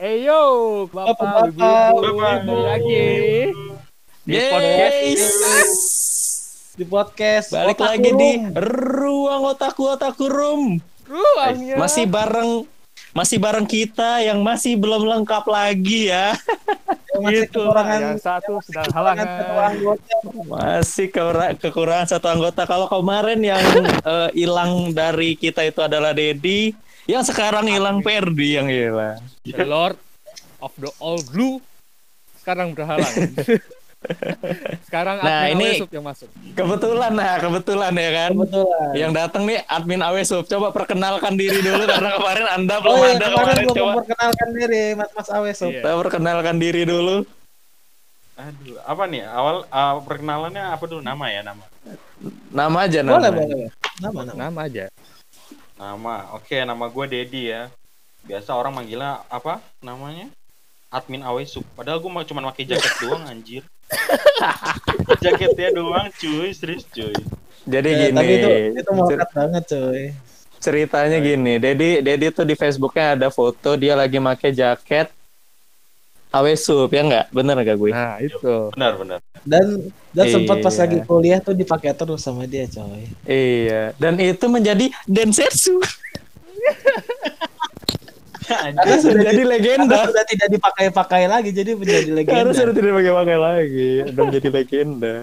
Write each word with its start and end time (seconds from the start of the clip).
Eh 0.00 0.24
yo, 0.24 0.40
bapak, 0.88 1.52
ibu, 1.52 1.60
ibu, 1.60 1.96
kembali 2.00 2.56
lagi 2.56 3.08
di 4.24 4.38
podcast 4.40 4.96
Yes. 5.04 5.72
di 6.72 6.84
podcast 6.88 7.46
Balik 7.52 7.76
Otaku 7.76 7.84
lagi 7.84 8.10
di 8.10 8.30
Room. 8.40 8.56
ruang 8.56 9.42
otaku 9.46 9.82
otaku 9.86 10.24
room. 10.26 10.62
ruangnya. 11.04 11.76
Masih 11.76 12.08
bareng 12.08 12.64
masih 13.12 13.36
bareng 13.36 13.66
kita 13.66 14.24
yang 14.24 14.40
masih 14.40 14.72
belum 14.74 15.04
lengkap 15.04 15.44
lagi 15.44 16.08
ya. 16.08 16.32
Masih 17.20 17.44
gitu. 17.44 17.68
kekurangan 17.68 18.00
Yang 18.00 18.20
satu 18.24 18.52
sedang 18.64 18.86
kekurangan 18.88 19.28
halangan. 19.28 19.68
anggota. 19.68 20.14
Masih 20.48 21.06
kekura- 21.12 21.52
kekurangan 21.52 22.06
satu 22.08 22.26
anggota. 22.30 22.62
Kalau 22.64 22.88
kemarin 22.88 23.40
yang 23.44 23.60
eh, 24.16 24.30
hilang 24.32 24.96
dari 24.96 25.36
kita 25.36 25.60
itu 25.60 25.84
adalah 25.84 26.16
Dedi, 26.16 26.72
yang 27.10 27.24
sekarang 27.26 27.66
hilang 27.66 27.98
Perdi 28.00 28.56
yang 28.56 28.68
hilang. 28.70 29.18
The 29.42 29.66
Lord 29.66 29.98
of 30.62 30.72
the 30.78 30.90
All 31.02 31.18
Blue 31.26 31.58
sekarang 32.40 32.72
berhalang. 32.72 33.10
sekarang 34.88 35.20
Nah, 35.20 35.52
admin 35.52 35.60
ini- 35.60 35.84
yang 35.92 36.04
masuk. 36.08 36.28
Kebetulan 36.56 37.12
nah, 37.12 37.36
kebetulan 37.36 37.92
ya 37.92 38.10
kan. 38.16 38.30
Kebetulan. 38.32 38.88
Yang 38.96 39.12
datang 39.12 39.42
nih 39.44 39.58
admin 39.68 40.00
Awesub. 40.00 40.44
Coba 40.48 40.72
perkenalkan 40.72 41.36
diri 41.36 41.60
dulu 41.60 41.84
karena 41.84 42.10
kemarin 42.16 42.46
Anda 42.48 42.74
belum 42.80 42.96
Oh 42.96 43.04
iya, 43.04 43.12
ada 43.20 43.26
kemarin 43.28 43.36
kemarin. 43.36 43.66
Coba 43.68 43.90
memperkenalkan 43.92 44.48
diri 44.56 44.82
Mas 44.96 45.10
Mas 45.12 45.28
Awe 45.28 45.50
Sob. 45.52 45.68
Iya. 45.68 45.84
kita 45.84 45.90
perkenalkan 46.00 46.56
diri 46.56 46.82
dulu. 46.88 47.16
Aduh, 48.40 48.80
apa 48.88 49.02
nih? 49.04 49.22
Awal 49.28 49.56
uh, 49.68 49.94
perkenalannya 50.00 50.64
apa 50.72 50.84
dulu? 50.88 51.04
Nama 51.04 51.24
ya, 51.28 51.40
nama. 51.44 51.64
Nama 52.48 52.76
aja 52.88 52.98
nama. 53.04 53.14
Boleh, 53.20 53.30
boleh. 53.36 53.68
Nama, 54.00 54.18
nama. 54.24 54.38
Nama 54.48 54.60
aja. 54.64 54.84
Nama. 55.80 56.36
Oke, 56.36 56.60
nama 56.60 56.84
gue 56.92 57.04
Dedi 57.08 57.48
ya. 57.48 57.72
Biasa 58.28 58.52
orang 58.52 58.76
manggilnya 58.76 59.24
apa 59.32 59.64
namanya? 59.80 60.28
Admin 60.92 61.24
Awesup. 61.24 61.64
Padahal 61.72 62.04
gue 62.04 62.10
cuma 62.28 62.44
pakai 62.52 62.68
jaket 62.68 62.92
doang 63.00 63.24
anjir. 63.24 63.64
Jaketnya 65.24 65.72
doang, 65.72 66.12
cuy, 66.12 66.52
serius 66.52 66.84
cuy. 66.92 67.16
Jadi 67.64 67.88
Ya, 67.92 67.98
gini, 68.08 68.16
tapi 68.16 68.32
itu 68.36 68.48
itu 68.76 68.90
melekat 68.92 69.30
banget, 69.32 69.62
coy. 69.72 70.02
ceritanya 70.60 71.18
gini. 71.18 71.56
Dedi 71.56 72.04
Dedi 72.04 72.26
tuh 72.28 72.44
di 72.44 72.52
Facebooknya 72.52 73.16
ada 73.16 73.28
foto 73.32 73.72
dia 73.80 73.96
lagi 73.96 74.20
make 74.20 74.52
jaket 74.52 75.08
Awesup 76.30 76.88
ya 76.88 77.02
nggak? 77.02 77.26
Bener 77.30 77.58
nggak 77.58 77.76
gue? 77.76 77.90
Nah, 77.90 78.16
itu. 78.18 78.70
Benar, 78.70 78.92
benar. 78.96 79.18
Dan 79.42 79.90
dan 80.10 80.26
sempat 80.30 80.62
pas 80.62 80.70
Iya. 80.70 80.80
lagi 80.84 80.98
kuliah 81.02 81.38
tuh 81.38 81.52
dipakai 81.52 81.90
terus 81.90 82.22
sama 82.22 82.46
dia, 82.46 82.64
coy. 82.64 83.02
Iya. 83.24 83.90
Dan 83.98 84.14
itu 84.16 84.46
menjadi 84.46 84.86
densetsu. 85.04 85.82
Karena 88.46 88.94
sudah 88.98 89.22
Jadi 89.22 89.42
Karena 89.42 89.52
legenda. 89.54 89.98
sudah 90.06 90.24
tidak 90.26 90.48
dipakai-pakai 90.50 91.22
lagi, 91.26 91.50
jadi 91.50 91.70
menjadi 91.74 92.08
Karena 92.22 92.50
legenda. 92.50 92.50
sudah 92.54 92.74
tidak 92.74 92.92
pakai-pakai 92.94 93.38
lagi 93.38 93.90
dan 94.10 94.24
jadi 94.28 94.48
legenda. 94.50 95.14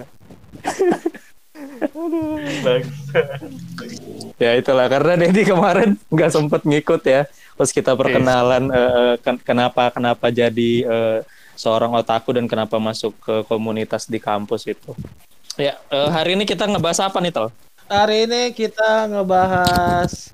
Bangsa. 2.62 3.20
Ya 4.38 4.54
itulah 4.54 4.86
karena 4.86 5.18
Dedi 5.18 5.42
kemarin 5.42 5.98
nggak 6.14 6.30
sempet 6.30 6.62
ngikut 6.62 7.02
ya. 7.02 7.26
Pas 7.58 7.70
kita 7.74 7.98
perkenalan 7.98 8.70
eh, 8.70 8.78
eh, 8.78 9.14
ken- 9.18 9.42
kenapa 9.42 9.90
kenapa 9.90 10.30
jadi 10.30 10.70
eh, 10.86 11.18
seorang 11.58 11.90
otaku 11.98 12.30
dan 12.38 12.46
kenapa 12.46 12.78
masuk 12.78 13.18
ke 13.18 13.42
komunitas 13.50 14.06
di 14.06 14.22
kampus 14.22 14.70
itu. 14.70 14.94
Ya 15.58 15.74
eh, 15.90 16.08
hari 16.14 16.38
ini 16.38 16.46
kita 16.46 16.70
ngebahas 16.70 17.10
apa 17.10 17.18
nih 17.18 17.34
Tel? 17.34 17.50
Hari 17.90 18.30
ini 18.30 18.42
kita 18.54 19.10
ngebahas 19.10 20.30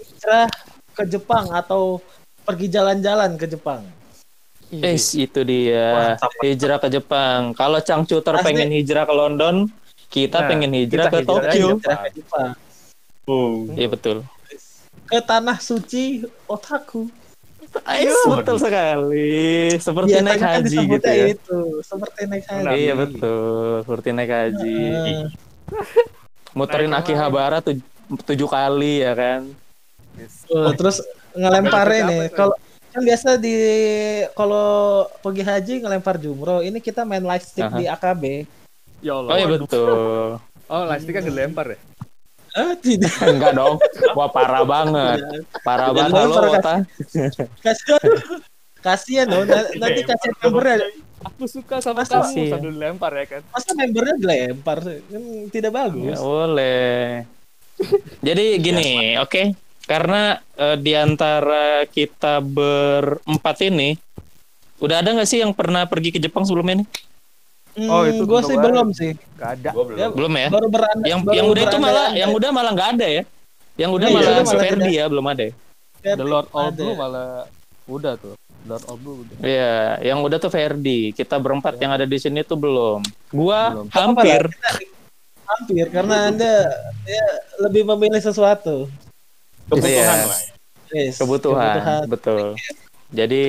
hijrah 0.00 0.48
ke 0.96 1.04
Jepang 1.04 1.52
atau 1.52 2.00
pergi 2.48 2.72
jalan-jalan 2.72 3.36
ke 3.36 3.44
Jepang. 3.52 3.84
Eh 4.72 4.96
itu 4.96 5.40
dia 5.44 6.16
Mantap. 6.16 6.32
hijrah 6.40 6.78
ke 6.80 6.88
Jepang. 6.88 7.52
Kalau 7.52 7.76
Changcuter 7.84 8.40
Asli. 8.40 8.44
pengen 8.48 8.72
hijrah 8.72 9.04
ke 9.04 9.12
London, 9.12 9.68
kita 10.08 10.40
Nah, 10.40 10.48
pengen 10.48 10.72
hijrah 10.72 11.12
kita 11.12 11.12
ke 11.12 11.18
hijrah. 11.20 11.52
Tokyo. 11.52 11.68
Hijrah 11.76 11.98
ke 12.00 12.10
Jepang. 12.16 12.50
Oh. 13.26 13.70
Iya 13.78 13.88
betul. 13.90 14.26
Ke 15.06 15.22
tanah 15.22 15.58
suci 15.62 16.26
otaku. 16.50 17.06
Ayo, 17.88 18.12
betul 18.36 18.60
sekali. 18.60 19.72
Seperti 19.80 20.12
Biasanya 20.12 20.28
naik 20.28 20.42
kan 20.44 20.60
haji 20.60 20.76
gitu 20.76 21.08
ya. 21.08 21.26
itu, 21.32 21.58
seperti 21.80 22.20
naik 22.28 22.44
haji. 22.44 22.74
Iya 22.76 22.92
betul, 22.98 23.70
seperti 23.86 24.08
naik 24.12 24.32
haji. 24.32 24.76
Nah, 24.92 25.26
Muterin 26.52 26.92
Naik 26.92 27.08
Akihabara 27.08 27.64
tuj- 27.64 27.86
tujuh 28.28 28.44
kali 28.44 29.00
ya 29.00 29.16
kan. 29.16 29.48
tuh, 30.44 30.68
terus 30.76 31.00
ngelemparin 31.32 32.04
nih. 32.12 32.22
Kalau 32.36 32.52
kan 32.92 33.00
biasa 33.00 33.40
di 33.40 33.56
kalau 34.36 35.08
pergi 35.24 35.40
haji 35.40 35.74
ngelempar 35.80 36.20
jumroh, 36.20 36.60
ini 36.60 36.76
kita 36.76 37.08
main 37.08 37.24
light 37.24 37.40
stick 37.48 37.64
Aha. 37.64 37.78
di 37.80 37.88
AKB. 37.88 38.22
Ya 39.00 39.16
Allah. 39.16 39.32
Oh 39.32 39.36
iya 39.40 39.48
betul. 39.48 40.36
Oh, 40.72 40.84
lastik 40.88 41.12
kan 41.16 41.24
dilempar 41.24 41.72
ya? 41.72 41.78
Ah, 42.52 42.74
tidak. 42.76 43.12
Enggak 43.32 43.52
dong. 43.52 43.80
Wah 44.12 44.28
parah 44.28 44.62
banget. 44.62 45.18
Parah 45.64 45.88
banget 45.90 46.12
lo 46.12 46.36
lempar, 46.36 46.44
Wota. 46.48 46.74
Kasihan. 47.60 48.00
Kasihan 48.82 49.26
dong, 49.26 49.46
na- 49.46 49.72
nanti 49.78 50.00
kasihan 50.02 50.36
membernya. 50.42 50.76
Aku 51.22 51.46
suka 51.46 51.78
sama 51.78 52.02
Masa 52.02 52.18
kamu 52.18 52.34
sih? 52.34 52.50
sambil 52.50 52.70
dilempar 52.74 53.14
ya 53.14 53.24
kan? 53.30 53.40
Masa 53.48 53.70
membernya 53.72 54.14
dilempar? 54.18 54.78
Kan 54.82 55.22
tidak 55.54 55.70
bagus. 55.70 56.12
Ya 56.12 56.18
boleh. 56.18 57.06
Jadi 58.20 58.46
gini, 58.58 59.14
oke. 59.16 59.54
Karena 59.86 60.34
eh, 60.54 60.76
di 60.78 60.92
antara 60.94 61.86
kita 61.86 62.42
berempat 62.42 63.56
ini 63.62 63.94
udah 64.78 64.98
ada 64.98 65.14
nggak 65.14 65.30
sih 65.30 65.38
yang 65.38 65.54
pernah 65.54 65.86
pergi 65.86 66.10
ke 66.10 66.18
Jepang 66.18 66.42
sebelumnya 66.42 66.82
nih? 66.82 66.88
Oh, 67.74 68.04
itu 68.04 68.22
gue 68.22 68.40
sih 68.44 68.52
ada. 68.52 68.64
belum 68.64 68.88
sih. 68.92 69.12
Gak 69.34 69.50
ada. 69.58 69.70
Gua 69.72 69.84
belum. 69.88 69.96
Ya, 69.96 70.08
Belum 70.12 70.32
ya? 70.34 70.48
baru 70.52 70.66
beranda. 70.68 71.04
Yang 71.08 71.20
baru 71.24 71.34
yang 71.34 71.46
udah 71.48 71.62
itu 71.62 71.76
malah 71.78 72.08
yang 72.12 72.30
udah 72.30 72.50
malah 72.50 72.70
nggak 72.72 72.90
ada 72.94 73.06
ya? 73.08 73.22
Yang 73.74 73.90
udah 73.92 74.06
Iya, 74.06 74.14
malah 74.14 74.32
Verdi 74.44 74.68
tidak. 74.84 74.92
ya 74.92 75.04
belum 75.08 75.26
ada. 75.26 75.42
ya? 75.42 75.52
The 76.12 76.26
Lord 76.26 76.48
of. 76.50 76.68
Blue 76.74 76.92
malah 76.92 77.30
udah 77.86 78.12
tuh. 78.16 78.34
Lord 78.62 78.84
of 78.84 78.96
Blue 79.00 79.16
udah. 79.24 79.36
Iya, 79.40 79.72
yang 80.04 80.18
udah 80.20 80.36
tuh 80.36 80.48
Verdi. 80.48 81.00
Kita 81.10 81.36
berempat 81.36 81.74
yang 81.76 81.90
ada 81.90 82.04
di 82.04 82.14
sini 82.14 82.42
tuh 82.42 82.54
belum. 82.54 83.00
Gua 83.30 83.72
Belum. 83.72 83.88
hampir. 83.90 84.42
Hampir 85.42 85.84
karena 85.88 86.28
anda 86.28 86.54
ya, 87.02 87.26
lebih 87.58 87.84
memilih 87.86 88.20
sesuatu. 88.20 88.88
Kebutuhan 89.66 89.88
Iya. 89.88 90.28
lah. 90.28 90.40
Yes, 90.92 91.16
kebutuhan, 91.16 92.04
betul. 92.04 92.52
Jadi 93.08 93.42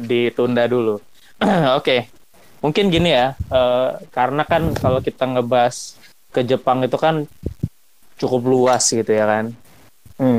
ditunda 0.00 0.64
dulu. 0.64 1.00
Oke, 1.80 2.12
mungkin 2.60 2.92
gini 2.92 3.10
ya, 3.12 3.34
eh, 3.36 3.90
karena 4.12 4.44
kan 4.44 4.72
kalau 4.76 5.00
kita 5.00 5.24
ngebahas 5.24 5.96
ke 6.30 6.46
Jepang 6.46 6.84
itu 6.86 6.94
kan 7.00 7.26
cukup 8.20 8.42
luas 8.46 8.84
gitu 8.86 9.08
ya 9.10 9.24
kan, 9.24 9.52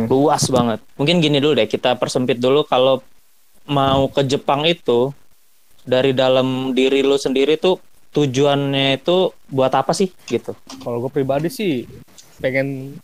luas 0.07 0.45
banget. 0.47 0.79
Mungkin 0.95 1.17
gini 1.19 1.41
dulu 1.41 1.57
deh, 1.57 1.67
kita 1.67 1.97
persempit 1.97 2.37
dulu 2.37 2.61
kalau 2.63 3.01
mau 3.65 4.05
ke 4.09 4.21
Jepang 4.25 4.65
itu 4.69 5.09
dari 5.81 6.13
dalam 6.13 6.77
diri 6.77 7.01
lu 7.01 7.17
sendiri 7.17 7.57
tuh 7.57 7.81
tujuannya 8.13 9.01
itu 9.01 9.33
buat 9.49 9.73
apa 9.73 9.95
sih 9.97 10.13
gitu? 10.29 10.53
Kalau 10.83 11.01
gue 11.01 11.11
pribadi 11.11 11.49
sih 11.49 11.89
pengen 12.37 12.97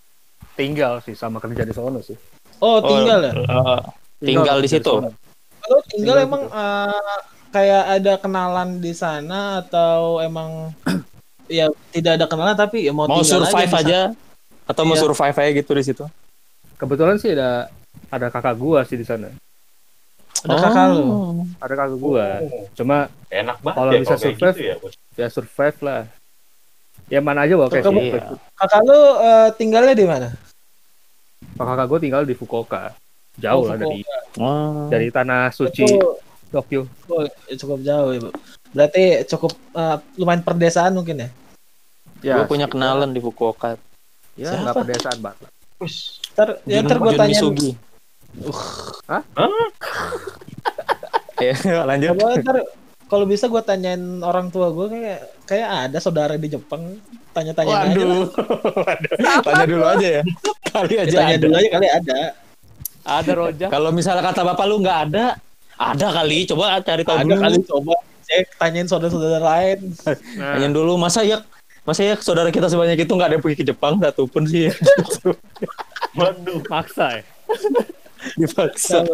tinggal 0.53 1.01
sih 1.01 1.17
sama 1.17 1.41
kerja 1.41 1.65
di 1.65 1.73
sono 1.73 2.01
sih. 2.05 2.17
Oh 2.61 2.81
tinggal 2.81 3.21
ya. 3.21 3.33
eh, 3.33 3.81
tinggal 4.21 4.57
di 4.61 4.69
kerja 4.69 4.81
situ. 4.81 4.93
Kalau 5.57 5.79
tinggal 5.89 6.17
tinggal 6.21 6.25
emang 6.25 6.43
gitu. 6.45 6.57
Kayak 7.57 7.83
ada 7.91 8.13
kenalan 8.17 8.77
di 8.77 8.93
sana 8.93 9.59
atau 9.59 10.21
emang 10.21 10.69
ya 11.49 11.65
tidak 11.89 12.21
ada 12.21 12.25
kenalan 12.25 12.53
tapi 12.53 12.85
ya 12.85 12.93
mau, 12.93 13.05
Mau 13.05 13.25
survive 13.25 13.65
sana. 13.67 13.81
aja 13.81 13.99
atau 14.63 14.83
mau 14.83 14.93
Iya. 14.93 15.01
survive 15.03 15.37
aja 15.37 15.51
gitu 15.55 15.71
di 15.73 15.83
situ? 15.83 16.05
Kebetulan 16.77 17.17
sih 17.17 17.33
ada 17.33 17.65
ada 18.07 18.27
kakak 18.29 18.53
gua 18.55 18.83
sih 18.83 18.93
di 18.93 19.03
sana. 19.03 19.33
Ada 20.37 20.53
kakak 20.61 20.85
lu. 20.93 21.01
Oh. 21.01 21.33
Ada 21.57 21.73
kakak 21.73 21.97
gua. 21.97 22.25
Cuma 22.71 23.09
Enak 23.27 23.57
banget 23.59 23.75
Kalau 23.75 23.91
ya 23.91 23.99
bisa 23.99 24.15
survive, 24.15 24.53
gitu 24.53 24.63
ya. 24.63 24.75
Bos. 24.77 24.93
ya 25.15 25.27
survive 25.27 25.77
lah. 25.81 26.01
Ya 27.07 27.19
mana 27.19 27.43
aja 27.43 27.57
oke 27.57 27.73
Kakak- 27.73 27.89
sih. 27.91 28.11
Iya. 28.13 28.21
Kakak 28.53 28.81
lu 28.83 28.99
eh, 29.17 29.47
tinggalnya 29.55 29.93
di 29.93 30.05
mana? 30.05 30.29
Kakak 31.55 31.85
gua 31.87 31.97
tinggal 31.97 32.21
di 32.21 32.31
Fukuoka. 32.31 32.93
Jauh 33.37 33.63
Oh, 33.63 33.69
lah 33.69 33.77
dari 33.77 34.01
Wah. 34.35 34.89
dari 34.89 35.07
tanah 35.09 35.49
suci 35.49 35.85
Itu, 35.85 36.17
Tokyo. 36.47 36.87
oh, 37.11 37.27
cukup 37.55 37.79
jauh 37.83 38.11
ya, 38.15 38.19
Bu. 38.23 38.29
Berarti 38.71 39.03
cukup 39.27 39.51
eh, 39.75 39.97
lumayan 40.19 40.43
perdesaan 40.43 40.95
mungkin 40.95 41.27
ya. 41.27 41.29
Ya, 42.25 42.33
gue 42.41 42.49
punya 42.49 42.65
kenalan 42.65 43.13
di 43.13 43.21
Fukuoka. 43.21 43.77
Ya, 44.37 44.53
Siapa? 44.53 44.61
nggak 44.63 44.75
pedesaan 44.85 45.17
banget. 45.21 45.49
Wis. 45.77 46.21
Ntar, 46.33 46.61
ya 46.65 46.81
ntar 46.81 46.97
gue 46.97 47.13
tanya. 47.13 47.33
Misugi. 47.33 47.71
Hah? 49.09 49.23
Ya, 51.37 51.53
lanjut. 51.85 52.17
Ntar 52.17 52.65
kalau 53.07 53.29
bisa 53.29 53.47
gue 53.47 53.61
tanyain 53.63 54.19
orang 54.19 54.51
tua 54.51 54.73
gue 54.73 54.89
kayak 54.91 55.19
kayak 55.47 55.69
ada 55.85 55.97
saudara 56.01 56.35
di 56.35 56.49
Jepang 56.51 56.99
tanya-tanya 57.31 57.87
aja. 57.87 57.93
Waduh. 57.93 58.25
Waduh. 58.73 59.15
Tanya 59.47 59.65
dulu 59.69 59.85
aja 59.85 60.07
ya. 60.19 60.23
Kali 60.73 60.93
aja 60.97 61.17
Tanya 61.21 61.35
ada. 61.37 61.43
dulu 61.45 61.53
aja 61.55 61.69
kali 61.71 61.87
ada. 61.87 62.19
Ada 63.07 63.31
rojak. 63.31 63.69
Kalau 63.71 63.89
misalnya 63.95 64.23
kata 64.25 64.41
bapak 64.43 64.65
lu 64.67 64.83
nggak 64.83 64.99
ada, 65.07 65.25
Ada 65.77 66.07
kali, 66.11 66.45
coba 66.45 66.81
cari 66.81 67.01
tahu 67.01 67.17
Ada 67.17 67.25
dulu. 67.27 67.37
kali 67.39 67.57
coba 67.63 67.93
cek 68.23 68.45
tanyain 68.57 68.85
saudara-saudara 68.85 69.39
lain. 69.39 69.77
Nah, 70.35 70.51
Tanyain 70.53 70.73
dulu, 70.73 70.97
masa 70.97 71.21
ya 71.21 71.39
masa 71.81 72.03
ya 72.03 72.17
saudara 72.17 72.49
kita 72.49 72.67
sebanyak 72.67 72.99
itu 72.99 73.07
nggak 73.07 73.27
ada 73.27 73.35
yang 73.35 73.43
pergi 73.45 73.57
ke 73.57 73.65
Jepang 73.65 73.95
satu 73.95 74.27
pun 74.27 74.43
sih 74.43 74.67
Waduh. 76.19 76.59
maksa 76.67 77.15
ya. 77.15 77.23
dipaksa. 78.35 79.07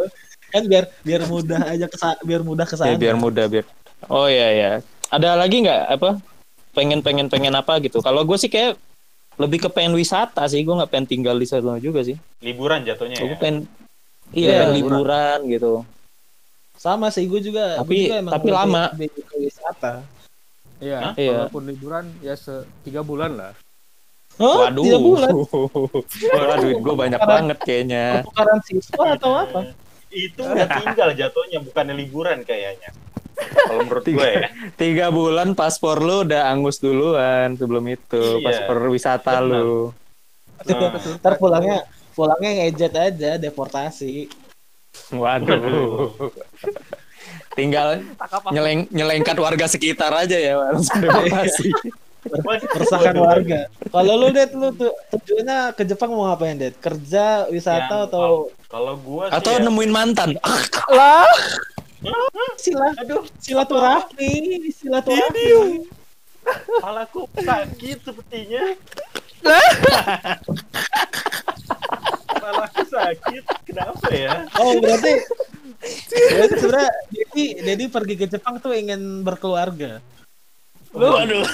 kan 0.50 0.63
biar 0.63 0.89
biar 1.01 1.21
mudah 1.25 1.62
aja 1.68 1.86
ke 1.86 1.98
biar 2.24 2.42
mudah 2.42 2.65
ke 2.65 2.74
Ya, 2.80 2.95
biar 2.95 3.13
mudah 3.13 3.45
biar. 3.45 3.65
Oh 4.07 4.25
iya 4.25 4.50
ya. 4.50 4.71
Ada 5.10 5.38
lagi 5.38 5.62
nggak 5.62 5.81
apa? 5.92 6.18
Pengen 6.74 7.01
pengen 7.01 7.30
pengen 7.30 7.54
apa 7.54 7.77
gitu? 7.77 8.01
Kalau 8.01 8.24
gue 8.24 8.38
sih 8.38 8.50
kayak 8.50 8.77
lebih 9.38 9.62
ke 9.62 9.69
pengen 9.69 9.94
wisata 9.94 10.45
sih. 10.45 10.62
Gue 10.62 10.74
nggak 10.74 10.89
pengen 10.89 11.06
tinggal 11.06 11.36
di 11.38 11.45
sana 11.45 11.77
juga 11.77 12.01
sih. 12.01 12.18
Liburan 12.39 12.81
jatuhnya 12.81 13.21
Gue 13.21 13.33
ya. 13.33 13.38
pengen 13.38 13.57
Iya, 14.31 14.42
iya 14.42 14.57
pengen 14.60 14.74
liburan. 14.74 14.98
liburan 14.98 15.39
gitu. 15.45 15.71
Sama 16.84 17.08
sih 17.16 17.24
gue 17.32 17.40
juga. 17.40 17.80
Tapi- 17.80 17.88
gue 17.96 18.06
juga 18.12 18.18
emang 18.20 18.34
tapi 18.36 18.50
lama. 18.52 18.84
lebih 18.92 19.24
ke 19.24 19.36
wisata. 19.40 20.04
Iya, 20.84 21.00
Hah? 21.00 21.14
Iya. 21.16 21.32
walaupun 21.48 21.64
liburan 21.64 22.06
ya 22.20 22.36
se 22.36 22.68
tiga 22.84 23.00
bulan 23.00 23.40
lah. 23.40 23.56
Hah? 24.36 24.68
Waduh. 24.68 24.84
Tiga 24.84 25.00
bulan? 25.00 25.32
Wah, 26.36 26.58
duit 26.60 26.80
gue 26.84 26.96
banyak 27.00 27.22
banget 27.24 27.58
kayaknya. 27.64 28.28
Tukaran 28.28 28.60
siswa 28.68 29.16
atau 29.16 29.32
apa? 29.32 29.60
Itu 30.12 30.44
udah 30.44 30.68
tinggal 30.68 31.10
jatuhnya 31.16 31.64
bukannya 31.64 31.96
liburan 31.96 32.44
kayaknya. 32.44 32.92
Kalau 33.40 33.82
menurut 33.88 34.04
gue 34.04 34.28
ya. 34.28 34.42
Tiga 34.76 35.08
bulan 35.08 35.56
paspor 35.56 36.04
lu 36.04 36.28
udah 36.28 36.52
angus 36.52 36.84
duluan 36.84 37.56
sebelum 37.56 37.88
itu. 37.88 38.44
Iya. 38.44 38.68
Paspor 38.68 38.92
wisata 38.92 39.40
lu. 39.40 39.96
Nah, 40.68 41.00
Ntar 41.00 41.40
pulangnya 41.40 41.88
pulangnya 42.12 42.52
ngejet 42.60 42.94
aja 42.94 43.32
deportasi. 43.40 44.43
Waduh. 45.12 46.13
Tinggal 47.54 48.01
nyeleng 48.50 48.90
nyelengkat 48.90 49.38
warga 49.38 49.66
sekitar 49.66 50.10
aja 50.12 50.34
ya 50.34 50.57
langsung. 50.57 51.06
Meresahkan 52.24 53.16
warga. 53.16 53.68
Kalau 53.86 54.13
lu 54.16 54.28
Det 54.31 54.51
lu 54.54 54.72
tuh 54.72 54.92
tujuannya 55.12 55.75
ke 55.75 55.84
Jepang 55.84 56.10
mau 56.10 56.25
ngapain 56.25 56.56
Det? 56.56 56.74
Kerja, 56.78 57.45
wisata 57.48 58.00
Yang- 58.00 58.06
atau 58.10 58.28
Kalau 58.66 58.94
gue 58.98 59.24
sih 59.28 59.34
Atau 59.38 59.51
ya, 59.54 59.60
nemuin 59.62 59.92
mantan. 59.92 60.30
lah 60.90 61.30
sila 62.57 62.89
aduh, 62.98 63.22
silaturahmi, 63.39 64.34
silaturahmi. 64.74 65.86
kepalaku 66.44 67.30
sakit 67.38 67.98
sepertinya. 68.01 68.63
Kepalaku 72.44 72.84
sakit. 72.92 73.44
Kenapa 73.63 74.07
ya? 74.12 74.44
Oh, 74.60 74.75
berarti 74.84 75.13
berarti 76.12 76.56
sebenarnya 76.60 76.92
Dedi 77.07 77.45
Dedi 77.63 77.86
pergi 77.88 78.16
ke 78.19 78.25
Jepang 78.28 78.60
tuh 78.60 78.75
ingin 78.75 79.24
berkeluarga. 79.24 80.04
Lu 80.92 81.07
aduh. 81.16 81.48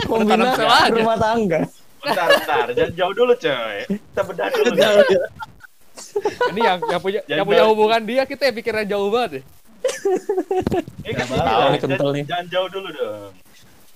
Aja. 0.00 0.92
rumah 0.92 1.16
tangga. 1.16 1.64
Bentar, 2.00 2.28
bentar. 2.28 2.66
Jangan 2.76 2.92
jauh 2.92 3.14
dulu, 3.16 3.32
coy. 3.36 3.76
Kita 3.88 4.22
bedah 4.24 4.46
dulu. 4.52 4.70
Ini 6.52 6.60
yang 6.60 6.78
yang 6.84 7.00
punya 7.00 7.20
Jangan 7.24 7.36
yang 7.40 7.46
punya 7.48 7.64
hubungan 7.68 8.00
dia 8.04 8.22
kita 8.28 8.52
yang 8.52 8.56
pikirnya 8.56 8.84
jauh 8.84 9.08
banget 9.08 9.40
ya. 9.40 9.42
Eh, 11.08 11.12
kan 11.16 11.24
Tahu 11.24 11.68
nih 11.72 11.80
kental 11.80 11.96
Jangan, 11.96 12.16
nih. 12.16 12.24
jangan 12.28 12.46
jauh 12.52 12.68
dulu 12.68 12.88
dong. 12.92 13.32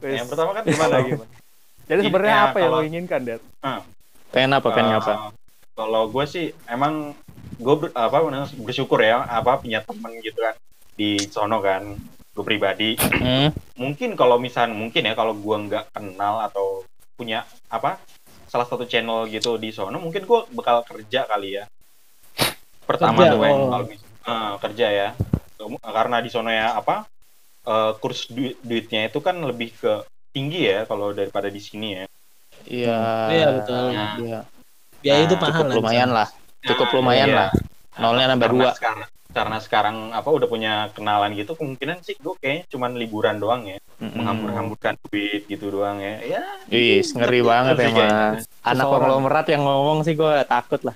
Wes. 0.00 0.16
Yang 0.16 0.28
pertama 0.32 0.50
kan 0.56 0.62
gimana 0.64 0.96
gimana? 1.04 1.32
Jadi 1.84 2.00
Ini, 2.00 2.06
sebenarnya 2.08 2.36
ya, 2.36 2.44
apa 2.48 2.56
yang 2.60 2.70
lo 2.72 2.80
inginkan, 2.80 3.20
Det? 3.24 3.40
Pengen 4.32 4.50
apa? 4.56 4.68
Pengen 4.72 4.92
Eh, 4.92 5.00
apa? 5.00 5.12
Kalau 5.74 6.06
gue 6.06 6.24
sih 6.24 6.54
emang 6.70 7.14
gue 7.58 7.74
ber, 7.74 7.88
apa 7.94 8.18
bersyukur 8.58 8.98
ya 9.02 9.22
apa 9.26 9.58
punya 9.62 9.82
temen 9.82 10.10
gitu 10.22 10.38
kan 10.42 10.54
di 10.94 11.18
sono 11.30 11.58
kan 11.62 11.94
gue 12.34 12.44
pribadi 12.44 12.98
Hmm. 12.98 13.54
mungkin 13.78 14.18
kalau 14.18 14.38
misal 14.42 14.70
mungkin 14.74 15.06
ya 15.06 15.14
kalau 15.14 15.34
gue 15.34 15.56
nggak 15.70 15.94
kenal 15.94 16.42
atau 16.42 16.82
punya 17.14 17.46
apa 17.70 17.98
salah 18.50 18.66
satu 18.66 18.86
channel 18.86 19.26
gitu 19.30 19.54
di 19.58 19.70
sono 19.70 19.98
mungkin 20.02 20.26
gue 20.26 20.40
bakal 20.54 20.82
kerja 20.82 21.26
kali 21.30 21.62
ya 21.62 21.64
pertama 22.84 23.22
Kerja, 23.22 23.32
tuh 23.32 23.38
oh. 23.38 23.68
kalau 23.70 23.86
eh, 23.90 24.52
kerja 24.60 24.86
ya 24.90 25.08
karena 25.82 26.16
di 26.20 26.30
sono 26.30 26.50
ya 26.50 26.74
apa 26.74 27.06
eh, 27.66 27.92
kurs 28.02 28.30
duit 28.30 28.58
duitnya 28.66 29.10
itu 29.10 29.18
kan 29.22 29.38
lebih 29.38 29.70
ke 29.78 30.02
tinggi 30.34 30.70
ya 30.70 30.86
kalau 30.90 31.14
daripada 31.14 31.46
di 31.50 31.62
sini 31.62 32.02
ya 32.02 32.06
Iya. 32.64 33.28
Iya, 33.28 33.46
betul. 33.60 33.86
Iya. 33.92 34.08
Ya 34.24 34.40
itu 35.20 35.34
Nah, 35.34 35.42
mahal 35.44 35.62
Cukup 35.62 35.76
lumayan 35.78 36.10
lah. 36.10 36.28
Cukup 36.64 36.86
Nah, 36.86 36.94
lumayan 36.96 37.28
iya. 37.28 37.36
lah. 37.36 37.50
Nolnya 37.94 38.26
nambah 38.32 38.48
karena 38.48 38.58
dua. 38.58 38.72
sekarang 38.72 39.08
karena 39.34 39.58
sekarang 39.58 39.96
apa 40.10 40.30
udah 40.30 40.46
punya 40.46 40.72
kenalan 40.94 41.34
gitu 41.34 41.58
kemungkinan 41.58 41.98
sih 42.00 42.14
gue 42.14 42.38
kayaknya 42.38 42.70
cuman 42.70 42.94
liburan 42.94 43.36
doang 43.36 43.66
ya 43.66 43.82
Mm-mm. 43.98 44.14
menghambur-hamburkan 44.14 44.94
duit 45.04 45.42
gitu 45.44 45.74
doang 45.74 45.98
ya 45.98 46.22
ya 46.22 46.42
Wih, 46.70 47.02
ngeri 47.02 47.42
banget 47.42 47.74
Tapi 47.74 47.82
emang. 47.84 47.96
kayaknya- 47.98 48.46
Anak 48.62 48.86
konglomerat 48.86 49.46
yang 49.50 49.62
ngomong 49.62 50.06
sih 50.06 50.14
gue 50.14 50.32
takut 50.46 50.78
lah. 50.86 50.94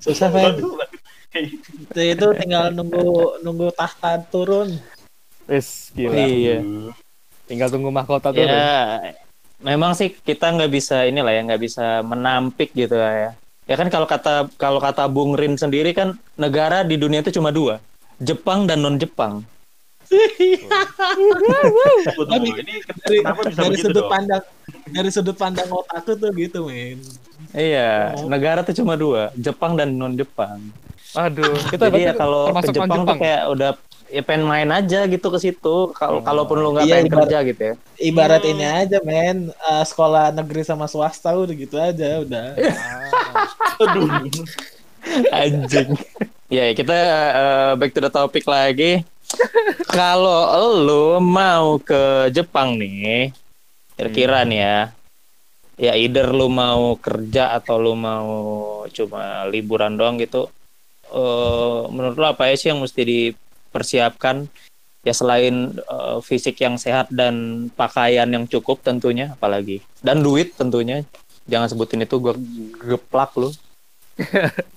Susah, 0.00 0.32
waduh. 0.32 0.80
Itu, 1.28 2.00
itu 2.00 2.26
tinggal 2.40 2.72
nunggu 2.72 3.36
nunggu 3.44 3.68
tahta 3.70 4.16
turun. 4.32 4.72
Wes, 5.44 5.92
gila. 5.92 6.16
Iya. 6.16 6.64
Tinggal 7.44 7.68
tunggu 7.68 7.92
mahkota 7.92 8.32
tuh. 8.32 8.48
Ya, 8.48 9.12
memang 9.62 9.94
sih 9.94 10.14
kita 10.14 10.54
nggak 10.54 10.70
bisa 10.70 11.06
inilah 11.06 11.32
ya, 11.34 11.42
nggak 11.46 11.62
bisa 11.62 12.02
menampik 12.06 12.70
gitu 12.74 12.94
lah 12.94 13.14
ya. 13.14 13.30
Ya 13.68 13.76
kan 13.76 13.92
kalau 13.92 14.08
kata 14.08 14.48
kalau 14.56 14.80
kata 14.80 15.04
Bung 15.12 15.36
Rin 15.36 15.60
sendiri 15.60 15.92
kan 15.92 16.16
negara 16.40 16.86
di 16.86 16.96
dunia 16.96 17.20
itu 17.20 17.36
cuma 17.36 17.52
dua, 17.52 17.84
Jepang 18.16 18.64
dan 18.64 18.80
non 18.80 18.96
Jepang. 18.96 19.44
Dari, 20.08 20.56
kenapa 23.20 23.44
bisa 23.44 23.60
dari 23.60 23.76
begitu 23.76 23.92
sudut 23.92 24.00
dong 24.00 24.08
pandang 24.08 24.44
dari 24.88 25.10
sudut 25.12 25.36
pandang 25.36 25.68
otakku 25.68 26.16
tuh 26.16 26.32
gitu, 26.32 26.64
men. 26.64 26.96
Iya, 27.52 28.16
Oh. 28.16 28.24
negara 28.24 28.64
tuh 28.64 28.72
cuma 28.72 28.96
dua, 28.96 29.36
Jepang 29.36 29.76
dan 29.76 29.92
non 29.92 30.16
Jepang. 30.16 30.64
Aduh, 31.16 31.56
kita 31.72 31.88
Jadi 31.92 32.08
ya 32.08 32.12
kalau 32.16 32.48
ke 32.48 32.52
termasuk 32.52 32.74
Jepang 32.76 33.00
tuh 33.04 33.16
kayak 33.16 33.42
udah 33.52 33.70
ya 34.08 34.20
pengen 34.20 34.44
main 34.44 34.68
aja 34.68 35.04
gitu 35.04 35.28
ke 35.28 35.38
situ. 35.38 35.76
Kalau 35.92 36.18
Oh. 36.18 36.22
kalaupun 36.22 36.56
lu 36.56 36.72
nggak 36.72 36.84
Iya, 36.84 36.94
pengen 36.94 37.06
ibarat- 37.06 37.20
kerja 37.24 37.38
gitu 37.44 37.62
ya. 37.62 37.74
Ibarat 37.98 38.42
Hmm. 38.42 38.50
ini 38.50 38.64
aja, 38.64 38.98
men. 39.00 39.38
Eh, 39.50 39.84
sekolah 39.84 40.30
negeri 40.30 40.62
sama 40.62 40.84
swasta 40.84 41.30
udah 41.30 41.54
gitu 41.54 41.76
aja, 41.76 42.20
udah. 42.20 42.46
Ah. 42.54 43.46
aduh 43.84 44.08
Anjing. 45.30 45.94
ya 46.48 46.72
kita 46.72 46.94
eh, 47.32 47.72
back 47.74 47.92
to 47.92 48.00
the 48.00 48.08
topic 48.08 48.44
lagi. 48.44 49.04
Kalau 49.90 50.48
lu 50.78 51.06
mau 51.18 51.76
ke 51.78 52.00
Jepang 52.30 52.74
nih, 52.74 53.28
kira-kira 53.92 54.40
nih 54.42 54.58
ya, 54.58 54.78
ya 55.76 55.92
either 55.94 56.28
lu 56.28 56.48
mau 56.48 56.96
kerja 56.96 57.52
atau 57.52 57.76
lu 57.76 57.92
mau 57.92 58.28
cuma 58.88 59.22
liburan 59.44 59.94
doang 59.94 60.16
gitu. 60.16 60.48
eh 61.08 61.80
menurut 61.88 62.16
lu 62.16 62.26
apa 62.26 62.46
ya 62.46 62.54
sih 62.54 62.68
yang 62.68 62.80
mesti 62.80 63.32
dipersiapkan? 63.68 64.48
Ya 65.00 65.12
selain 65.12 65.78
eh, 65.78 66.18
fisik 66.20 66.58
yang 66.58 66.74
sehat 66.74 67.06
dan 67.08 67.34
pakaian 67.72 68.26
yang 68.26 68.44
cukup 68.44 68.80
tentunya, 68.80 69.30
apalagi 69.30 69.78
dan 69.98 70.20
duit 70.20 70.52
tentunya. 70.52 71.04
Jangan 71.44 71.64
sebutin 71.66 72.02
itu 72.02 72.18
gua 72.18 72.34
geplak 72.82 73.32
lu. 73.34 73.48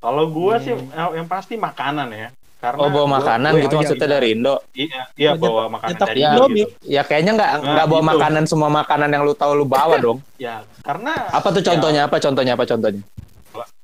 kalau 0.00 0.24
gue 0.26 0.54
sih 0.60 0.72
yang, 0.72 1.10
yang 1.14 1.26
pasti 1.26 1.54
makanan 1.54 2.08
ya 2.10 2.28
karena 2.56 2.78
Oh 2.78 2.88
bawa 2.88 3.08
makanan 3.16 3.52
gua- 3.54 3.62
gitu 3.62 3.72
iya, 3.72 3.80
maksudnya 3.80 4.00
iya. 4.02 4.14
dari 4.14 4.28
Indo. 4.30 4.54
iya 4.74 5.00
iya 5.14 5.30
bawa 5.32 5.62
makanan 5.70 5.90
nyetok 5.90 6.06
dari 6.06 6.20
ya, 6.20 6.28
Indo 6.28 6.44
gitu 6.50 6.72
Ya 6.82 7.02
kayaknya 7.02 7.32
nggak 7.34 7.50
Nah, 7.50 7.60
nggak 7.72 7.86
bawa 7.86 8.00
gitu. 8.00 8.10
makanan 8.12 8.44
semua 8.46 8.68
makanan 8.70 9.08
yang 9.10 9.22
lu 9.22 9.34
tahu 9.34 9.52
lu 9.54 9.64
bawa 9.64 9.96
dong. 9.96 10.18
ya 10.36 10.54
karena 10.80 11.12
Apa 11.30 11.48
tuh 11.50 11.62
contohnya? 11.62 12.00
Apa 12.04 12.16
contohnya? 12.16 12.52
Apa 12.54 12.64
contohnya? 12.64 13.02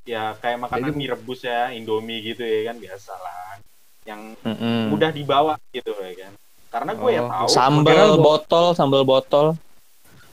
ya 0.07 0.31
kayak 0.39 0.57
makanan 0.63 0.87
Jadi- 0.87 0.97
mie 0.97 1.09
rebus 1.09 1.39
ya 1.43 1.67
Indomie 1.69 2.23
gitu 2.23 2.39
ya 2.39 2.71
kan 2.71 2.79
biasa 2.79 3.11
lah 3.13 3.59
yang 4.07 4.21
Mm-mm. 4.39 4.87
mudah 4.87 5.11
dibawa 5.11 5.59
gitu 5.69 5.91
ya 5.93 6.25
kan 6.25 6.33
karena 6.67 6.91
gue 6.95 7.11
ya 7.11 7.21
Oh, 7.21 7.27
tahu 7.27 7.47
Sambal 7.47 8.09
botol, 8.17 8.65
sambal 8.71 9.03
botol. 9.03 9.47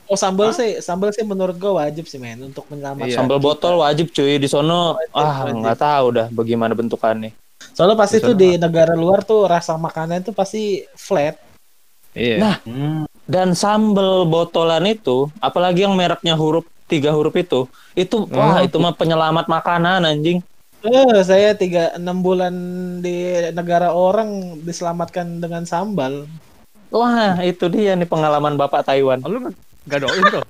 Oh, 0.05 0.13
sambal 0.13 0.53
Hah? 0.53 0.55
sih, 0.55 0.71
sambal 0.79 1.09
sih 1.09 1.25
menurut 1.25 1.57
gua 1.57 1.81
wajib 1.81 2.05
sih, 2.05 2.21
men, 2.21 2.37
untuk 2.37 2.69
menyelamatkan. 2.69 3.09
Iya. 3.09 3.17
Sambal 3.17 3.41
kita. 3.41 3.47
botol 3.49 3.73
wajib 3.81 4.13
cuy 4.13 4.37
di 4.37 4.45
sono. 4.45 4.93
Wajib, 4.93 5.17
Ah, 5.17 5.49
nggak 5.49 5.79
tahu 5.81 6.05
dah 6.13 6.27
bagaimana 6.29 6.71
bentukannya. 6.71 7.33
Soalnya 7.73 7.97
pasti 7.97 8.21
Di 8.21 8.23
tuh 8.23 8.35
di 8.37 8.49
negara 8.55 8.93
luar 8.93 9.25
tuh 9.25 9.49
rasa 9.49 9.73
makanan 9.75 10.21
tuh 10.21 10.35
pasti 10.35 10.85
flat. 10.93 11.41
Iya. 12.13 12.37
Nah, 12.37 12.55
Hmm, 12.61 13.03
Dan 13.25 13.57
sambal 13.57 14.29
botolan 14.29 14.85
itu, 14.85 15.25
apalagi 15.41 15.81
yang 15.81 15.97
mereknya 15.97 16.37
huruf 16.37 16.61
tiga 16.85 17.09
huruf 17.09 17.33
itu, 17.33 17.65
itu 17.93 18.29
wah 18.29 18.61
Hmm. 18.61 18.67
itu 18.69 18.77
mah 18.77 18.93
penyelamat 18.93 19.49
makanan 19.49 20.05
anjing. 20.05 20.45
Eh, 20.85 21.17
saya 21.25 21.57
tiga 21.57 21.97
enam 21.97 22.21
bulan 22.21 22.53
di 23.01 23.15
negara 23.49 23.89
orang 23.89 24.61
diselamatkan 24.61 25.41
dengan 25.41 25.65
sambal. 25.65 26.29
Wah, 26.93 27.41
itu 27.41 27.65
dia 27.67 27.97
nih 27.97 28.05
pengalaman 28.05 28.53
Bapak 28.53 28.85
Taiwan. 28.85 29.17
Oh, 29.25 29.29
lu 29.29 29.49
nggak- 29.85 30.01
doain 30.01 30.23
tuh. 30.29 30.45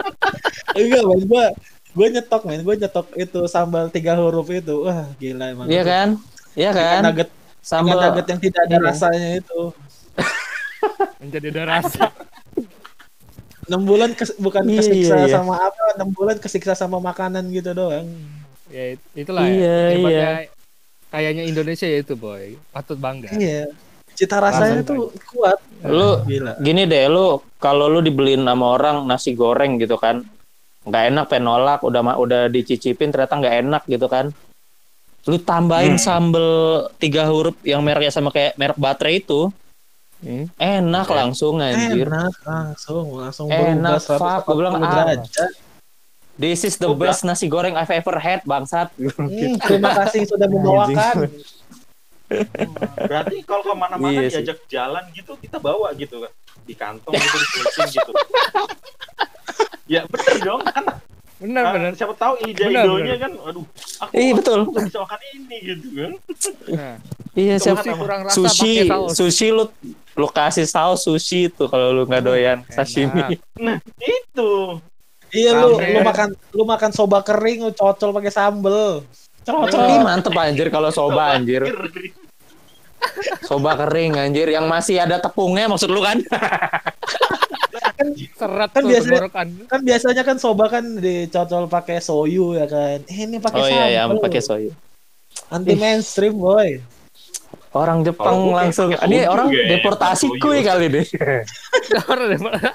Enggak, 0.80 1.02
men, 1.04 1.20
gua 1.26 1.44
gua 1.92 2.06
nyetok, 2.08 2.42
men, 2.46 2.60
gua 2.62 2.74
nyetok 2.74 3.06
itu 3.14 3.40
sambal 3.46 3.92
tiga 3.92 4.16
huruf 4.16 4.48
itu. 4.48 4.86
Wah, 4.88 5.04
gila 5.20 5.52
emang. 5.52 5.66
Iya 5.68 5.82
kan? 5.84 6.08
Iya 6.56 6.70
kan? 6.72 7.00
nugget, 7.04 7.30
Sambal 7.60 8.00
nugget 8.00 8.26
yang 8.32 8.40
tidak 8.40 8.60
ada 8.64 8.76
Iya. 8.76 8.86
rasanya 8.88 9.28
itu. 9.36 9.60
Menjadi 11.20 11.46
ada 11.52 11.64
rasa. 11.68 12.04
enam 13.68 13.86
bulan 13.86 14.10
kes- 14.16 14.34
bukan 14.34 14.66
Iya, 14.66 14.82
kesiksa 14.82 15.14
iya. 15.20 15.30
sama 15.30 15.54
apa, 15.54 15.94
enam 15.94 16.10
bulan 16.10 16.40
kesiksa 16.42 16.72
sama 16.74 16.98
makanan 16.98 17.46
gitu 17.54 17.70
doang. 17.70 18.08
Ya 18.70 18.84
it- 18.90 19.08
itulah 19.14 19.42
Iya, 19.42 19.58
ya. 19.58 19.76
Hebatnya 19.90 20.10
iya. 20.10 20.28
Kayaknya 21.10 21.42
Indonesia 21.44 21.86
ya 21.86 21.98
itu 21.98 22.14
boy. 22.14 22.54
Patut 22.70 22.94
bangga. 22.96 23.28
Iya. 23.32 23.66
Cita 24.12 24.36
rasanya 24.36 24.80
Langsung 24.80 25.10
tuh 25.10 25.26
kuat. 25.28 25.58
lu 25.82 26.22
Gila. 26.22 26.60
gini 26.60 26.84
deh 26.84 27.08
lu 27.08 27.26
kalau 27.56 27.88
lu 27.88 27.98
dibeliin 27.98 28.42
sama 28.42 28.66
orang 28.70 29.02
nasi 29.02 29.32
goreng 29.32 29.74
gitu 29.76 29.96
kan 29.96 30.20
nggak 30.80 31.04
enak 31.08 31.24
penolak 31.26 31.80
udah 31.80 32.00
udah 32.14 32.42
dicicipin 32.46 33.08
ternyata 33.08 33.32
nggak 33.34 33.56
enak 33.60 33.82
gitu 33.86 34.04
kan 34.04 34.28
lu 35.22 35.36
tambahin 35.38 35.96
Hmm. 35.96 36.00
sambel 36.02 36.48
tiga 36.96 37.24
huruf 37.26 37.56
yang 37.62 37.80
mereknya 37.80 38.08
sama 38.10 38.28
kayak 38.28 38.54
merek 38.54 38.76
baterai 38.76 39.18
itu 39.18 39.48
Hmm. 40.18 40.52
enak 40.54 41.08
langsung 41.08 41.56
anjir 41.58 42.04
Enak 42.04 42.36
langsung 42.42 43.04
langsung 43.14 43.48
Enak, 43.48 44.04
berubah 44.04 44.20
fuck. 44.20 44.40
Gua 44.44 44.54
bilang, 44.54 44.74
180 44.76 45.16
ah. 45.40 45.50
This 46.40 46.64
is 46.64 46.74
the 46.74 46.88
Oh, 46.88 46.96
best 46.96 47.20
nasi 47.22 47.46
goreng 47.46 47.76
I've 47.76 47.92
ever 47.92 48.16
had 48.16 48.40
bangsat 48.42 48.88
Hmm, 48.98 49.60
terima 49.60 49.92
kasih 49.94 50.24
sudah 50.24 50.48
membawakan. 50.48 51.28
Berarti 52.96 53.42
kalau 53.42 53.62
ke 53.62 53.74
mana-mana 53.74 54.14
Iya 54.16 54.30
sih. 54.30 54.40
diajak 54.40 54.58
jalan 54.66 55.04
gitu 55.12 55.34
kita 55.36 55.58
bawa 55.58 55.90
gitu 55.92 56.22
kan 56.22 56.32
di 56.62 56.74
kantong 56.74 57.12
gitu 57.12 57.36
diselipin 57.36 57.88
gitu. 57.92 58.12
ya 59.92 60.06
bener 60.06 60.36
dong 60.40 60.62
kan. 60.62 60.84
Benar 61.36 61.62
Ah, 61.62 61.72
benar. 61.72 61.90
siapa 61.94 62.12
tahu 62.14 62.36
ide-idenya 62.42 63.16
kan, 63.18 63.32
aduh, 63.32 63.64
aku 63.98 64.12
Iya, 64.12 64.32
betul. 64.36 64.60
aku 64.62 64.76
bisa 64.78 64.98
makan 65.00 65.20
ini 65.34 65.56
gitu 65.64 65.86
kan. 65.90 66.12
Nah, 66.68 66.94
iya 67.32 67.54
siapa 67.56 67.80
sushi 67.80 67.96
kurang 67.96 68.20
rasa 68.22 68.34
sushi 68.36 68.72
saus. 68.84 69.10
sushi 69.16 69.46
lu 69.48 69.64
lu 70.14 70.26
kasih 70.28 70.68
saus 70.68 71.00
sushi 71.02 71.48
itu 71.48 71.64
kalau 71.64 71.90
lu 71.90 72.04
nggak 72.04 72.22
doyan 72.22 72.58
sashimi 72.68 73.40
Enak. 73.56 73.80
Itu. 73.98 74.84
Iya 75.30 75.50
lu 75.56 75.78
lu 75.78 75.98
makan 76.02 76.28
lu 76.50 76.62
makan 76.64 76.90
soba 76.90 77.18
kering 77.22 77.66
lu 77.66 77.70
cocol 77.70 78.10
pakai 78.12 78.30
sambel. 78.30 79.04
Cocol. 79.40 79.80
Ih, 79.88 79.98
mantep 80.00 80.34
anjir 80.34 80.68
kalau 80.68 80.90
soba 80.90 81.32
anjir 81.32 81.64
soba 83.40 83.72
kering 83.74 84.14
anjir 84.14 84.46
yang 84.46 84.68
masih 84.68 85.00
ada 85.00 85.16
tepungnya 85.16 85.64
maksud 85.64 85.88
lu 85.88 86.04
kan 86.04 86.20
Serat 88.36 88.68
Kan 88.72 88.80
tuh 88.84 88.88
biasanya- 88.92 89.20
tenggorokan. 89.24 89.46
Kan 89.64 89.80
biasanya 89.80 90.22
kan 90.22 90.36
soba 90.36 90.64
kan 90.68 90.84
dicocol 90.96 91.64
pakai 91.66 91.98
soyu 92.00 92.52
ya 92.52 92.64
kan. 92.64 93.00
Eh, 93.04 93.18
ini 93.24 93.36
pakai 93.36 93.60
oh 93.60 93.64
sambel. 93.64 93.88
iya 93.88 94.04
ya 94.04 94.12
pakai 94.12 94.40
soyu 94.40 94.70
Anti 95.48 95.72
mainstream 95.74 96.36
boy. 96.36 96.78
orang 97.70 98.02
Jepang 98.02 98.50
langsung 98.50 98.90
ini 99.06 99.24
orang 99.24 99.48
ya, 99.48 99.62
deportasi 99.72 100.26
kuy 100.36 100.60
kali 100.60 100.90
deh 100.90 101.06
Orang 102.10 102.26
deh, 102.28 102.38
Pak. 102.38 102.52
Ay, 102.52 102.60
itu. 102.60 102.72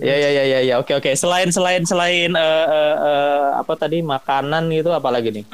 Ya 0.00 0.14
ya 0.16 0.30
ya 0.32 0.44
ya 0.44 0.58
ya. 0.64 0.74
Oke 0.80 0.92
oke. 0.96 1.10
Selain 1.16 1.48
selain 1.52 1.82
selain 1.84 2.30
eh, 2.32 2.66
eh, 2.66 2.96
eh, 2.96 3.44
apa 3.60 3.72
tadi? 3.76 4.00
Makanan 4.00 4.68
gitu 4.72 4.92
apa 4.92 5.08
lagi 5.12 5.32
nih? 5.32 5.44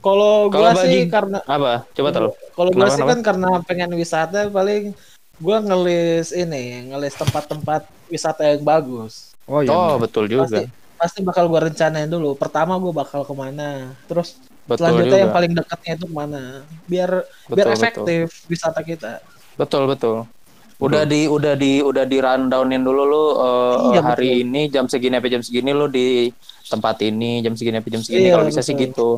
Kalau 0.00 0.52
gua 0.52 0.70
sih 0.78 1.08
bagi- 1.08 1.10
karena 1.10 1.38
apa? 1.44 1.82
Coba 1.96 2.08
taruh. 2.12 2.32
Kalau 2.54 2.70
gua 2.70 2.88
sih 2.92 3.02
kan 3.02 3.20
karena 3.24 3.48
pengen 3.64 3.90
wisata 3.96 4.46
paling 4.52 4.92
gua 5.40 5.58
ngelis 5.60 6.30
ini, 6.32 6.92
ngelis 6.92 7.14
tempat-tempat 7.18 7.88
wisata 8.08 8.44
yang 8.44 8.62
bagus. 8.62 9.34
Oh 9.46 9.62
oh 9.62 9.94
betul 9.98 10.26
Pasti 10.26 10.34
juga. 10.34 10.60
Pasti 10.96 11.18
bakal 11.24 11.44
gua 11.50 11.68
rencanain 11.68 12.08
dulu. 12.08 12.36
Pertama 12.38 12.78
gua 12.78 13.02
bakal 13.04 13.24
ke 13.26 13.34
mana, 13.34 13.92
terus 14.06 14.38
betul 14.66 14.84
selanjutnya 14.84 15.10
juga. 15.10 15.22
yang 15.26 15.32
paling 15.34 15.52
dekatnya 15.54 15.92
itu 15.98 16.06
ke 16.06 16.14
mana, 16.14 16.42
biar 16.86 17.10
Betul, 17.46 17.54
biar 17.54 17.66
betul. 17.66 17.78
efektif 17.78 18.24
wisata 18.50 18.80
kita. 18.82 19.12
betul 19.56 19.88
betul 19.88 20.28
udah 20.76 21.02
di 21.04 21.24
udah 21.24 21.54
di 21.56 21.80
udah 21.80 22.04
di 22.04 22.20
rundownin 22.20 22.84
dulu 22.84 23.02
lu 23.02 23.24
eh, 23.40 23.76
Iya, 23.90 24.00
hari 24.04 24.44
ini 24.44 24.68
jam 24.68 24.84
segini 24.84 25.16
sampai 25.16 25.32
jam 25.32 25.40
segini 25.40 25.70
lu 25.72 25.88
di 25.88 26.28
tempat 26.68 27.00
ini 27.00 27.40
jam 27.40 27.56
segini 27.56 27.80
sampai 27.80 27.92
jam 27.92 28.02
segini 28.04 28.26
Iya, 28.28 28.32
kalau 28.36 28.44
bisa 28.44 28.60
sih 28.60 28.74
betul. 28.74 28.84
gitu. 28.84 29.08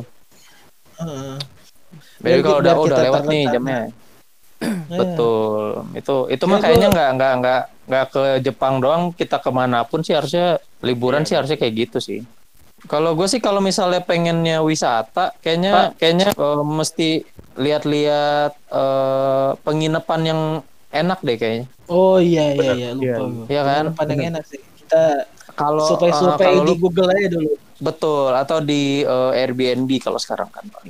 Jadi 2.19 2.23
Biar 2.23 2.37
kalau 2.39 2.59
udah 2.59 2.73
udah 2.79 2.97
lewat 3.01 3.21
nih 3.27 3.43
jamnya. 3.49 3.81
Iya. 4.59 4.99
betul. 4.99 5.63
Itu 5.95 6.15
itu 6.27 6.43
mah 6.43 6.59
Ya, 6.59 6.63
kayaknya 6.65 6.87
gua- 6.87 6.95
nggak 6.95 7.09
nggak 7.15 7.33
nggak 7.39 7.61
nggak 7.87 8.05
ke 8.11 8.21
Jepang 8.43 8.73
doang 8.83 9.03
kita 9.15 9.37
ke 9.39 9.47
mana 9.49 9.87
pun 9.87 10.03
sih 10.03 10.11
harusnya 10.11 10.59
liburan 10.83 11.23
Iya, 11.23 11.27
sih 11.27 11.35
harusnya 11.39 11.55
kayak 11.55 11.75
gitu 11.77 11.97
sih. 11.99 12.19
Kalau 12.83 13.11
gue 13.11 13.27
sih 13.27 13.39
kalau 13.39 13.59
misalnya 13.59 13.99
pengennya 13.99 14.59
wisata 14.59 15.31
kayaknya 15.39 15.95
kayaknya 15.95 16.31
eh, 16.31 16.63
mesti 16.65 17.09
lihat-lihat 17.55 18.51
eh, 18.67 19.51
penginapan 19.63 20.21
yang 20.25 20.41
enak 20.91 21.19
deh 21.19 21.35
kayaknya 21.35 21.65
Oh 21.87 22.17
iya 22.17 22.51
iya 22.51 22.71
iya 22.73 22.89
lupa 22.91 23.05
Iya. 23.05 23.17
Iya 23.47 23.61
kan? 23.63 23.83
Tempat 23.91 24.05
yang 24.07 24.21
enak 24.29 24.43
sih. 24.43 24.59
Kita 24.59 25.03
kalau 25.53 25.81
eh, 25.81 25.89
survei-survei 25.89 26.45
kalau 26.47 26.63
di 26.63 26.71
lu- 26.71 26.79
Google 26.79 27.09
aja 27.09 27.27
dulu. 27.31 27.51
betul 27.79 28.29
atau 28.31 28.57
di 28.59 28.81
eh, 29.01 29.31
Airbnb 29.37 29.89
kalau 29.99 30.17
sekarang 30.17 30.47
kan 30.47 30.65
Oh 30.69 30.83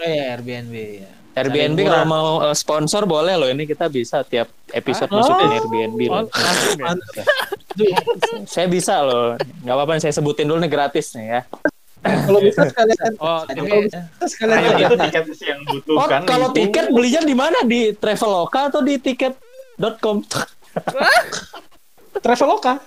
ya 0.00 0.34
Airbnb 0.34 0.74
ya. 0.74 1.10
Airbnb 1.32 1.78
kalau 1.80 2.04
mau 2.04 2.28
eh, 2.42 2.54
sponsor 2.54 3.04
boleh 3.04 3.34
loh 3.34 3.46
ini 3.46 3.64
kita 3.64 3.86
bisa 3.86 4.22
tiap 4.22 4.46
episode 4.68 5.08
Ah. 5.08 5.18
masukin 5.18 5.48
Airbnb 5.52 6.00
Oh, 6.06 6.14
loh. 6.16 6.26
ya. 6.26 6.84
Mantap. 6.86 7.24
Duh, 7.70 7.86
saya 8.44 8.66
bisa 8.66 8.98
loh 9.00 9.34
nggak 9.60 9.72
apa-apa 9.72 9.98
saya 9.98 10.10
sebutin 10.12 10.44
dulu 10.44 10.58
nih 10.58 10.68
gratis 10.68 11.12
nih 11.12 11.26
ya 11.30 11.40
kalau 12.00 12.40
bisa 12.40 12.62
sekalian 12.68 13.12
Oh, 13.20 13.40
kalau 13.44 13.80
bisa 13.84 14.00
sekalian 14.24 14.58
Ayo, 14.64 14.88
itu 14.88 14.96
tiket 14.96 15.24
sih 15.36 15.46
yang 15.52 15.60
oh 15.64 15.68
butuhkan. 15.76 16.20
kalau 16.24 16.48
itu. 16.52 16.56
tiket 16.64 16.86
belinya 16.88 17.22
di 17.24 17.34
mana 17.36 17.58
di 17.68 17.92
Traveloka 17.92 18.72
atau 18.72 18.80
di 18.80 18.96
tiket.com 18.96 20.16
Traveloka. 22.24 22.80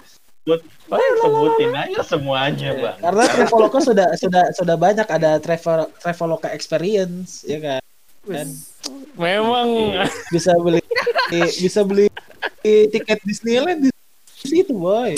sebutin 1.24 1.72
aja 1.72 2.04
semuanya, 2.04 2.76
Bang. 2.76 2.98
Karena 3.00 3.24
Traveloka 3.32 3.80
sudah 3.80 4.08
sudah 4.20 4.44
sudah 4.52 4.76
banyak 4.76 5.08
ada 5.08 5.40
travel 5.40 5.88
Traveloka 6.04 6.52
experience 6.52 7.48
ya 7.48 7.60
kan. 7.64 7.82
Dan 8.28 8.52
memang 9.16 9.96
bisa 10.30 10.52
beli 10.60 10.84
bisa 11.64 11.82
beli 11.88 12.12
tiket 12.64 13.20
Disneyland 13.24 13.88
di 13.88 13.90
situ 14.44 14.76
boy. 14.76 15.16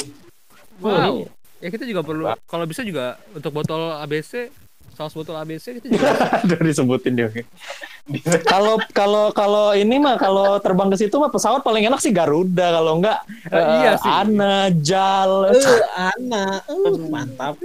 Wow. 0.77 1.25
Ya 1.57 1.69
kita 1.69 1.83
juga 1.83 2.01
perlu 2.01 2.23
kalau 2.45 2.63
bisa 2.63 2.81
juga 2.81 3.15
untuk 3.31 3.51
botol 3.51 3.95
ABC, 3.97 4.51
saus 4.91 5.11
botol 5.11 5.35
ABC 5.35 5.79
kita 5.79 5.87
juga 5.87 6.07
udah 6.45 6.59
disebutin 6.61 7.13
dia 7.13 7.27
kalau 8.45 8.77
kalau 8.91 9.31
kalau 9.31 9.65
ini 9.71 9.97
mah 9.97 10.15
kalau 10.15 10.55
terbang 10.57 10.87
ke 10.87 10.97
situ 10.97 11.15
mah 11.15 11.27
pesawat 11.27 11.59
paling 11.59 11.83
enak 11.83 11.97
sih 11.97 12.11
Garuda 12.11 12.69
kalau 12.71 12.99
enggak 12.99 13.17
eh, 13.49 13.65
iya 13.77 13.91
sih. 13.95 14.05
Ana 14.05 14.69
Jal 14.69 15.49
Eh, 15.49 15.81
Ana, 15.91 16.61
eh, 16.61 16.95
mantap. 17.03 17.57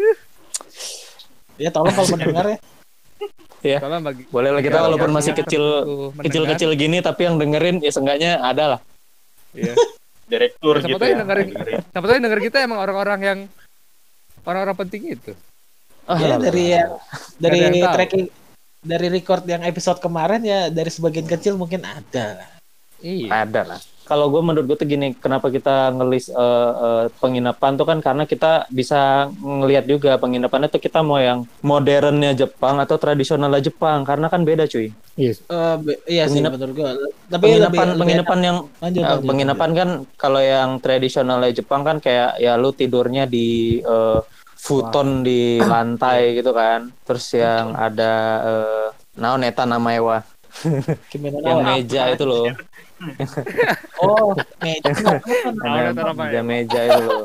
Ya 1.54 1.68
tolong 1.68 1.92
kalau 1.92 2.08
mendengar 2.10 2.56
ya. 3.60 3.78
kalau 3.78 4.00
bagi 4.00 4.24
boleh 4.26 4.50
lah 4.50 4.62
kita 4.64 4.78
Ya, 4.78 4.82
walaupun 4.82 5.10
masih 5.12 5.36
kecil 5.36 5.60
mendengar, 5.60 6.24
kecil-kecil 6.24 6.70
gini 6.72 6.98
tapi 6.98 7.28
yang 7.28 7.36
dengerin 7.36 7.76
ya 7.78 7.90
seenggaknya 7.90 8.40
ada 8.40 8.64
lah 8.66 8.80
Iya. 9.52 9.74
Direktur 10.30 10.78
Siapa 10.78 10.88
gitu 10.88 11.04
ya. 11.04 11.16
dengerin. 11.20 11.48
Siapa 11.84 12.00
tahu 12.00 12.14
yang 12.14 12.24
denger 12.24 12.40
kita 12.40 12.56
emang 12.62 12.78
orang-orang 12.78 13.20
yang 13.20 13.38
orang-orang 14.44 14.76
penting 14.86 15.14
itu. 15.16 15.32
Ah, 16.08 16.18
Ya 16.18 16.36
dari 16.40 16.64
yang 16.74 16.90
dari 17.38 17.80
tracking 17.80 18.26
dari 18.80 19.06
record 19.12 19.44
yang 19.44 19.62
episode 19.62 20.00
kemarin 20.00 20.40
ya 20.40 20.72
dari 20.72 20.88
sebagian 20.88 21.28
kecil 21.28 21.54
mungkin 21.60 21.84
ada 21.84 22.40
lah. 22.40 22.50
Iya. 23.00 23.28
ada 23.48 23.60
lah 23.64 23.80
kalau 24.10 24.26
gue 24.26 24.42
menurut 24.42 24.66
gue 24.66 24.74
tuh 24.74 24.84
gini 24.84 25.14
kenapa 25.14 25.46
kita 25.48 25.94
ngelis 25.94 26.26
eh, 26.28 26.72
eh, 26.82 27.04
penginapan 27.16 27.78
tuh 27.78 27.86
kan 27.86 28.02
karena 28.02 28.26
kita 28.26 28.66
bisa 28.68 29.30
ngelihat 29.38 29.86
juga 29.86 30.18
penginapannya 30.18 30.66
tuh 30.66 30.82
kita 30.82 30.98
mau 31.00 31.22
yang 31.22 31.46
modernnya 31.62 32.34
Jepang 32.34 32.82
atau 32.82 32.98
tradisionalnya 32.98 33.62
Jepang 33.62 34.02
karena 34.02 34.26
kan 34.26 34.42
beda 34.42 34.66
cuy 34.66 34.90
Iya. 35.14 35.36
Eh, 35.36 35.76
be- 35.78 36.00
iya 36.08 36.24
sih 36.24 36.40
Penginap- 36.40 36.56
menurut 36.56 36.74
gua. 36.74 36.90
Tapi 37.28 37.42
penginapan 37.44 37.68
lebih, 37.68 37.84
lebih 37.86 38.00
penginapan 38.00 38.38
yang 38.40 38.56
enak. 38.56 38.80
lanjut, 38.80 39.02
lanjut, 39.04 39.28
penginapan 39.28 39.70
kan 39.70 39.88
kalau 40.16 40.40
yang 40.40 40.70
tradisionalnya 40.80 41.52
Jepang 41.52 41.82
kan 41.84 41.96
kayak 42.00 42.40
ya 42.40 42.56
lu 42.56 42.72
tidurnya 42.72 43.28
di 43.28 43.48
eh, 43.78 44.20
futon 44.56 45.20
di 45.20 45.56
lantai 45.62 46.36
gitu 46.36 46.52
kan 46.52 46.88
terus 47.04 47.32
yang 47.32 47.72
ada 47.72 48.12
eh, 48.42 48.86
naon 49.14 49.40
eta 49.40 49.64
namanya 49.64 50.00
wah 50.00 50.22
lanjut. 50.60 50.96
Yang 51.44 51.58
meja 51.62 52.02
itu 52.10 52.24
loh 52.24 52.44
Oh, 54.00 54.32
meja. 54.58 54.90
Eta 54.90 56.02
namanya? 56.02 56.14
meja-meja 56.14 56.80
itu. 56.86 57.00
Loh 57.00 57.24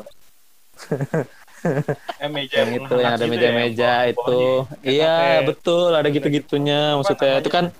Eh, 2.16 2.28
meja 2.28 2.62
yang 2.62 2.72
itu 2.78 2.94
yang 2.94 3.12
ada 3.12 3.18
gitu 3.18 3.26
ya, 3.26 3.32
meja-meja 3.50 3.90
bawah- 3.90 4.06
itu. 4.06 4.40
iya 4.84 5.16
betul 5.42 5.90
ada 5.90 6.06
gitu-gitunya 6.06 6.94
maksudnya. 6.94 7.40
Itu 7.40 7.50
kan 7.50 7.74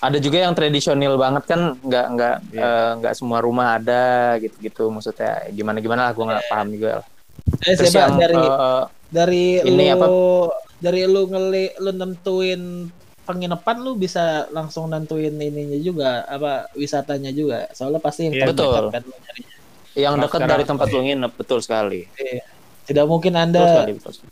ada 0.00 0.16
juga 0.16 0.40
yang 0.40 0.52
tradisional 0.52 1.14
banget 1.14 1.44
kan 1.46 1.76
nggak 1.78 2.06
nggak 2.10 2.36
Iya. 2.50 2.64
eh, 2.64 2.90
nggak 2.98 3.14
semua 3.14 3.38
rumah 3.38 3.76
ada 3.76 4.04
gitu-gitu 4.36 4.88
maksudnya. 4.88 5.46
Gimana 5.48 5.78
gimana 5.78 6.00
lah 6.04 6.12
gue 6.12 6.24
nggak 6.24 6.46
paham 6.46 6.66
juga. 6.70 6.90
Lah. 6.96 7.06
Eh, 7.62 7.74
terus 7.74 7.88
siapa? 7.88 8.02
yang 8.02 8.14
dari 8.18 8.36
eh, 8.40 8.84
Dari 9.10 9.44
Ini 9.60 9.86
lu 9.96 10.46
dari 10.78 11.02
lu 11.04 11.26
ngeli 11.26 11.74
lu 11.76 11.90
nentuin 11.92 12.86
penginapan 13.28 13.76
lu 13.84 13.92
bisa 13.96 14.48
langsung 14.56 14.90
nentuin 14.90 15.34
ininya 15.38 15.78
juga 15.78 16.24
apa 16.26 16.66
wisatanya 16.74 17.30
juga. 17.30 17.68
Soalnya 17.76 18.00
pasti 18.02 18.20
yang 18.28 18.34
Iya, 18.36 18.44
betul. 18.50 18.84
kan. 18.94 19.02
Yang 19.98 20.14
Nah, 20.16 20.24
dekat 20.26 20.40
dari 20.46 20.64
tempat 20.66 20.86
lu 20.94 20.98
nginep, 21.06 21.32
betul 21.38 21.58
sekali. 21.62 22.00
Tidak 22.88 23.06
mungkin 23.06 23.32
Betul 23.34 23.42
Anda 23.44 23.60
sekali, 23.70 23.90
betul 23.98 24.12
sekali. 24.18 24.30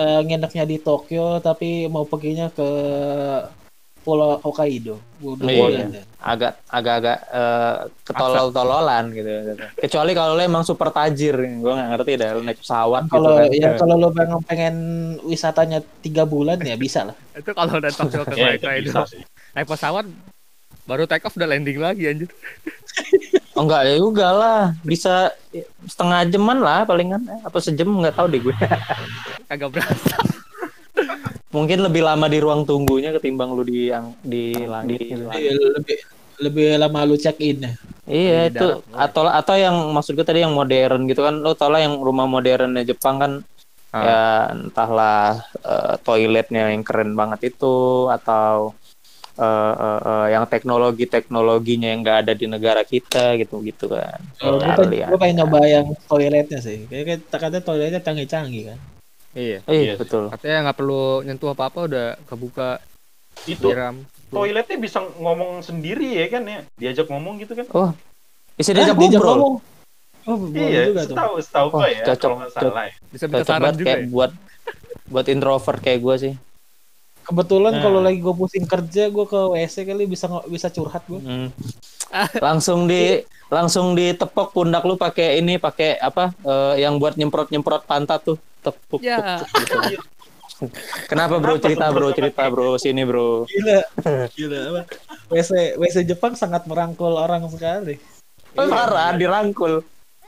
eh, 0.00 0.20
nginepnya 0.26 0.64
di 0.66 0.76
Tokyo 0.82 1.38
tapi 1.46 1.86
mau 1.94 2.04
perginya 2.10 2.46
ke 2.56 2.62
Pulau 4.00 4.38
Hokkaido. 4.38 4.96
Bodoh 5.16 5.44
Iya. 5.44 5.84
Anda. 5.84 6.02
agak 6.18 6.52
agak-agak 6.66 7.18
eh, 7.30 7.76
ketolol-tololan 8.02 9.04
gitu, 9.10 9.28
gitu. 9.46 9.52
Kecuali 9.78 10.12
kalau 10.12 10.32
lu 10.32 10.42
emang 10.42 10.60
super 10.60 10.88
tajir, 10.88 11.32
gue 11.34 11.68
nggak 11.70 11.88
ngerti 11.90 12.12
dah 12.14 12.28
lu 12.32 12.42
naik 12.42 12.58
pesawat 12.58 13.02
gitu 13.04 13.14
Kalau 13.14 13.30
kan. 13.34 13.48
ya 13.50 13.68
kalau 13.74 13.94
lu 13.96 14.08
pengen, 14.10 14.38
pengen 14.42 14.74
wisatanya 15.22 15.78
tiga 16.00 16.24
bulan 16.24 16.56
ya 16.58 16.74
bisa 16.74 17.04
lah. 17.04 17.16
Itu 17.36 17.50
kalau 17.50 17.72
udah 17.74 17.88
Tokyo 17.90 18.22
ke 18.22 18.34
Ya, 18.36 18.48
itu 18.50 18.62
Hokkaido 18.62 18.84
bisa 18.86 19.00
sih. 19.06 19.20
naik 19.52 19.66
pesawat 19.66 20.04
baru 20.82 21.04
take 21.04 21.22
off 21.22 21.34
udah 21.34 21.46
landing 21.46 21.78
lagi 21.78 22.02
anjir. 22.06 22.30
Oh 23.50 23.66
enggak 23.66 23.82
ya 23.84 23.98
juga 23.98 24.30
lah, 24.30 24.62
bisa 24.80 25.34
setengah 25.82 26.22
jaman 26.28 26.58
lah 26.58 26.80
palingan, 26.82 27.18
Eh, 27.20 27.40
apa 27.42 27.58
sejam 27.58 27.90
nggak 27.92 28.14
tahu 28.14 28.30
deh 28.30 28.40
gue. 28.40 28.54
Kagak 29.44 29.68
berasa. 29.68 30.16
Mungkin 31.50 31.78
lebih 31.82 32.02
lama 32.06 32.26
di 32.30 32.38
ruang 32.38 32.62
tunggunya 32.62 33.10
ketimbang 33.10 33.50
lu 33.54 33.66
di 33.66 33.90
yang 33.90 34.14
di 34.22 34.54
langit 34.54 35.02
gitu. 35.02 35.26
Iya, 35.34 35.52
lebih 35.78 35.98
lebih 36.40 36.66
lama 36.78 37.00
lu 37.04 37.18
check 37.18 37.36
in 37.42 37.66
ya. 37.66 37.72
Iya 38.06 38.38
Di 38.48 38.56
itu 38.56 38.66
darat, 38.80 39.10
atau 39.10 39.22
atau 39.28 39.54
yang 39.58 39.76
maksud 39.90 40.14
gue 40.14 40.26
tadi 40.26 40.42
yang 40.42 40.54
modern 40.54 41.04
gitu 41.10 41.26
kan 41.26 41.42
lo 41.42 41.52
tau 41.58 41.68
lah 41.70 41.82
yang 41.82 41.98
rumah 42.00 42.26
modernnya 42.26 42.82
Jepang 42.86 43.18
kan 43.18 43.32
Ah. 43.90 44.06
ya 44.06 44.24
entahlah 44.54 45.42
eh, 45.66 45.94
toiletnya 46.06 46.70
yang 46.70 46.86
keren 46.86 47.10
banget 47.18 47.50
itu 47.50 48.06
atau 48.06 48.70
eh, 49.34 49.74
eh, 49.74 50.00
eh, 50.06 50.26
yang 50.38 50.46
teknologi 50.46 51.10
teknologinya 51.10 51.90
yang 51.90 52.06
nggak 52.06 52.18
ada 52.22 52.32
di 52.38 52.46
negara 52.46 52.86
kita 52.86 53.34
gitu 53.42 53.58
gitu 53.66 53.90
kan. 53.90 54.22
Kalau 54.38 54.62
gue 54.62 55.18
pengen, 55.18 55.42
nyoba 55.42 55.66
yang 55.66 55.90
toiletnya 56.06 56.62
sih. 56.62 56.86
Kayak 56.86 57.26
katanya 57.34 57.66
toiletnya 57.66 57.98
canggih-canggih 57.98 58.62
kan. 58.70 58.78
Iya. 59.32 59.58
Iya 59.64 59.80
Iya. 59.84 59.94
betul. 59.96 60.26
Katanya 60.28 60.58
nggak 60.64 60.76
perlu 60.76 61.04
nyentuh 61.22 61.50
apa-apa 61.50 61.86
udah 61.86 62.06
kebuka 62.24 62.82
Itu 63.44 63.70
siram. 63.70 64.02
toiletnya 64.28 64.76
bisa 64.76 64.98
ngomong 65.16 65.60
sendiri 65.60 66.16
ya 66.16 66.26
kan 66.28 66.42
ya. 66.44 66.60
Diajak 66.76 67.06
ngomong 67.06 67.38
gitu 67.38 67.54
kan. 67.54 67.66
Oh 67.70 67.90
bisa 68.54 68.70
diajak 68.70 68.94
diajak 68.94 69.18
ngobrol. 69.18 69.34
ngomong. 69.34 69.54
Oh, 70.20 70.36
iya, 70.52 70.84
juga 70.86 71.00
tuh. 71.00 71.16
setahu 71.16 71.34
setahu 71.40 71.66
gue 71.72 71.88
ya. 71.90 72.04
cocok, 72.04 72.20
kalau 72.20 72.36
nggak 72.36 72.52
salah 72.52 72.84
ya. 72.84 72.92
Bisa 73.08 73.24
minta 73.24 73.38
Cocok 73.38 73.48
saran 73.48 73.62
banget 73.62 73.74
juga 73.74 73.86
kayak 73.86 73.98
ya. 73.98 74.06
buat 74.06 74.30
buat 75.08 75.26
introvert 75.26 75.80
kayak 75.80 76.00
gue 76.00 76.14
sih. 76.20 76.34
Kebetulan 77.22 77.72
Nah. 77.72 77.82
kalau 77.82 78.00
lagi 78.00 78.18
gue 78.18 78.34
pusing 78.34 78.66
kerja, 78.66 79.02
gue 79.06 79.24
ke 79.24 79.40
WC 79.48 79.76
kali 79.84 80.04
bisa 80.04 80.26
bisa 80.44 80.68
curhat 80.68 81.02
gue. 81.06 81.20
Hmm. 81.20 81.48
langsung 82.36 82.84
di 82.84 83.22
langsung 83.46 83.94
ditepok 83.94 84.50
pundak 84.50 84.82
lu 84.82 84.94
pakai 84.94 85.38
ini 85.38 85.56
pakai 85.56 85.94
apa 85.94 86.34
eh, 86.36 86.82
yang 86.82 86.98
buat 86.98 87.14
nyemprot 87.14 87.48
nyemprot 87.48 87.86
pantat 87.86 88.20
tuh 88.24 88.36
tepuk 88.60 89.00
Ya. 89.00 89.40
tepuk 89.42 89.80
gitu. 89.88 90.04
Kenapa 91.08 91.40
bro 91.40 91.56
Kenapa 91.56 91.64
cerita 91.64 91.86
bro 91.88 92.08
cerita 92.12 92.42
bro 92.52 92.76
sini 92.76 93.02
bro. 93.08 93.48
Gila, 93.48 93.80
gila 94.36 94.58
apa? 94.68 94.80
WC 95.32 95.80
WC 95.80 95.96
Jepang 96.04 96.36
sangat 96.36 96.68
merangkul 96.68 97.16
orang 97.16 97.48
sekali. 97.48 97.96
Parah 98.52 99.16
dirangkul. 99.16 99.80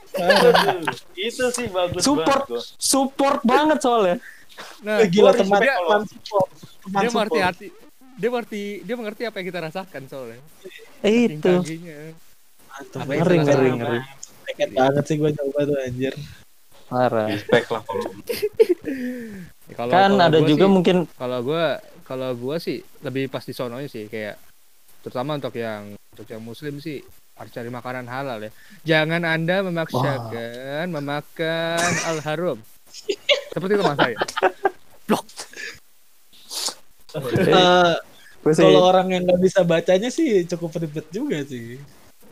Parah. 0.09 0.81
itu 1.13 1.45
sih 1.49 1.69
bagus 1.69 2.01
Support 2.01 2.45
banget 2.45 2.49
gua. 2.49 2.61
support 2.77 3.39
banget 3.41 3.79
soalnya. 3.81 4.15
Nah, 4.81 5.05
gila 5.05 5.29
gua 5.29 5.37
teman 5.37 5.59
respect 5.61 5.77
teman 5.77 6.01
support. 6.09 6.47
Teman 6.81 6.99
dia 7.01 7.09
mengerti 7.09 7.37
support. 7.37 7.49
hati 7.53 7.67
dia 8.13 8.29
mengerti 8.29 8.61
dia 8.81 8.95
mengerti 8.95 9.21
apa 9.25 9.35
yang 9.37 9.47
kita 9.49 9.59
rasakan 9.61 10.01
soalnya. 10.05 10.39
Itu. 11.01 11.53
Kakinya. 11.61 11.99
Mantap 12.73 13.05
Ngeri 13.05 13.37
ngeri 13.37 13.69
sama? 13.69 13.77
ngeri. 13.77 13.99
Pengen 14.43 14.69
banget 14.73 15.03
sih 15.05 15.15
gue 15.17 15.29
coba 15.29 15.59
tuh 15.63 15.77
anjir. 15.77 16.13
Parah. 16.85 17.27
respect 17.27 17.67
lah 17.67 17.81
kalau 17.81 18.09
Ya, 19.63 19.73
kalau- 19.73 19.89
Kan 19.89 20.09
kalau 20.11 20.19
ada 20.21 20.37
gua 20.37 20.47
juga 20.47 20.59
sih- 20.61 20.71
mungkin 20.71 20.95
kalau 21.13 21.39
gua 21.41 21.65
kalau 22.03 22.29
gua 22.33 22.55
sih 22.57 22.77
lebih 22.99 23.27
pas 23.27 23.41
di 23.41 23.51
sononya 23.51 23.87
sih 23.87 24.05
kayak 24.05 24.35
terutama 24.99 25.35
untuk 25.35 25.53
yang 25.53 25.83
untuk 26.09 26.27
yang 26.27 26.39
muslim 26.39 26.77
sih 26.77 26.99
harus 27.33 27.49
cari 27.49 27.67
makanan 27.67 28.05
halal 28.05 28.39
ya. 28.39 28.51
Jangan 28.85 29.23
Anda 29.23 29.63
memaksakan 29.63 30.85
memakan 30.87 31.91
al-haram. 32.11 32.57
Seperti 33.49 33.73
teman 33.73 33.95
saya. 33.95 34.17
Eh, 37.13 37.93
gue 38.39 38.51
sih 38.51 38.63
kalau 38.63 38.83
orang 38.85 39.07
yang 39.09 39.23
nggak 39.23 39.39
bisa 39.39 39.61
bacanya 39.63 40.09
sih 40.09 40.43
cukup 40.45 40.77
ribet 40.77 41.07
juga 41.09 41.39
sih. 41.41 41.77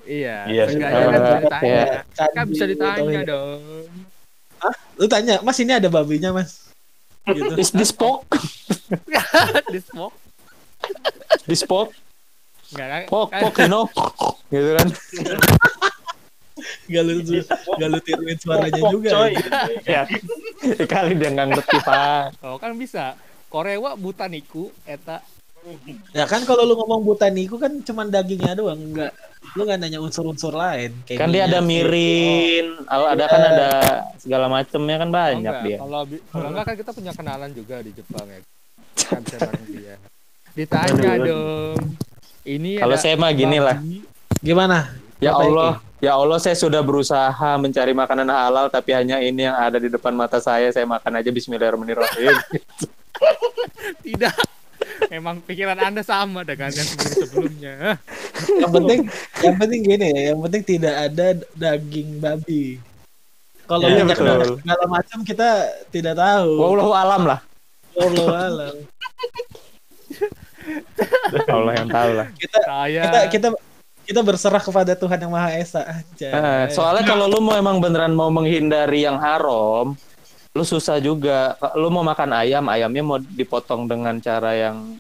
Iya, 0.02 0.46
Iya 0.46 0.64
sih. 0.66 0.76
seenggaknya 0.76 1.00
kan 1.00 1.14
bisa 1.14 1.38
ditanya. 1.40 1.70
iya. 1.70 1.86
Kan 2.12 2.46
bisa 2.46 2.66
ditanya 2.66 2.98
toilet. 3.00 3.26
Lu 4.96 5.06
tanya, 5.06 5.42
Mas 5.42 5.58
ini 5.58 5.74
ada 5.74 5.88
babinya 5.88 6.30
mas? 6.32 6.70
Gitu. 7.26 7.54
is 7.58 7.70
this 7.78 7.92
pork? 7.92 8.26
This 11.46 11.62
pork? 11.62 11.94
Enggak 12.72 12.88
kan? 12.88 13.02
Pork, 13.08 13.30
kan- 13.30 13.42
pork, 13.42 13.56
you 13.58 13.70
know? 13.70 13.86
gitu 14.50 14.72
kan. 14.78 14.88
Gak 16.88 17.04
lu 17.08 17.14
gak 17.80 17.90
lu 17.90 18.00
tiruin 18.04 18.38
suaranya 18.38 18.78
Pok, 18.78 18.92
juga. 18.94 19.10
coy. 19.12 19.34
ya. 19.88 20.04
ya. 20.06 20.86
Kali 20.86 21.18
dia 21.18 21.30
nggak 21.32 21.48
ngerti 21.52 21.78
pak. 21.82 22.38
Oh, 22.46 22.62
kan 22.62 22.76
bisa. 22.78 23.18
Korewa 23.48 23.98
butaniku 23.98 24.72
eta 24.86 25.20
Ya 26.12 26.26
kan 26.26 26.42
kalau 26.44 26.64
lu 26.64 26.74
ngomong 26.76 27.06
botaniku 27.06 27.56
kan 27.56 27.70
cuman 27.80 28.10
dagingnya 28.10 28.54
doang, 28.54 28.82
enggak 28.82 29.14
lu 29.54 29.62
nggak 29.62 29.78
nanya 29.78 30.00
unsur-unsur 30.00 30.52
lain. 30.52 30.94
Kayak 31.04 31.20
Kan 31.20 31.30
dia 31.30 31.44
ada 31.46 31.60
mirin, 31.60 32.82
al- 32.86 33.10
ada 33.12 33.26
kan 33.26 33.42
ada 33.44 33.70
segala 34.16 34.46
macamnya 34.48 34.96
kan 34.98 35.08
Oh, 35.08 35.14
banyak 35.14 35.38
enggak. 35.44 35.62
dia. 35.64 35.78
Kalau 35.78 36.00
kalau 36.28 36.48
enggak 36.50 36.66
kan 36.66 36.76
kita 36.78 36.92
punya 36.92 37.12
kenalan 37.12 37.50
juga 37.52 37.76
di 37.80 37.92
Jepang 37.92 38.26
ya. 38.26 38.40
Kan 39.06 39.20
bisa 39.22 39.38
bareng 39.40 39.66
dia. 39.68 39.96
Ditanya 40.52 41.10
Aduh. 41.14 41.26
dong. 41.26 41.78
Ini 42.42 42.72
Kalau 42.76 42.96
saya 42.96 43.16
mah 43.16 43.32
gini 43.32 43.58
lah. 43.58 43.78
Gimana? 44.40 44.98
Ya. 45.22 45.38
Allah, 45.38 45.78
ya 46.02 46.18
Allah 46.18 46.42
saya 46.42 46.58
sudah 46.58 46.82
berusaha 46.82 47.30
mencari 47.56 47.94
makanan 47.94 48.26
halal 48.26 48.66
tapi 48.68 48.90
hanya 48.92 49.22
ini 49.22 49.46
yang 49.46 49.54
ada 49.54 49.78
di 49.78 49.86
depan 49.88 50.12
mata 50.12 50.42
saya. 50.42 50.74
Saya 50.74 50.84
makan 50.84 51.22
aja 51.22 51.30
Bismillahirrahmanirrahim. 51.30 52.34
Tidak. 54.06 54.61
Memang 55.10 55.42
pikiran 55.42 55.80
Anda 55.80 56.06
sama 56.06 56.46
dengan 56.46 56.70
yang 56.70 56.88
sebelum-sebelumnya. 56.88 57.76
Yang 58.62 58.72
penting 58.74 59.00
yang 59.42 59.56
penting 59.58 59.80
gini 59.82 60.08
ya, 60.14 60.22
yang 60.34 60.40
penting 60.46 60.62
tidak 60.68 60.96
ada 61.10 61.28
daging 61.58 62.10
babi. 62.22 62.78
Kalau 63.66 63.88
minyak 63.88 64.20
betul. 64.20 64.28
dan 64.28 64.50
segala 64.60 64.86
macam 64.86 65.18
kita 65.24 65.50
tidak 65.90 66.14
tahu. 66.20 66.52
Wallahu 66.60 66.92
alam 66.92 67.22
lah. 67.24 67.40
Allah 67.96 68.28
alam. 68.52 68.76
Allah 71.48 71.74
yang 71.80 71.90
tahu 71.90 72.12
lah. 72.14 72.28
Kita 72.36 72.60
Saya 72.68 73.02
kita 73.08 73.20
kita 73.32 73.48
kita 74.12 74.20
berserah 74.28 74.60
kepada 74.60 74.92
Tuhan 74.98 75.18
yang 75.24 75.32
Maha 75.32 75.56
Esa 75.56 75.88
aja. 75.88 76.30
Eh, 76.30 76.66
soalnya 76.74 77.08
kalau 77.08 77.32
lu 77.32 77.40
mau 77.40 77.56
emang 77.56 77.80
beneran 77.80 78.12
mau 78.12 78.28
menghindari 78.28 79.08
yang 79.08 79.16
haram, 79.16 79.96
lu 80.52 80.62
susah 80.62 81.00
juga. 81.00 81.56
Lu 81.74 81.88
mau 81.88 82.02
makan 82.02 82.30
ayam, 82.34 82.68
ayamnya 82.68 83.02
mau 83.02 83.18
dipotong 83.18 83.88
dengan 83.88 84.20
cara 84.20 84.52
yang 84.52 84.98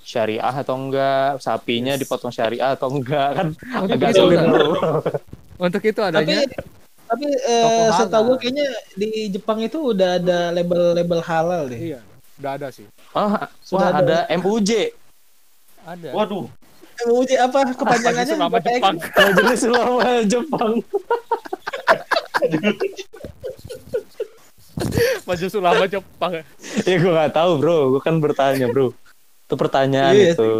syariah 0.00 0.54
atau 0.54 0.74
enggak, 0.78 1.38
sapinya 1.38 1.94
dipotong 1.94 2.30
syariah 2.30 2.72
atau 2.72 2.88
enggak 2.88 3.28
kan 3.34 3.46
untuk 3.82 3.98
agak 3.98 4.10
itu, 4.14 4.18
sulit 4.22 4.38
ada- 4.38 4.46
bro. 4.46 4.70
untuk 5.58 5.82
itu 5.82 5.98
tapi 5.98 6.14
adanya 6.14 6.46
tapi 7.06 7.26
Toko 7.38 7.82
eh, 7.82 7.90
setahu 7.94 8.22
gue 8.26 8.36
kayaknya 8.38 8.66
di 8.94 9.08
Jepang 9.30 9.58
itu 9.62 9.78
udah 9.94 10.18
ada 10.18 10.50
label-label 10.50 11.20
halal 11.22 11.62
deh. 11.66 11.78
iya, 11.94 12.00
udah 12.38 12.50
ada 12.54 12.66
sih. 12.70 12.86
Oh, 13.14 13.30
Sudah 13.62 13.90
wah 13.90 14.02
ada 14.02 14.18
MUJ, 14.30 14.70
Ada. 15.86 16.10
Waduh, 16.10 16.50
MUJ 17.06 17.30
apa 17.38 17.58
kepanjangannya? 17.74 18.34
Majelis 18.34 18.38
Ulama 18.38 18.54
Bapak 18.54 18.66
Eko? 18.66 18.74
Jepang. 18.74 18.96
Majelis 19.14 19.60
Ulama 19.66 20.10
Jepang. 20.26 20.72
Majelis 25.24 25.54
Ulama 25.54 25.84
Jepang. 25.86 26.32
ya 26.84 26.96
gue 26.96 27.12
nggak 27.12 27.32
tahu 27.32 27.50
bro, 27.58 27.78
gue 27.96 28.00
kan 28.00 28.16
bertanya 28.18 28.68
bro. 28.68 28.92
Itu 29.46 29.54
pertanyaan 29.54 30.12
Iya 30.12 30.34
itu. 30.34 30.50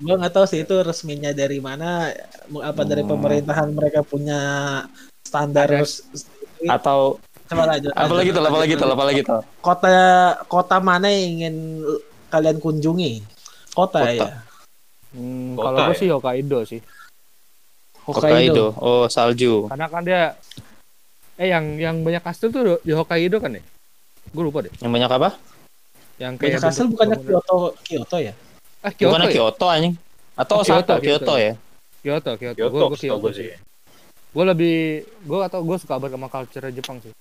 Gue 0.00 0.14
nggak 0.16 0.32
tahu 0.32 0.46
sih 0.46 0.62
itu 0.62 0.74
resminya 0.80 1.30
dari 1.30 1.58
mana, 1.58 2.08
apa 2.62 2.82
dari 2.82 3.02
Hmm. 3.02 3.10
pemerintahan 3.12 3.68
mereka 3.70 4.00
punya 4.00 4.40
standar. 5.20 5.68
Ada. 5.68 5.84
Atau 6.70 7.18
Coba 7.50 7.66
lanjut. 7.66 7.90
lanjut, 7.90 8.30
tuh, 8.30 8.44
apalagi 8.46 8.72
lanjut. 8.72 8.78
tuh, 8.78 8.94
apalagi 8.94 9.20
tuh. 9.26 9.40
Kota 9.58 9.90
kota 10.46 10.76
mana 10.78 11.10
yang 11.10 11.24
ingin 11.36 11.54
kalian 12.28 12.56
kunjungi? 12.56 13.26
Kota, 13.74 14.00
Kota. 14.00 14.14
ya. 14.14 14.28
Hmm, 15.10 15.58
Kota 15.58 15.64
kalau 15.66 15.78
gue 15.84 15.94
ya? 15.94 15.98
sih 15.98 16.08
Hokkaido 16.08 16.58
sih. 16.62 16.80
Hokkaido. 18.06 18.66
Oh 18.78 19.04
salju. 19.06 19.66
Karena 19.66 19.86
kan 19.86 20.02
dia 20.02 20.22
eh 21.40 21.48
yang 21.48 21.64
yang 21.80 21.96
banyak 22.04 22.20
kastil 22.20 22.52
tuh 22.52 22.76
di 22.84 22.92
Hokkaido 22.92 23.40
kan 23.40 23.56
ya? 23.56 23.62
Gue 24.28 24.42
lupa 24.44 24.60
deh. 24.60 24.72
Yang 24.76 24.92
banyak 24.92 25.10
apa? 25.10 25.28
Yang 26.20 26.32
kayak 26.36 26.52
Banyak 26.52 26.62
bentuk 26.68 26.88
bukannya 26.92 27.16
bangunan. 27.16 27.32
Kyoto 27.40 27.56
Kyoto 27.80 28.16
ya? 28.20 28.32
Ah, 28.84 28.92
Kyoto 28.92 29.08
Bukannya 29.08 29.26
ya? 29.26 29.34
Kyoto 29.34 29.66
anjing. 29.66 29.94
Atau 30.36 30.54
Oh, 30.56 30.62
Osaka, 30.62 30.76
Kyoto, 30.76 30.94
Kyoto, 31.00 31.24
Kyoto. 31.24 31.34
ya. 31.36 31.52
Kyoto, 32.00 32.30
Kyoto. 32.36 32.56
Kyoto, 32.60 32.76
Gue 32.76 32.98
Kyoto 33.00 33.16
gue 33.18 33.32
sih. 33.32 33.48
Gue 34.30 34.44
lebih, 34.46 34.76
gue 35.02 35.38
atau 35.42 35.60
gue 35.60 35.76
suka 35.76 35.96
banget 35.96 36.14
sama 36.14 36.28
culture 36.28 36.68
Jepang 36.70 36.96
sih. 37.00 37.12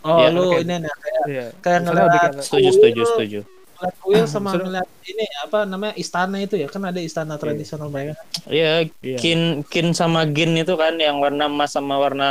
Oh, 0.00 0.22
Iya, 0.22 0.28
lu 0.30 0.42
kayak- 0.48 0.62
ini 0.62 0.74
nih 0.78 0.92
kayak 0.94 1.22
Iya. 1.26 1.46
kayak 1.58 1.80
ngeliat 1.82 2.10
Setuju, 2.40 2.68
setuju, 2.72 3.02
setuju. 3.04 3.40
ngeliat 3.76 3.96
kuil 4.00 4.24
sama 4.24 4.48
Seru. 4.54 4.62
ngeliat 4.64 4.88
ini 5.04 5.24
apa 5.42 5.58
namanya 5.66 5.94
istana 5.98 6.40
itu 6.40 6.54
ya 6.56 6.64
kan 6.64 6.80
ada 6.80 6.96
istana 6.96 7.34
tradisional 7.36 7.90
mereka. 7.90 8.14
Iya, 8.46 8.86
Iya. 9.02 9.18
kin 9.18 9.66
kin 9.66 9.92
sama 9.92 10.24
gin 10.30 10.54
itu 10.54 10.72
kan 10.72 10.94
yang 10.96 11.18
warna 11.18 11.50
emas 11.50 11.74
sama 11.74 11.98
warna 11.98 12.30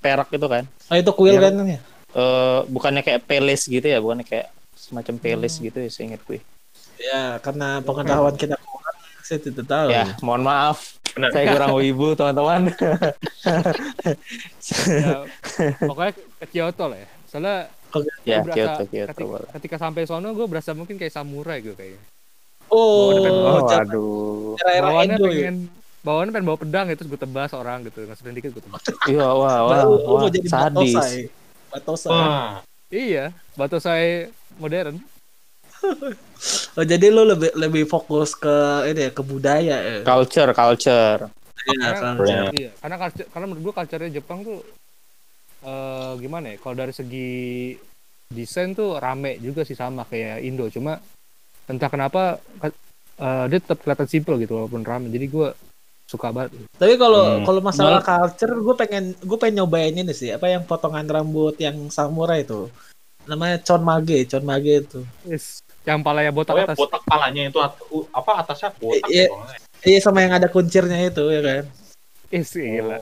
perak 0.00 0.28
itu 0.28 0.46
kan. 0.46 0.64
Oh 0.88 0.96
itu 0.96 1.12
kuil 1.12 1.36
Iya. 1.36 1.42
kan 1.46 1.52
ya? 1.62 1.80
Eh 2.10 2.60
bukannya 2.66 3.02
kayak 3.04 3.22
peles 3.22 3.62
gitu 3.64 3.84
ya, 3.84 4.00
bukannya 4.00 4.24
kayak 4.24 4.48
semacam 4.74 5.14
peles 5.16 5.54
gitu 5.56 5.76
ya, 5.76 5.86
seingat 5.86 6.20
gue. 6.24 6.40
Ya 6.98 7.38
karena 7.38 7.78
pengetahuan 7.78 8.34
kita 8.34 8.56
kurang 8.58 8.96
saya 9.22 9.38
tidak 9.38 9.64
tahu. 9.64 9.88
Ya, 9.88 10.04
mohon 10.20 10.42
maaf. 10.42 10.98
Benar. 11.10 11.30
Saya 11.30 11.44
kurang 11.50 11.74
wibu, 11.74 12.14
teman-teman. 12.14 12.70
Ya, 14.86 15.26
pokoknya 15.82 16.12
ke 16.14 16.46
Kyoto 16.48 16.84
lah 16.86 16.98
ya. 16.98 17.08
Soalnya 17.26 17.56
ya, 18.22 18.38
berasa 18.42 18.54
Kyoto, 18.54 18.82
Kyoto. 18.86 19.10
ketika, 19.10 19.26
boleh. 19.26 19.48
ketika 19.58 19.76
sampai 19.78 20.02
sono 20.06 20.28
gue 20.30 20.46
berasa 20.46 20.70
mungkin 20.70 20.96
kayak 20.96 21.10
samurai 21.10 21.58
gitu 21.62 21.74
kayaknya. 21.74 22.02
Oh, 22.70 23.18
Oh, 23.18 23.66
aduh. 23.66 24.54
Bawaannya 24.56 25.18
ya. 25.18 25.26
pengen 25.26 25.56
bawaannya 26.00 26.32
pengen 26.32 26.48
bawa 26.48 26.58
pedang 26.58 26.84
gitu 26.88 27.04
terus 27.04 27.10
gue 27.12 27.20
tebas 27.20 27.50
orang 27.52 27.84
gitu 27.84 28.08
ngasihin 28.08 28.32
dikit 28.32 28.50
gue 28.56 28.64
tebas. 28.64 28.82
Iya, 29.12 29.26
wah, 29.28 29.58
wah, 29.68 29.84
wah, 29.88 30.28
sadis. 30.48 30.94
batosai. 30.96 31.16
Batosai. 31.70 32.10
Wah, 32.12 32.50
iya, 32.88 33.24
batu 33.54 33.78
saya 33.78 34.28
modern. 34.56 34.96
Oh, 36.72 36.84
jadi 36.88 37.12
lu 37.12 37.28
lebih 37.28 37.52
lebih 37.52 37.84
fokus 37.84 38.32
ke 38.32 38.88
ini 38.88 39.08
ya, 39.08 39.10
ke 39.12 39.20
budaya 39.20 39.76
ya. 39.76 39.96
Culture, 40.00 40.56
culture. 40.56 41.28
Iya, 41.68 41.88
Karena- 41.92 42.16
culture. 42.16 42.48
Iya, 42.56 42.70
karena 42.80 42.96
culture, 42.96 43.26
karena 43.28 43.44
menurut 43.44 43.62
gue 43.68 43.74
culture-nya 43.76 44.10
Jepang 44.16 44.40
tuh 44.40 44.64
eh 45.60 46.12
gimana 46.16 46.52
ya? 46.52 46.56
Kalau 46.56 46.76
dari 46.80 46.96
segi 46.96 47.32
desain 48.32 48.72
tuh 48.72 48.96
rame 48.96 49.36
juga 49.44 49.68
sih 49.68 49.76
sama 49.76 50.08
kayak 50.08 50.40
Indo, 50.40 50.72
cuma 50.72 50.96
entah 51.68 51.90
kenapa 51.92 52.40
eh, 52.64 53.44
dia 53.52 53.58
tetap 53.60 53.84
kelihatan 53.84 54.08
simple 54.08 54.40
gitu 54.40 54.56
walaupun 54.56 54.80
rame. 54.80 55.12
Jadi 55.12 55.26
gue 55.28 55.48
suka 56.10 56.28
banget. 56.28 56.58
Tapi 56.74 56.94
kalau 56.96 57.38
Hmm. 57.38 57.44
kalau 57.44 57.60
masalah 57.62 58.02
culture, 58.02 58.50
gue 58.52 58.74
pengen 58.76 59.04
gue 59.14 59.38
pengen 59.38 59.62
nyobain 59.62 59.94
ini 59.94 60.10
sih, 60.10 60.28
apa 60.28 60.50
yang 60.50 60.62
potongan 60.62 61.06
rambut 61.06 61.54
yang 61.56 61.86
samurai 61.88 62.42
itu. 62.42 62.66
Namanya 63.22 63.62
chonmage, 63.62 64.26
chonmage 64.26 64.66
itu. 64.82 65.00
Yes. 65.22 65.62
Yang 65.80 66.02
palanya 66.02 66.28
botak 66.28 66.52
pokoknya 66.52 66.66
atas. 66.66 66.78
botak 66.78 67.02
palanya 67.04 67.42
itu 67.46 67.58
apa 68.10 68.30
atasnya 68.36 68.74
botak 68.74 69.06
Iya. 69.06 69.22
ya, 69.22 69.26
pokoknya. 69.30 69.58
Iya 69.80 69.98
sama 70.02 70.18
yang 70.20 70.34
ada 70.34 70.48
kuncirnya 70.48 70.98
itu 71.00 71.24
ya 71.24 71.40
kan. 71.40 71.64
Is, 72.28 72.50
gila. 72.50 72.98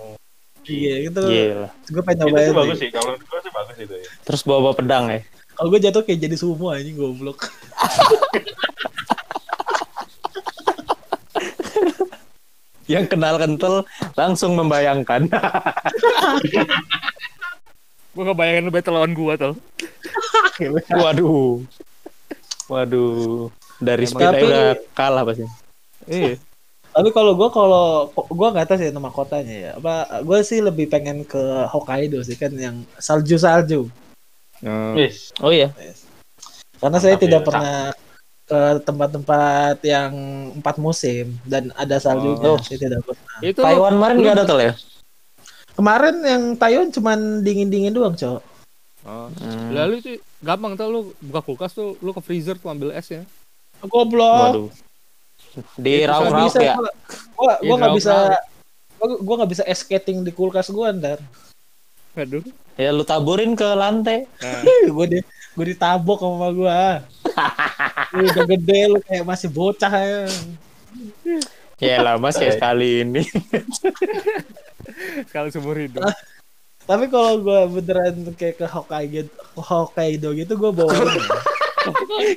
Iya 0.63 0.95
gitu. 1.09 1.23
Gila. 1.25 1.69
Gue 1.87 2.03
pengen 2.03 2.19
Itu 2.19 2.27
nyobain. 2.29 2.39
sih 2.39 2.47
sih. 2.47 2.59
bagus 2.61 2.77
sih, 2.79 2.91
kalau 2.93 3.13
gue 3.17 3.41
sih 3.41 3.53
bagus 3.53 3.77
itu 3.79 3.95
ya. 3.97 4.09
Terus 4.23 4.41
bawa-bawa 4.45 4.75
pedang 4.75 5.05
ya. 5.09 5.21
Kalau 5.51 5.69
gue 5.69 5.81
jatuh 5.81 6.03
kayak 6.03 6.21
jadi 6.21 6.37
sumo 6.37 6.69
anjing 6.69 6.95
goblok. 6.95 7.49
Yang 12.89 13.05
kenal 13.13 13.37
kental 13.37 13.85
langsung 14.17 14.57
membayangkan. 14.57 15.29
Gue 18.17 18.25
ngebayangin 18.25 18.67
lu 18.67 18.73
battle 18.75 18.95
lawan 18.99 19.13
gue 19.15 19.35
tuh. 19.39 19.55
Waduh. 21.05 21.63
Waduh. 22.67 23.47
Dari 23.79 24.05
Emang- 24.09 24.19
speed 24.19 24.27
Tapi- 24.27 24.43
udah 24.49 24.67
kalah 24.97 25.23
pasti. 25.23 25.47
Iya. 26.09 26.35
Tapi 26.89 27.15
kalau 27.15 27.39
gue 27.39 27.47
kalau 27.55 28.11
gue 28.11 28.49
nggak 28.51 28.67
tahu 28.67 28.79
sih 28.81 28.91
nama 28.91 29.13
kotanya 29.13 29.55
ya. 29.55 29.71
Apa 29.79 30.25
gue 30.25 30.39
sih 30.43 30.59
lebih 30.59 30.91
pengen 30.91 31.23
ke 31.23 31.39
Hokkaido 31.71 32.19
sih 32.27 32.35
kan 32.35 32.51
yang 32.59 32.83
salju 32.99 33.39
salju. 33.39 33.87
Wis. 34.99 35.31
Oh 35.39 35.55
iya. 35.55 35.71
Karena 36.83 36.99
saya 36.99 37.15
Mantap 37.15 37.23
tidak 37.23 37.41
ya. 37.41 37.47
pernah 37.47 37.77
ke 38.49 38.61
tempat-tempat 38.81 39.77
yang 39.85 40.13
empat 40.57 40.81
musim 40.81 41.37
dan 41.45 41.69
ada 41.77 42.01
saljunya. 42.01 42.49
Oh. 42.49 42.57
Saya 42.57 42.81
tidak 42.81 43.05
pernah. 43.05 43.39
Itu 43.45 43.61
Taiwan 43.61 44.01
kemarin 44.01 44.17
nggak 44.25 44.35
ada 44.41 44.45
tuh 44.49 44.59
ya? 44.59 44.73
Kemarin 45.77 46.17
yang 46.25 46.43
Taiwan 46.57 46.89
cuman 46.89 47.45
dingin-dingin 47.45 47.93
doang, 47.93 48.17
Cok. 48.17 48.41
Oh. 49.05 49.29
Hmm. 49.29 49.69
Lalu 49.77 49.95
itu 50.01 50.11
gampang 50.41 50.81
tuh 50.81 50.89
lu 50.89 51.01
buka 51.21 51.41
kulkas 51.45 51.77
tuh 51.77 52.01
lu 52.01 52.17
ke 52.17 52.25
freezer 52.25 52.57
tuh 52.57 52.73
ambil 52.73 52.97
es 52.97 53.07
ya. 53.13 53.23
Goblok. 53.85 54.57
Waduh. 54.57 54.69
Di 55.77 56.03
Itu 56.03 56.09
rauk 56.09 56.23
Nggak 56.25 56.33
rauk 56.33 56.47
bisa, 56.49 56.59
ya. 56.65 56.75
Gua, 57.37 57.53
gua, 57.61 57.77
nggak 57.77 57.95
bisa 58.01 58.13
rauk-rauk. 58.17 58.45
gua, 58.99 59.09
gua 59.21 59.35
nggak 59.45 59.51
bisa 59.53 59.63
ice 59.69 59.81
skating 59.85 60.19
di 60.25 60.33
kulkas 60.33 60.73
gua 60.73 60.89
ntar. 60.97 61.21
Aduh. 62.17 62.43
Ya 62.81 62.91
lu 62.97 63.05
taburin 63.05 63.53
ke 63.53 63.69
lantai. 63.77 64.25
Nah, 64.41 64.89
gua 64.97 65.07
di 65.07 65.21
gua 65.59 65.67
ditabok 65.67 66.19
sama 66.23 66.37
mama. 66.55 67.03
Lu 68.15 68.25
udah 68.31 68.47
gede 68.47 68.81
lu 68.87 68.99
kayak 69.03 69.27
masih 69.27 69.51
bocah 69.51 69.91
ya. 69.91 70.23
Ya 71.83 71.99
lah 71.99 72.15
mas 72.15 72.39
kayak 72.39 72.63
sekali 72.63 73.03
ini. 73.03 73.27
kalau 75.35 75.51
seumur 75.51 75.75
hidup. 75.75 76.07
Tapi 76.87 77.11
kalau 77.11 77.43
gua 77.43 77.67
beneran 77.67 78.31
kayak 78.39 78.63
ke 78.63 78.67
Hokkaido, 78.71 79.29
Hokkaido 79.59 80.31
gitu 80.39 80.55
gua 80.55 80.71
bawa 80.71 80.95
ini. 80.95 81.27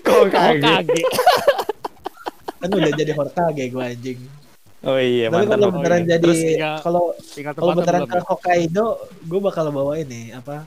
Kok 0.02 0.24
Kage. 0.34 1.02
kan 2.62 2.70
udah 2.70 2.92
jadi 2.98 3.14
Hokage 3.14 3.66
gua 3.70 3.94
anjing. 3.94 4.20
Oh 4.82 4.98
iya 4.98 5.30
Tapi 5.30 5.46
kalau 5.46 5.70
beneran 5.70 6.10
jadi 6.10 6.34
kalau 6.82 7.14
Tinggal 7.22 7.54
kalau 7.54 7.78
beneran 7.78 8.10
ke? 8.10 8.18
Hokkaido, 8.26 8.86
gue 9.30 9.38
bakal 9.38 9.70
bawa 9.70 9.94
ini 10.02 10.34
apa 10.34 10.66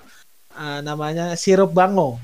ah, 0.54 0.78
namanya 0.86 1.34
sirup 1.34 1.74
bango. 1.74 2.22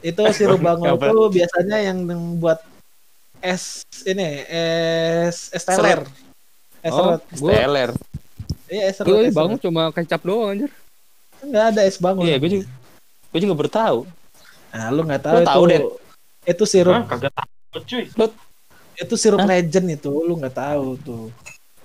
Itu 0.00 0.22
sirup 0.32 0.58
bango 0.58 0.86
Apa? 0.88 1.06
itu 1.06 1.18
biasanya 1.30 1.76
yang 1.82 1.98
buat 2.36 2.60
es 3.38 3.84
ini 4.02 4.44
es 4.46 5.48
es 5.50 5.62
teler. 5.62 6.04
Es 6.80 6.90
Oh, 6.90 7.20
Steller. 7.30 7.92
Iya 8.66 8.82
es 8.88 8.96
serut. 8.96 9.08
gue 9.10 9.28
bangun 9.30 9.58
cuma 9.58 9.92
kecap 9.92 10.20
doang 10.20 10.56
anjir. 10.56 10.72
Enggak 11.40 11.64
ada 11.72 11.80
es 11.84 11.96
bango. 11.96 12.24
Iya 12.24 12.36
gue 12.36 12.50
juga. 12.50 12.66
Gue 13.28 13.40
juga 13.40 13.54
bertahu. 13.54 13.98
Nah, 14.70 14.88
lu 14.88 15.02
nggak 15.02 15.22
tahu 15.22 15.34
Lu 15.34 15.42
itu. 15.42 15.50
tahu? 15.50 15.64
Itu 16.42 16.64
sirup, 16.64 16.94
Hah, 16.94 17.04
kagak 17.06 17.32
takut 17.34 17.82
cuy. 17.84 18.04
itu 18.96 19.14
sirup 19.16 19.40
Hah? 19.40 19.48
legend 19.48 19.86
itu, 19.90 20.12
lu 20.12 20.36
nggak 20.36 20.56
tahu 20.56 20.96
tuh. 21.00 21.24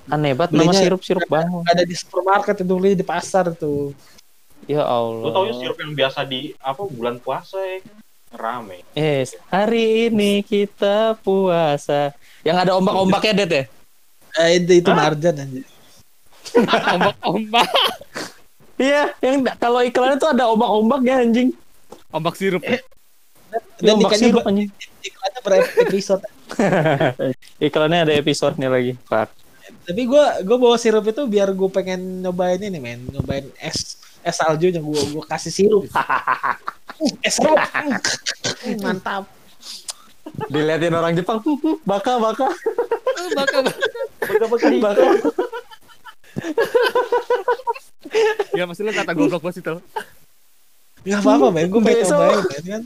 Aneh 0.06 0.38
banget 0.38 0.54
nama 0.54 0.69
Belinya- 0.69 0.82
sirup-sirup 0.86 1.25
bangun. 1.25 1.65
Ada 1.65 1.82
di 1.82 1.95
supermarket 1.97 2.62
itu 2.62 2.71
beli 2.71 2.93
di 2.93 3.01
pasar 3.01 3.49
tuh. 3.51 3.91
Ya 4.65 4.82
Allah. 4.82 5.21
Lu 5.21 5.30
tau 5.30 5.43
ya 5.43 5.54
sirup 5.56 5.78
yang 5.78 5.91
biasa 5.91 6.23
di 6.23 6.54
apa 6.62 6.82
bulan 6.86 7.17
puasa 7.17 7.58
ya? 7.58 7.82
Rame. 8.36 8.84
Yes, 8.93 9.34
hari 9.48 10.08
ini 10.08 10.39
kita 10.39 11.15
puasa. 11.19 12.12
Yang 12.43 12.58
ada 12.62 12.71
ombak-ombaknya, 12.76 13.34
Det 13.41 13.52
ya? 13.52 13.63
Eh, 14.36 14.60
itu 14.60 14.84
itu 14.84 14.89
marjan 14.91 15.36
anjir. 15.36 15.63
Ombak-ombak. 16.95 17.67
Iya, 18.76 19.15
yang 19.24 19.48
kalau 19.56 19.80
iklan 19.80 20.19
itu 20.19 20.28
ada 20.28 20.52
ombak-ombaknya 20.52 21.24
anjing. 21.24 21.50
Ombak 22.12 22.36
sirup. 22.36 22.60
Iya, 22.62 22.84
Dan 23.80 23.95
ombak 23.95 24.19
sirup 24.19 24.43
ber- 24.43 24.52
anjing. 24.52 24.69
iklannya 25.00 25.39
berepisode. 25.41 26.24
Iklannya 27.65 28.00
ada 28.04 28.13
episode-nya 28.13 28.67
lagi. 28.67 29.00
Fuck. 29.08 29.32
Tapi 29.88 30.02
gua 30.06 30.43
gua 30.43 30.58
bawa 30.60 30.78
sirup 30.78 31.08
itu 31.08 31.24
biar 31.26 31.50
gue 31.50 31.69
pengen 31.71 32.21
nyobain 32.21 32.60
ini 32.60 32.78
men, 32.78 33.02
nyobain 33.10 33.50
es 33.58 33.98
es 34.21 34.36
saljunya 34.36 34.78
gua 34.84 35.02
gua 35.10 35.24
kasih 35.26 35.50
sirup. 35.50 35.88
Mantap. 38.81 39.23
Diliatin 40.49 40.93
orang 40.93 41.13
Jepang, 41.13 41.38
"Hmm, 41.39 41.58
hmm, 41.60 41.75
baka 41.86 42.17
baka. 42.17 42.47
Bakal. 43.36 43.62
baka. 44.81 45.05
Ya 48.53 48.63
pasti 48.65 48.81
lu 48.84 48.91
kata 48.91 49.12
goblok 49.13 49.43
pasti 49.43 49.60
tuh. 49.60 49.79
Gak 51.05 51.21
apa-apa 51.21 51.53
men, 51.53 51.69
gue 51.69 51.81
Besok. 51.81 52.17
men 52.49 52.63
kan. 52.65 52.81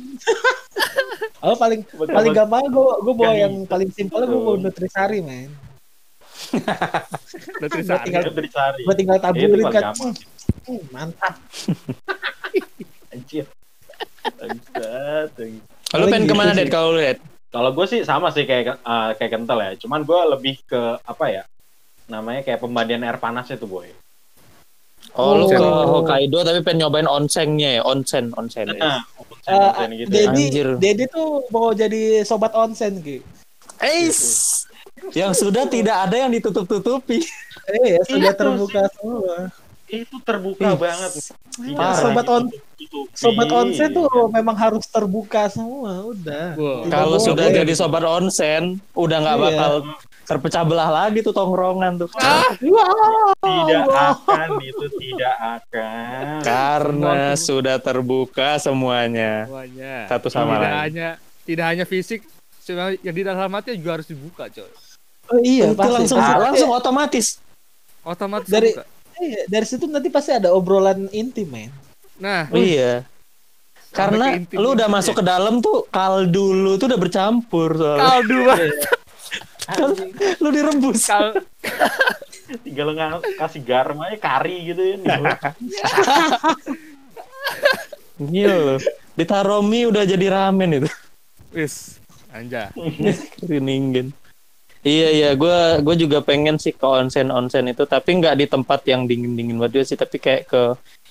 Oh 1.40 1.56
paling 1.56 1.88
paling 1.88 2.36
gampang 2.36 2.68
gue 2.68 2.92
gue 3.00 3.14
bawa 3.16 3.32
yang 3.34 3.54
paling 3.64 3.90
simpel 3.96 4.28
gue 4.28 4.40
bawa 4.40 4.58
nutrisari 4.60 5.24
men. 5.24 5.50
Nutrisari. 7.64 8.06
tinggal- 8.12 8.32
dicari. 8.36 8.82
Gue 8.84 8.96
tinggal 8.96 9.18
taburin 9.20 9.64
kan. 9.72 9.96
hmm, 10.68 10.84
mantap. 10.92 11.36
Anjir. 13.12 13.48
Lu 15.96 16.06
pengen 16.08 16.26
gitu 16.28 16.34
ke 16.34 16.36
mana. 16.38 16.52
Det, 16.54 16.70
kalau 16.70 16.94
lu 16.96 17.02
lihat? 17.02 17.18
Kalau 17.50 17.74
gue 17.74 17.86
sih 17.90 18.02
sama 18.06 18.30
sih 18.30 18.46
kayak 18.46 18.78
eh, 18.78 19.10
kayak 19.18 19.32
kental 19.34 19.58
ya. 19.58 19.74
Cuman 19.80 20.06
gue 20.06 20.20
lebih 20.38 20.62
ke 20.70 20.82
apa 21.02 21.26
ya? 21.34 21.44
Namanya 22.10 22.46
kayak 22.46 22.62
pembadian 22.62 23.06
air 23.06 23.18
panas 23.18 23.50
itu 23.50 23.66
boy. 23.66 23.90
Oh, 25.18 25.34
lu 25.34 25.50
ke 25.50 25.58
Oh. 25.58 26.00
Hokkaido 26.06 26.46
tapi 26.46 26.62
pengen 26.62 26.86
nyobain 26.86 27.10
onsennya 27.10 27.80
ya, 27.80 27.82
onsen, 27.82 28.30
onsen. 28.38 28.70
Nah, 28.78 29.02
Eh, 29.02 29.02
onsen-onsen 29.26 29.90
gitu 29.98 30.10
ya. 30.14 30.14
Dedi, 30.30 30.44
Anjir. 30.46 30.68
Dedi 30.78 31.04
tuh 31.10 31.50
mau 31.50 31.74
jadi 31.74 32.22
sobat 32.22 32.54
onsen 32.54 33.02
Ki. 33.02 33.18
Eis, 33.82 34.20
yang 35.18 35.34
sudah 35.34 35.66
tidak 35.66 36.06
ada 36.06 36.16
yang 36.28 36.30
ditutup-tutupi. 36.30 37.26
Eh, 37.70 37.98
ya, 37.98 38.02
sudah 38.06 38.32
Itu 38.34 38.38
terbuka 38.38 38.82
semua. 38.94 39.50
Itu 39.90 40.22
terbuka 40.22 40.70
Ih, 40.70 40.78
banget. 40.78 41.12
Iya, 41.60 41.88
sobat 41.98 42.28
on 42.30 42.44
sobat 43.12 43.50
onsen 43.50 43.90
tuh 43.92 44.08
memang 44.30 44.54
harus 44.54 44.86
terbuka 44.86 45.50
semua, 45.50 46.06
udah. 46.08 46.54
Wow. 46.56 46.86
Kalau 46.88 47.18
sudah 47.18 47.50
jadi 47.50 47.74
sobat 47.74 48.06
onsen, 48.06 48.78
udah 48.94 49.18
nggak 49.18 49.38
Iya. 49.38 49.46
bakal 49.50 49.72
terpecah 50.24 50.62
belah 50.62 50.90
lagi 50.94 51.26
tuh 51.26 51.34
tongkrongan 51.34 52.06
tuh. 52.06 52.10
Wah, 52.14 52.54
tidak 53.42 53.84
wah. 53.90 54.14
akan 54.14 54.50
itu 54.62 54.86
tidak 55.02 55.36
akan. 55.60 56.24
Karena 56.46 57.34
Semua- 57.34 57.42
sudah 57.42 57.76
terbuka 57.82 58.50
semuanya. 58.62 59.50
Semuanya. 59.50 59.96
Satu 60.06 60.28
sama 60.30 60.54
tidak 60.56 60.70
lain. 60.70 60.78
hanya 60.86 61.10
tidak 61.44 61.66
hanya 61.66 61.86
fisik, 61.90 62.22
yang 63.02 63.16
di 63.18 63.24
dalam 63.26 63.50
hati 63.50 63.74
juga 63.74 63.98
harus 63.98 64.06
dibuka, 64.06 64.46
coy. 64.54 64.70
Oh, 65.30 65.42
iya, 65.42 65.74
itu 65.74 65.78
pasti. 65.78 65.94
langsung 65.98 66.20
langsung 66.22 66.70
otomatis. 66.70 67.42
Otomatis 68.06 68.50
Dari- 68.50 68.74
dibuka. 68.78 68.86
Iya, 69.20 69.42
dari 69.52 69.66
situ 69.68 69.84
nanti 69.86 70.08
pasti 70.08 70.32
ada 70.32 70.56
obrolan 70.56 71.12
intim, 71.12 71.48
men. 71.52 71.72
Nah, 72.20 72.48
Iya. 72.52 73.04
Karena 73.90 74.38
lu 74.54 74.78
udah 74.78 74.86
masuk 74.86 75.18
ya. 75.18 75.20
ke 75.20 75.24
dalam 75.26 75.66
tuh 75.66 75.90
kaldu 75.90 76.54
lu 76.54 76.78
tuh 76.78 76.94
udah 76.94 77.00
bercampur 77.02 77.74
soalnya. 77.74 78.02
kaldu 78.06 78.38
banget. 78.46 78.74
Anjing, 79.70 80.10
lu 80.42 80.50
direbus. 80.50 81.10
Kal 81.10 81.34
tinggal 82.66 82.94
nggak 82.94 83.22
kasih 83.38 83.62
garam 83.66 83.98
aja 84.02 84.18
kari 84.18 84.74
gitu 84.74 84.82
ya. 84.82 84.98
Gila 88.20 88.56
lu. 88.58 88.76
Ditaruh 89.18 89.62
mie 89.66 89.90
udah 89.90 90.04
jadi 90.06 90.26
ramen 90.32 90.84
itu. 90.84 90.90
wis, 91.50 91.98
anja. 92.30 92.70
Riningin. 93.50 94.14
Iya 94.80 95.08
iya, 95.12 95.30
gue 95.36 95.84
gue 95.84 95.96
juga 96.08 96.24
pengen 96.24 96.56
sih 96.56 96.72
ke 96.72 96.88
onsen 96.88 97.28
onsen 97.36 97.68
itu, 97.68 97.84
tapi 97.84 98.16
nggak 98.16 98.36
di 98.40 98.46
tempat 98.48 98.80
yang 98.88 99.04
dingin 99.12 99.36
dingin 99.36 99.60
banget 99.60 99.72
juga 99.76 99.86
sih, 99.92 99.98
tapi 100.00 100.18
kayak 100.24 100.42
ke 100.48 100.62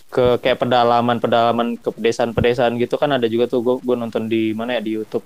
ke 0.08 0.24
kayak 0.40 0.56
pedalaman 0.64 1.20
pedalaman 1.20 1.76
ke 1.76 1.92
pedesaan 1.92 2.32
pedesaan 2.32 2.80
gitu 2.80 2.96
kan 2.96 3.12
ada 3.12 3.28
juga 3.28 3.44
tuh. 3.44 3.60
Gue 3.60 3.74
gue 3.84 3.96
nonton 3.96 4.24
di 4.24 4.56
mana 4.56 4.80
ya 4.80 4.82
di 4.84 4.96
YouTube. 4.96 5.20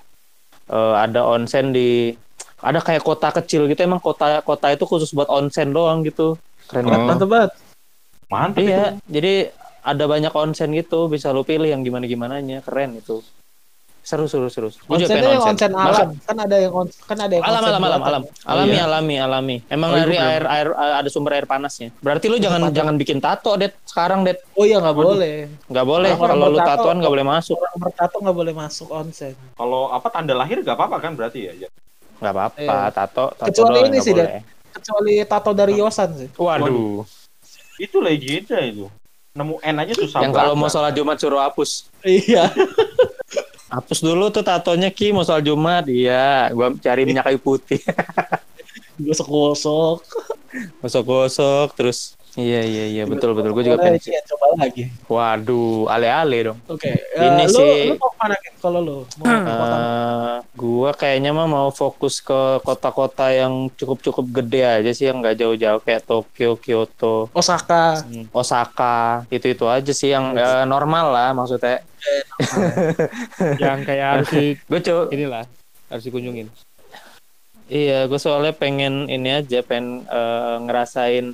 Eh, 0.67 0.95
ada 0.99 1.23
onsen 1.23 1.71
di 1.71 2.11
ada 2.59 2.83
kayak 2.83 3.07
kota 3.07 3.31
kecil 3.31 3.71
gitu. 3.71 3.79
Emang 3.87 4.03
kota 4.03 4.43
kota 4.43 4.75
itu 4.75 4.83
khusus 4.91 5.15
buat 5.15 5.31
onsen 5.31 5.71
doang 5.71 6.03
gitu. 6.03 6.35
Keren 6.67 6.87
Oh. 6.87 6.91
banget 6.91 7.07
Mantap 7.07 7.29
banget. 7.31 7.51
Mantap 8.27 8.59
iya 8.59 8.83
itu. 8.99 8.99
jadi 9.07 9.35
ada 9.87 10.05
banyak 10.11 10.33
onsen 10.35 10.75
gitu. 10.75 11.07
Bisa 11.07 11.31
lu 11.31 11.47
pilih 11.47 11.71
yang 11.71 11.87
gimana 11.87 12.11
gimananya 12.11 12.59
keren 12.67 12.99
itu 12.99 13.23
seru 14.03 14.27
seru 14.27 14.47
seru 14.47 14.67
Onsennya 14.85 15.07
pengen 15.15 15.31
yang 15.33 15.47
onsen 15.47 15.71
Maka- 15.71 15.87
alam. 15.95 16.09
Kan 16.21 16.37
ada 16.37 16.57
yang 16.57 16.73
on, 16.73 16.87
kan 17.01 17.17
ada 17.17 17.33
yang 17.33 17.45
alam 17.45 17.55
onsen 17.57 17.71
alam 17.71 17.83
alam 17.85 18.03
alam 18.03 18.23
alami 18.45 18.73
iya? 18.73 18.83
alami 18.85 19.15
alami 19.17 19.57
emang 19.69 19.89
Oh, 19.89 19.95
itu 19.95 20.03
dari 20.03 20.13
belum. 20.13 20.27
air 20.29 20.43
air 20.45 20.67
ada 20.75 21.09
sumber 21.09 21.33
air 21.33 21.47
panasnya 21.47 21.89
berarti 21.97 22.27
lu 22.27 22.37
jangan 22.37 22.61
Tempatnya. 22.61 22.77
jangan 22.77 22.95
bikin 22.97 23.19
tato 23.19 23.55
det 23.55 23.71
sekarang 23.85 24.21
det 24.21 24.43
Oh 24.53 24.63
iya 24.63 24.77
nggak 24.77 24.91
boleh. 24.93 25.47
nggak 25.65 25.87
boleh 25.87 26.11
Orang 26.13 26.29
kalau 26.33 26.47
lu 26.49 26.59
tatoan 26.61 26.97
nggak 26.99 27.13
boleh 27.13 27.27
masuk 27.29 27.57
Orang 27.57 27.77
bertato 27.79 28.17
nggak 28.19 28.37
boleh 28.37 28.53
masuk 28.53 28.89
onsen. 28.89 29.33
Kalau 29.53 29.83
apa 29.89 30.09
tanda 30.09 30.35
lahir 30.35 30.59
gak 30.59 30.75
apa-apa 30.75 30.97
kan 30.99 31.13
berarti 31.13 31.39
ya? 31.45 31.53
ya? 31.57 31.69
nggak 32.19 32.33
apa-apa 32.33 32.59
Iya. 32.59 32.91
tato 32.93 33.25
tato 33.33 33.47
Kecuali 33.49 33.71
doang 33.73 33.85
ini 33.85 33.97
nggak 33.97 34.05
sih, 34.05 34.13
Det. 34.13 34.27
Kecuali 34.73 35.15
tato 35.23 35.51
dari 35.53 35.75
Yosan 35.75 36.11
sih. 36.17 36.29
waduh 36.35 37.07
Itu 37.77 37.99
legenda 37.99 38.59
itu. 38.59 38.91
Nemu 39.33 39.57
N 39.59 39.77
aja 39.79 39.93
susah 39.93 40.21
yang 40.21 40.29
kalau 40.31 40.53
mau 40.53 40.67
sholat 40.67 40.91
jumat 40.91 41.17
suruh 41.17 41.41
hapus 41.41 41.87
Iya. 42.03 42.51
hapus 43.73 44.05
dulu 44.05 44.29
tuh 44.29 44.45
tatonya 44.45 44.93
ki 44.93 45.17
mau 45.17 45.25
sholat 45.25 45.43
jumat 45.43 45.85
iya 45.89 46.53
gua 46.53 46.77
cari 46.77 47.09
minyak 47.09 47.25
kayu 47.25 47.41
putih 47.41 47.81
Gosok-gosok. 49.03 50.05
gosok-gosok 50.85 51.69
terus 51.75 52.15
iya 52.37 52.61
iya 52.63 52.85
iya 52.93 53.03
betul 53.09 53.33
betul 53.33 53.57
gue 53.57 53.65
juga 53.73 53.81
pengen 53.81 53.99
sih. 53.99 54.13
Lagi. 54.55 54.85
waduh 55.07 55.87
ale-ale 55.87 56.39
dong 56.45 56.59
Oke. 56.67 56.91
Ini 57.13 57.43
eh, 57.43 57.47
lu, 57.47 57.59
sih- 57.59 57.89
Lu 57.89 57.97
mau 57.97 58.13
Ken? 58.13 58.55
Kalau 58.57 58.79
lu 58.79 58.97
mau 59.19 59.27
Eh, 59.27 60.37
gua 60.55 60.91
kayaknya 60.93 61.31
mah 61.31 61.45
mau 61.45 61.69
fokus 61.69 62.19
ke 62.19 62.35
kota-kota 62.61 63.29
yang 63.29 63.69
cukup-cukup 63.73 64.23
gede 64.33 64.63
aja 64.63 64.91
sih 64.91 65.07
yang 65.07 65.19
nggak 65.19 65.35
jauh-jauh 65.37 65.81
kayak 65.81 66.03
Tokyo, 66.03 66.55
Kyoto, 66.55 67.27
Osaka. 67.33 68.01
hmm, 68.01 68.31
Osaka, 68.31 69.27
itu-itu 69.29 69.67
aja 69.67 69.91
sih 69.91 70.11
yang 70.11 70.33
eh, 70.33 70.65
normal 70.65 71.11
lah 71.11 71.29
maksudnya. 71.33 71.83
yang 73.59 73.83
kayak 73.83 74.07
harus 74.13 74.29
di 74.31 74.55
Gue 74.63 74.81
coba 74.81 75.03
inilah 75.11 75.45
harus 75.89 76.05
dikunjungin. 76.05 76.47
iya, 77.67 78.05
gue 78.05 78.17
soalnya 78.17 78.53
pengen 78.53 79.07
ini 79.07 79.33
aja 79.35 79.61
pengen 79.61 80.05
eh, 80.05 80.57
ngerasain 80.61 81.33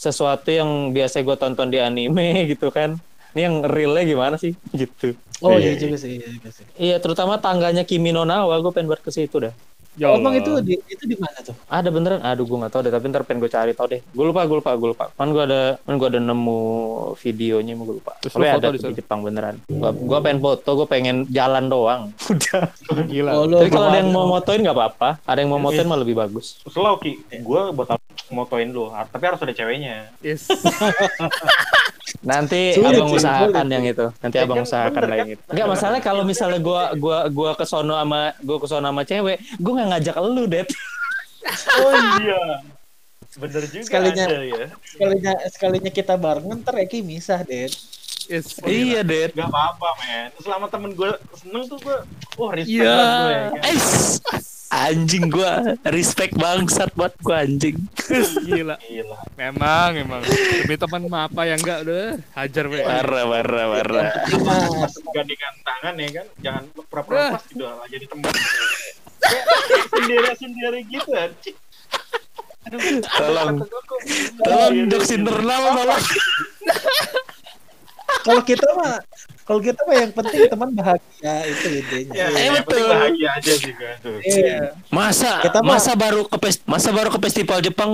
sesuatu 0.00 0.48
yang 0.48 0.96
biasa 0.96 1.20
gue 1.20 1.36
tonton 1.36 1.68
di 1.68 1.76
anime 1.76 2.32
gitu 2.56 2.72
kan. 2.72 2.96
Ini 3.36 3.40
yang 3.46 3.56
realnya 3.68 4.04
gimana 4.08 4.34
sih 4.40 4.56
gitu. 4.72 5.12
Oh 5.44 5.60
Iya, 5.60 5.72
iya 5.72 5.74
juga 5.76 5.96
sih. 6.00 6.18
Iya, 6.18 6.28
juga 6.32 6.48
sih. 6.50 6.64
Iya, 6.80 6.96
terutama 6.98 7.36
tangganya 7.38 7.84
Kimi 7.84 8.10
no 8.10 8.24
Nawa, 8.24 8.58
gue 8.58 8.72
pengen 8.72 8.88
buat 8.88 9.04
ke 9.04 9.12
situ 9.12 9.36
dah. 9.38 9.54
Ya 9.98 10.06
Oh, 10.14 10.22
emang 10.22 10.38
itu 10.38 10.54
di 10.62 10.78
itu 10.86 11.02
di 11.02 11.18
mana 11.18 11.34
tuh? 11.42 11.54
Ada 11.66 11.90
beneran? 11.90 12.22
Aduh, 12.22 12.46
gue 12.46 12.58
nggak 12.62 12.72
tahu 12.72 12.80
deh. 12.86 12.92
Tapi 12.94 13.04
ntar 13.10 13.22
pengen 13.26 13.42
gue 13.42 13.50
cari 13.50 13.72
tau 13.74 13.90
deh. 13.90 13.98
Gue 14.14 14.24
lupa, 14.30 14.46
gue 14.46 14.62
lupa, 14.62 14.70
gue 14.78 14.88
lupa. 14.94 15.04
Kan 15.18 15.34
gue 15.34 15.42
ada, 15.42 15.82
kan 15.82 15.94
gue 15.98 16.08
ada 16.14 16.20
nemu 16.22 16.60
videonya, 17.18 17.72
gue 17.74 17.96
lupa. 17.98 18.14
Terus 18.22 18.32
Tapi 18.38 18.42
lu 18.42 18.54
foto 18.54 18.66
ada 18.70 18.70
di 18.70 18.80
di? 18.86 18.98
Jepang 19.02 19.20
beneran. 19.26 19.54
Gue 19.66 19.90
gue 19.90 20.18
pengen 20.22 20.38
foto, 20.38 20.68
gue 20.78 20.86
pengen 20.86 21.16
jalan 21.26 21.64
doang. 21.66 22.02
Udah. 22.32 22.62
gila. 23.10 23.30
Oh, 23.34 23.44
Tapi 23.50 23.70
kalau 23.70 23.86
ada 23.90 23.98
yang 23.98 24.10
mau 24.14 24.22
mau 24.30 24.38
motoin 24.38 24.62
nggak 24.62 24.76
apa-apa. 24.78 25.10
Ada 25.26 25.38
yang 25.42 25.50
mau 25.50 25.60
motoin 25.60 25.86
mah 25.90 25.98
lebih 25.98 26.14
bagus. 26.14 26.62
Slow 26.70 27.02
Ki, 27.02 27.18
gue 27.26 27.62
bakal 27.74 27.98
motoin 28.30 28.70
lu, 28.70 28.94
tapi 29.10 29.22
harus 29.26 29.42
ada 29.42 29.50
ceweknya. 29.50 30.14
Yes. 30.22 30.46
Nanti 32.20 32.60
Sulit 32.72 32.94
abang 32.94 33.10
usahakan 33.10 33.50
sulit. 33.60 33.72
yang 33.72 33.84
itu. 33.86 34.06
Nanti 34.16 34.34
Ya 34.34 34.42
abang 34.42 34.56
kan, 34.56 34.66
usahakan 34.66 34.92
bener 34.92 35.02
lah 35.02 35.10
kan? 35.10 35.20
yang 35.20 35.30
itu. 35.30 35.42
Enggak 35.48 35.68
masalah 35.68 35.98
kalau 36.00 36.22
misalnya 36.22 36.58
gue 36.58 36.82
gua 36.96 37.18
gua 37.28 37.50
ke 37.52 37.64
sono 37.64 37.94
sama 37.94 38.20
gue 38.36 38.56
ke 38.56 38.66
sono 38.66 38.86
sama 38.86 39.02
cewek, 39.02 39.36
gue 39.54 39.72
nggak 39.72 39.88
ngajak 39.90 40.16
lu, 40.20 40.44
Det. 40.46 40.66
Oh 41.74 41.92
iya. 42.18 42.42
Bener 43.32 43.62
juga 43.64 43.82
Sekalinya- 43.82 44.26
ada 44.26 44.42
ya. 44.42 44.66
sekalinya 44.84 45.32
sekalinya 45.48 45.90
kita 45.90 46.14
barengan 46.14 46.58
ntar 46.58 46.76
Eki 46.78 47.00
misah 47.00 47.40
deh. 47.40 47.70
Yes. 48.26 48.62
iya, 48.62 49.00
Det. 49.02 49.32
Gak 49.32 49.48
apa-apa 49.48 49.88
men. 49.98 50.30
Selama 50.36 50.66
temen 50.66 50.92
gue 50.92 51.10
seneng 51.34 51.66
tuh 51.66 51.78
gue, 51.78 51.96
wah 52.36 52.50
respect 52.52 52.76
Iya. 52.76 52.86
banget 52.86 53.10
gue 53.16 53.32
ya. 53.32 53.46
kan? 53.48 53.74
Anjing 54.70 55.26
gue 55.26 55.52
respect 55.90 56.38
bangsat 56.38 56.94
buat 56.94 57.10
gue 57.18 57.34
anjing. 57.34 57.76
Gila. 58.46 58.78
Gila. 58.78 59.18
Memang, 59.34 59.88
memang. 59.98 60.22
Demi 60.22 60.78
teman 60.78 61.02
mah 61.10 61.26
apa 61.26 61.42
yang 61.42 61.58
enggak 61.58 61.82
udah 61.82 62.22
hajar 62.38 62.64
we. 62.70 62.78
Parah, 62.86 63.24
parah, 63.26 63.66
parah. 63.66 64.10
Pas 64.30 64.94
gandengan 65.10 65.54
tangan 65.66 65.94
ya 65.98 66.08
kan, 66.22 66.26
jangan 66.38 66.62
pura-pura 66.86 67.34
pas 67.34 67.42
gitu 67.50 67.66
lah 67.66 67.82
jadi 67.90 68.06
temen. 68.06 68.30
Kayak 69.20 69.46
sendiri-sendiri 69.90 70.80
gitu 70.86 71.10
anjing. 71.18 71.56
Tolong. 73.10 73.66
gua 73.66 73.90
Tolong 74.38 74.70
sendiri 74.70 74.86
jokes 74.86 75.10
gitu. 75.10 75.18
internal 75.18 75.62
tolong. 75.74 76.02
Kalau 78.20 78.42
kita 78.46 78.66
mah 78.78 79.02
kalau 79.50 79.58
kita 79.58 79.82
mah 79.82 79.96
yang 79.98 80.12
penting 80.14 80.46
teman 80.46 80.70
bahagia 80.70 81.34
itu 81.42 81.66
intinya. 81.74 82.14
Ya, 82.14 82.26
Eh, 82.30 82.42
yang 82.46 82.62
penting 82.62 82.70
betul. 82.78 82.94
bahagia 82.94 83.28
aja 83.34 83.52
sih 83.52 83.72
tuh. 83.98 84.16
Iya. 84.22 84.58
Masa 84.88 85.42
Kita 85.42 85.58
mah- 85.58 85.74
masa 85.74 85.92
baru 85.92 86.22
ke 86.22 86.38
masa 86.64 86.88
baru 86.94 87.10
ke 87.10 87.18
festival 87.20 87.58
Jepang 87.58 87.90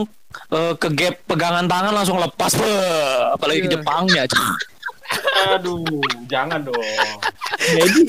eh, 0.53 0.75
ke 0.77 0.89
gap 0.93 1.17
pegangan 1.25 1.65
tangan 1.65 1.97
langsung 1.97 2.21
lepas 2.21 2.53
Beuh, 2.53 2.77
apalagi 3.33 3.65
ke 3.65 3.69
Iya. 3.69 3.75
Jepangnya. 3.81 4.23
Aduh, 5.49 5.81
jangan 6.29 6.61
dong. 6.61 6.77
Dedi 7.57 8.05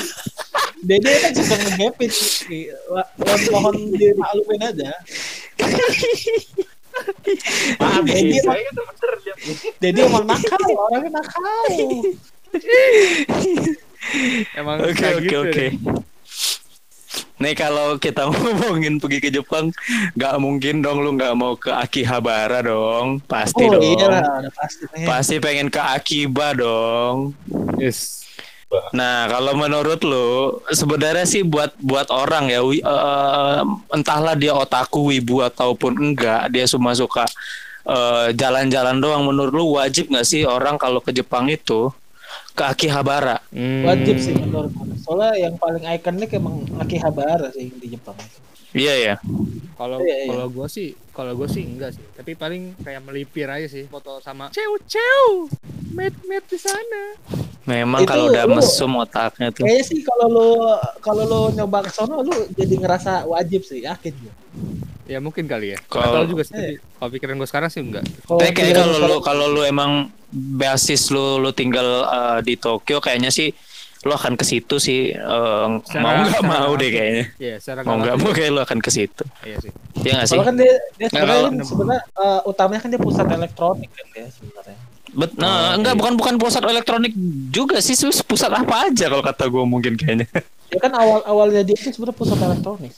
Dede 0.78 1.12
kan 1.18 1.32
suka 1.32 1.56
ngegapin 1.56 2.12
mohon 3.50 3.76
dimaklumin 3.96 4.62
aja. 4.62 4.92
Maaf, 7.80 8.04
Dedi 8.04 8.38
saya 8.44 8.70
bener 8.76 9.14
ya. 9.24 9.34
Dedi 9.80 10.00
emang 10.04 10.26
nakal, 10.28 10.60
orangnya 10.68 11.16
nakal. 11.16 11.66
Emang 14.54 14.78
Oke 14.80 14.94
kayak 14.94 15.16
oke 15.16 15.24
gitu 15.24 15.38
oke. 15.42 15.52
deh. 15.52 15.74
Nih 17.38 17.54
kalau 17.54 17.98
kita 17.98 18.26
ngomongin 18.28 18.98
pergi 18.98 19.20
ke 19.20 19.30
Jepang, 19.30 19.70
nggak 20.14 20.36
mungkin 20.38 20.82
dong 20.82 21.00
lu 21.00 21.14
nggak 21.14 21.34
mau 21.34 21.54
ke 21.54 21.70
Akihabara 21.70 22.66
dong, 22.66 23.22
pasti 23.24 23.62
oh 23.64 23.78
dong. 23.78 23.84
iya 23.84 24.06
lah, 24.08 24.24
udah 24.42 24.54
pasti 24.54 24.84
pengen. 24.88 25.06
Pasti 25.06 25.36
pengen 25.38 25.68
ke 25.68 25.78
Akiba 25.80 26.48
dong. 26.54 27.38
Yes. 27.78 28.26
Nah, 28.92 29.32
kalau 29.32 29.56
menurut 29.56 30.02
lu 30.02 30.28
sebenarnya 30.68 31.24
sih 31.24 31.40
buat 31.40 31.72
buat 31.80 32.12
orang 32.12 32.52
ya, 32.52 32.60
wi- 32.60 32.84
eh, 32.84 33.62
entahlah 33.94 34.36
dia 34.36 34.52
otaku, 34.52 35.08
wibu 35.08 35.40
ataupun 35.40 35.96
enggak, 35.96 36.52
dia 36.52 36.68
cuma 36.68 36.92
suka 36.92 37.24
eh, 37.86 38.34
jalan-jalan 38.34 39.00
doang 39.00 39.24
menurut 39.24 39.54
lu 39.54 39.66
wajib 39.78 40.12
nggak 40.12 40.26
sih 40.26 40.44
orang 40.44 40.76
kalau 40.76 41.00
ke 41.00 41.16
Jepang 41.16 41.48
itu 41.48 41.94
ke 42.58 42.64
Akihabara 42.66 43.38
Hmm. 43.48 43.86
Wajib 43.86 44.18
sih 44.18 44.34
menurut 44.34 44.74
gue. 44.74 44.98
Soalnya 45.00 45.38
yang 45.40 45.56
paling 45.56 45.86
ikonik 45.86 46.34
emang 46.34 46.66
Akihabara 46.76 47.48
sih 47.50 47.70
di 47.72 47.88
Jepang. 47.90 48.18
iya 48.74 48.94
ya 48.98 49.16
Kalau 49.74 50.02
Iya, 50.02 50.16
iya. 50.18 50.28
kalau 50.28 50.48
gue 50.50 50.68
sih, 50.68 50.88
kalau 51.12 51.32
gue 51.34 51.46
sih 51.48 51.62
enggak 51.64 51.94
sih. 51.94 52.02
Tapi 52.12 52.34
paling 52.34 52.74
kayak 52.78 52.98
melipir 53.00 53.46
aja 53.48 53.68
sih 53.68 53.86
foto 53.86 54.18
sama 54.18 54.50
ceu 54.50 54.74
ceu, 54.84 55.46
met 55.92 56.18
met 56.26 56.42
di 56.44 56.58
sana. 56.58 57.04
memang 57.64 58.02
kalau 58.04 58.26
udah 58.28 58.44
lu- 58.44 58.56
mesum 58.56 58.96
otaknya 58.98 59.52
tuh 59.52 59.62
Kayaknya 59.62 59.86
sih 59.86 60.00
kalau 60.02 60.26
lu 60.28 60.48
kalau 60.98 61.24
lu 61.24 61.42
nyoba 61.54 61.84
ke 61.84 61.92
sono 61.92 62.20
lu 62.22 62.34
jadi 62.52 62.74
ngerasa 62.76 63.24
wajib 63.24 63.62
sih, 63.62 63.84
yakin 63.84 64.14
gue. 64.18 64.34
Ya 65.08 65.18
mungkin 65.18 65.48
kali 65.48 65.72
ya. 65.72 65.80
Kalau- 65.88 66.28
juga 66.28 66.44
sih. 66.44 66.54
Tapi 66.54 66.78
Kalau 66.94 67.10
pikiran 67.10 67.36
gue 67.36 67.48
sekarang 67.48 67.70
sih 67.70 67.82
enggak. 67.82 68.04
Kalau 68.22 68.38
Tapi 68.38 68.52
kayak 68.52 68.58
pikiran 68.68 68.86
kalau 68.86 68.98
lu 69.02 69.18
kalau 69.22 69.46
lu 69.50 69.62
emang 69.64 69.92
basis 70.32 71.08
lu 71.10 71.40
lu 71.40 71.50
tinggal 71.50 71.88
eh, 72.04 72.40
di 72.44 72.56
Tokyo 72.56 73.00
kayaknya 73.00 73.30
sih 73.30 73.56
lu 74.04 74.14
akan 74.14 74.36
ke 74.36 74.44
situ 74.44 74.76
sih 74.78 75.10
eh, 75.10 75.68
Secara- 75.82 76.04
mau 76.06 76.22
nggak 76.22 76.44
mau 76.46 76.72
deh 76.76 76.90
kayaknya 76.90 77.26
Iya, 77.38 77.56
secara 77.58 77.80
mau 77.82 77.98
nggak 77.98 78.16
mau 78.16 78.30
kayak 78.30 78.52
lu 78.52 78.62
akan 78.62 78.80
ke 78.80 78.92
situ 78.92 79.24
Iya 79.42 79.58
sih. 79.60 79.72
Iya 79.98 80.12
nggak 80.14 80.28
sih 80.28 80.36
Kalau 80.36 80.46
kan 80.46 80.56
dia, 80.56 80.74
dia 80.96 81.08
sebenarnya 81.10 81.42
kan 82.06 82.22
eh, 82.22 82.40
utamanya 82.46 82.80
kan 82.80 82.90
dia 82.92 83.02
pusat 83.02 83.26
elektronik 83.26 83.90
kan 83.90 84.06
dia 84.12 84.28
sebenarnya. 84.30 84.78
Bet, 85.18 85.34
nah, 85.34 85.74
Oh, 85.74 85.82
enggak 85.82 85.98
iya. 85.98 86.00
bukan 86.00 86.14
bukan 86.14 86.36
pusat 86.38 86.62
elektronik 86.62 87.10
juga 87.50 87.82
sih 87.82 87.98
sus 87.98 88.22
pusat 88.22 88.54
apa 88.54 88.86
aja 88.86 89.10
kalau 89.10 89.26
kata 89.26 89.50
gue 89.50 89.64
mungkin 89.66 89.98
kayaknya. 89.98 90.30
Ya 90.68 90.84
kan 90.84 90.92
awal 91.00 91.24
awalnya 91.24 91.64
dia 91.64 91.80
itu 91.80 91.96
sebenarnya 91.96 92.20
pusat 92.20 92.44
elektronik. 92.44 92.92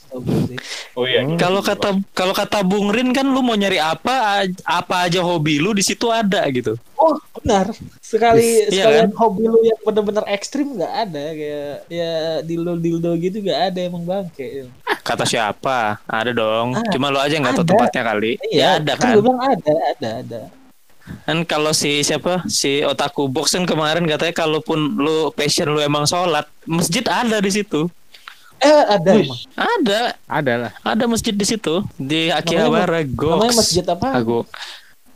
Oh 0.98 1.06
iya. 1.06 1.22
gitu. 1.22 1.38
Kalau 1.38 1.62
kata 1.62 2.02
kalau 2.10 2.34
kata 2.34 2.66
Bung 2.66 2.90
Rin 2.90 3.14
kan 3.14 3.22
lu 3.22 3.46
mau 3.46 3.54
nyari 3.54 3.78
apa 3.78 4.42
apa 4.66 5.06
aja 5.06 5.22
hobi 5.22 5.62
lu 5.62 5.70
di 5.70 5.78
situ 5.86 6.10
ada 6.10 6.42
gitu. 6.50 6.74
Oh 6.98 7.14
benar. 7.38 7.70
Sekali 8.02 8.66
Iya 8.66 8.90
sekalian 8.90 9.14
hobi 9.14 9.46
lu 9.46 9.62
yang 9.62 9.78
bener-bener 9.86 10.26
ekstrim 10.34 10.74
nggak 10.74 10.94
ada 10.98 11.24
kayak 11.30 11.74
ya 11.86 12.12
dildo 12.42 12.74
dildo 12.74 13.10
gitu 13.22 13.38
nggak 13.38 13.60
ada 13.70 13.80
emang 13.86 14.02
bangke. 14.02 14.66
Kata 15.06 15.22
siapa? 15.22 16.02
Ada 16.10 16.34
dong. 16.34 16.74
Ah, 16.74 16.82
Cuma 16.90 17.14
lu 17.14 17.22
aja 17.22 17.38
nggak 17.38 17.54
tahu 17.54 17.70
tempatnya 17.70 18.02
kali. 18.02 18.32
ya 18.50 18.82
ada 18.82 18.98
kan. 18.98 19.14
gue 19.14 19.22
bilang 19.22 19.46
ada, 19.46 19.74
ada, 19.94 20.10
ada. 20.26 20.40
Kan 21.20 21.42
kalau 21.42 21.70
si 21.70 22.00
siapa 22.00 22.42
si 22.44 22.80
otaku 22.80 23.26
box 23.26 23.52
kan 23.52 23.64
kemarin 23.64 24.04
katanya 24.04 24.34
kalaupun 24.34 24.78
lu 24.96 25.30
passion 25.30 25.68
lu 25.68 25.78
emang 25.78 26.04
sholat, 26.04 26.44
masjid 26.64 27.02
ada 27.02 27.38
di 27.38 27.50
situ. 27.50 27.86
Eh 28.58 28.82
ada 28.86 29.10
emang. 29.14 29.40
Ada, 29.54 30.00
Ada 30.26 30.52
lah. 30.58 30.72
ada 30.82 31.04
masjid 31.06 31.32
di 31.32 31.42
situ 31.42 31.80
di 31.94 32.28
Akihabara 32.28 33.00
Namanya 33.00 33.16
Gox. 33.48 33.56
masjid 33.56 33.84
apa? 33.84 34.08
Aku 34.16 34.44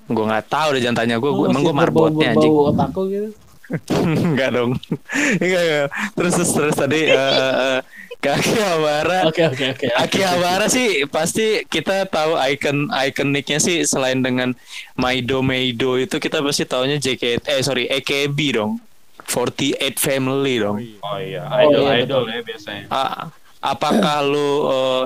gue 0.04 0.20
nggak 0.22 0.46
tahu 0.46 0.68
deh 0.70 0.80
jangan 0.80 0.98
tanya 0.98 1.16
gue. 1.16 1.26
Oh, 1.26 1.37
Gue 1.38 1.46
emang 1.48 1.62
gue 1.62 1.74
marbotnya 1.74 2.33
anjing. 2.33 2.52
otaku 2.52 3.00
gitu. 3.09 3.28
Enggak 4.28 4.50
dong. 4.50 4.76
Enggak, 5.40 5.62
enggak. 5.62 5.88
Terus 6.14 6.33
terus, 6.35 6.50
terus 6.52 6.74
tadi 6.74 7.00
eh, 7.04 7.16
eh, 7.16 7.78
ke 8.24 8.32
Akihabara. 8.32 9.28
Oke 9.28 9.44
oke 9.44 9.64
oke. 9.76 9.87
Akihabara 9.92 10.66
sih 10.72 11.04
pasti 11.12 11.68
kita 11.68 12.08
tahu 12.08 12.40
icon 12.48 12.88
ikoniknya 12.88 13.60
sih 13.60 13.84
selain 13.84 14.24
dengan 14.24 14.56
Maido 14.96 15.44
Meido 15.44 16.00
itu 16.00 16.16
kita 16.16 16.40
pasti 16.40 16.64
taunya 16.64 16.96
JKT 16.96 17.44
eh 17.44 17.60
sorry 17.60 17.84
AKB 17.92 18.38
dong. 18.56 18.80
48 19.24 19.96
Family 20.00 20.60
dong. 20.60 20.76
Oh 21.00 21.16
iya, 21.16 21.48
Oh, 21.48 21.72
idol 21.72 21.84
iya, 21.88 22.04
idol 22.04 22.24
ya 22.28 22.40
biasanya. 22.44 22.84
Ah, 22.92 23.32
apakah 23.64 24.20
lu 24.20 24.50
eh, 24.68 25.02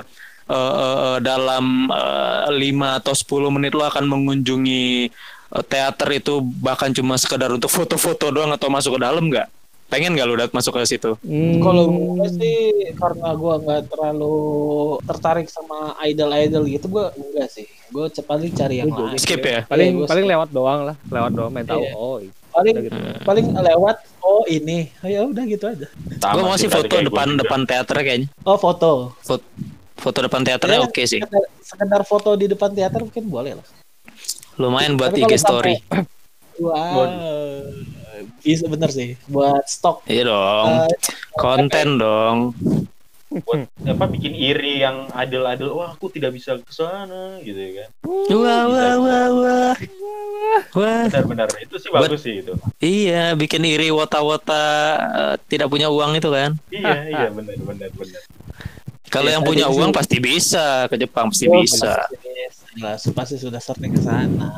eh, 0.51 0.55
eh, 0.55 0.97
eh, 1.07 1.17
dalam 1.23 1.87
5 2.51 2.99
atau 2.99 3.13
10 3.15 3.47
menit 3.55 3.71
lu 3.71 3.79
akan 3.79 4.03
mengunjungi 4.03 5.07
eh, 5.55 5.63
teater 5.71 6.09
itu 6.11 6.43
bahkan 6.59 6.91
cuma 6.91 7.15
sekedar 7.15 7.47
untuk 7.51 7.71
foto-foto 7.71 8.27
doang 8.27 8.51
atau 8.51 8.67
masuk 8.67 8.99
ke 8.99 9.07
dalam 9.07 9.23
nggak? 9.31 9.47
Pengen 9.89 10.13
nggak 10.13 10.27
lu 10.29 10.37
dat 10.37 10.53
masuk 10.53 10.77
ke 10.77 10.85
situ? 10.85 11.17
Kalau 11.59 11.85
gue 11.89 12.27
sih 12.31 12.57
karena 12.93 13.33
gue 13.33 13.53
nggak 13.59 13.81
terlalu 13.89 14.37
tertarik 15.01 15.49
sama 15.49 15.97
idol-idol 16.05 16.63
gitu, 16.63 16.85
gue 16.87 17.05
enggak 17.11 17.49
sih. 17.49 17.65
Gue 17.89 18.05
paling 18.21 18.53
cari 18.53 18.75
yang 18.79 18.93
lain. 18.93 19.17
Skip 19.17 19.41
ya? 19.41 19.65
paling 19.65 19.97
gua 19.97 20.05
paling 20.05 20.25
lewat 20.29 20.49
doang 20.53 20.79
lah, 20.85 20.95
lewat 21.09 21.31
doang 21.33 21.49
main 21.49 21.65
tahu. 21.65 21.81
Iya. 21.81 21.93
Oh, 21.93 22.17
iya. 22.21 22.31
paling 22.49 22.75
gitu. 22.81 22.97
paling 23.23 23.45
lewat 23.53 23.97
oh 24.21 24.41
ini 24.45 24.89
oh, 24.99 25.07
ya 25.07 25.21
udah 25.21 25.43
gitu 25.45 25.69
aja 25.69 25.85
Gue 26.09 26.41
mau 26.41 26.57
sih 26.57 26.65
foto 26.65 26.97
depan 26.97 27.37
depan 27.37 27.61
teater 27.61 27.93
kayaknya. 27.95 28.25
oh 28.41 28.57
foto 28.57 29.13
Foto, 29.21 29.45
foto 29.93 30.17
depan 30.25 30.41
teaternya 30.41 30.81
Ya, 30.81 30.83
oke 30.83 31.01
sih. 31.05 31.21
sekedar, 31.21 31.45
sekedar 31.61 32.01
foto 32.01 32.33
di 32.33 32.49
depan 32.49 32.73
teater 32.73 33.05
mungkin 33.05 33.29
boleh 33.29 33.53
lah 33.53 33.65
Lumayan 34.57 34.97
buat 34.97 35.13
Tapi 35.13 35.23
IG 35.23 35.33
story. 35.37 35.77
sampai- 35.77 36.09
wow 36.65 37.05
bisa 38.41 38.65
bener 38.65 38.89
sih 38.89 39.15
buat 39.25 39.63
stok 39.63 40.03
Iya 40.05 40.23
dong. 40.25 40.67
Eh, 40.83 40.91
Konten 41.33 41.87
dong. 41.95 42.37
buat 43.29 43.69
apa 43.85 44.09
bikin 44.09 44.33
iri 44.33 44.81
yang 44.81 45.05
idol-idol 45.13 45.75
wah 45.75 45.93
aku 45.93 46.09
tidak 46.09 46.33
bisa 46.33 46.57
ke 46.57 46.71
sana 46.71 47.37
gitu 47.39 47.55
ya 47.55 47.71
kan 47.79 47.89
Wah 48.31 48.63
wah 48.65 48.93
wah 48.97 49.27
wah. 49.29 49.73
Wah. 50.71 51.05
benar-benar 51.05 51.45
itu 51.59 51.77
sih 51.77 51.87
Buat- 51.87 52.09
bagus 52.09 52.21
sih 52.21 52.41
itu 52.41 52.57
Iya, 52.79 53.33
bikin 53.33 53.61
iri 53.63 53.89
wota-wota 53.89 54.65
eh, 55.13 55.35
tidak 55.45 55.67
punya 55.67 55.87
uang 55.87 56.15
itu 56.15 56.25
kan. 56.27 56.57
iya 56.69 56.97
iya 57.07 57.27
benar 57.29 57.53
benar 57.55 57.89
benar 57.91 58.21
Kalau 59.07 59.25
Iya, 59.25 59.35
yang 59.37 59.43
punya 59.43 59.65
uang 59.67 59.89
sih- 59.89 59.97
pasti 59.97 60.17
bisa 60.17 60.65
ke 60.85 60.97
Jepang 60.97 61.29
pasti 61.29 61.45
oh, 61.45 61.61
bisa. 61.61 61.93
pasti, 62.01 62.17
jelas, 62.73 63.01
pasti 63.11 63.35
sudah 63.37 63.57
sering 63.59 63.93
ke 63.93 64.01
sana 64.01 64.57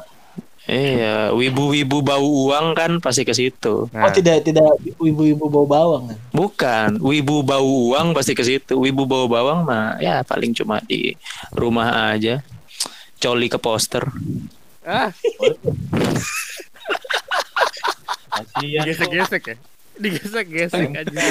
Iya, 0.69 1.34
wibu-wibu 1.34 2.06
bau 2.06 2.21
uang 2.21 2.78
kan 2.78 2.91
pasti 3.02 3.26
ke 3.26 3.34
situ. 3.34 3.89
Nah, 3.89 4.06
oh 4.06 4.12
tidak 4.13 4.45
tidak 4.45 4.78
ibu-ibu 4.86 5.50
bau 5.50 5.65
bawang 5.65 6.13
kan 6.13 6.17
Bukan, 6.30 6.89
wibu 7.02 7.41
bau 7.41 7.65
uang 7.65 8.13
pasti 8.13 8.38
ke 8.38 8.45
situ. 8.45 8.78
Wibu 8.78 9.10
bau 9.10 9.26
bawang 9.26 9.65
mah 9.65 9.97
ya 9.97 10.21
paling 10.21 10.54
cuma 10.54 10.78
di 10.86 11.17
rumah 11.50 12.13
aja. 12.13 12.45
Coli 13.17 13.50
ke 13.50 13.58
poster. 13.58 14.06
ah, 14.86 15.13
digesek-gesek 18.62 19.43
ya. 19.45 19.56
Digesek-gesek 19.97 20.89
aja. 20.93 21.21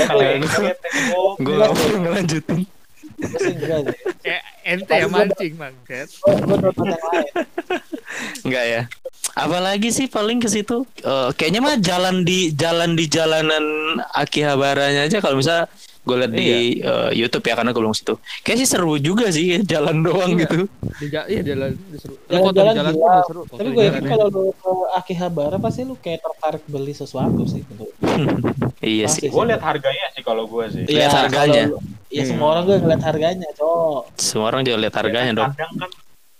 Gue 1.39 1.55
ngelanjutin. 1.99 2.80
Kayak 4.21 4.43
ente 4.63 4.95
ya 4.95 5.07
mancing, 5.07 5.53
yang 5.55 5.75
lain 5.77 5.77
Enggak 8.43 8.65
ya. 8.67 8.83
Apalagi 9.33 9.89
sih 9.89 10.07
paling 10.07 10.39
ke 10.39 10.49
situ. 10.49 10.83
Eh, 10.99 11.29
kayaknya 11.33 11.61
mah 11.61 11.77
jalan 11.79 12.23
di 12.23 12.51
jalan 12.53 12.93
di 12.93 13.07
jalanan 13.07 13.65
Akihabaranya 14.13 15.07
aja 15.07 15.19
kalau 15.19 15.39
misal 15.39 15.65
gue 16.01 16.17
liat 16.17 16.33
di 16.33 16.49
eh, 16.81 17.11
YouTube 17.13 17.45
ya 17.45 17.55
karena 17.55 17.71
gue 17.71 17.79
belum 17.79 17.93
situ. 17.93 18.17
Kayak 18.41 18.59
sih 18.59 18.69
seru 18.69 18.97
juga 18.97 19.29
sih 19.29 19.63
jalan 19.63 20.01
doang 20.01 20.33
Iya. 20.33 20.41
gitu. 20.43 20.59
Di 20.97 21.07
ja- 21.09 21.29
iya 21.29 21.43
jalan 21.45 21.77
seru. 21.95 22.15
Lu 22.19 22.35
Jalan- 22.43 22.53
jalan 22.53 22.75
jalan 22.75 22.93
udah 22.97 23.23
seru. 23.23 23.41
Foto 23.45 23.55
tapi 23.55 23.69
gue 23.69 23.77
jalan 23.79 23.93
yakin 23.93 24.03
ya. 24.03 24.11
kalau 24.11 24.27
lu 24.29 24.43
ke 24.53 24.71
Akihabara 24.97 25.57
pasti 25.57 25.81
lu 25.83 25.95
kayak 25.95 26.21
tertarik 26.21 26.65
beli 26.67 26.93
sesuatu 26.93 27.43
sih 27.45 27.63
gue. 27.63 27.89
iya 28.91 29.07
Pasti 29.07 29.21
sih. 29.23 29.31
gue 29.31 29.45
lihat 29.47 29.63
harganya 29.63 30.07
sih 30.11 30.23
kalau 30.23 30.45
gue 30.45 30.65
sih 30.69 30.83
Lihat 30.85 31.13
harganya. 31.15 31.65
kalau 31.69 31.79
lu- 32.11 32.13
Iya 32.13 32.23
semua 32.27 32.47
orang 32.53 32.63
gue 32.65 32.77
ngeliat 32.77 33.03
harganya, 33.03 33.49
cowok. 33.55 34.03
Semua 34.19 34.47
orang 34.49 34.61
juga 34.61 34.77
lihat 34.79 34.97
harganya 34.97 35.33
dong. 35.33 35.51
kadang 35.55 35.73
kan 35.79 35.91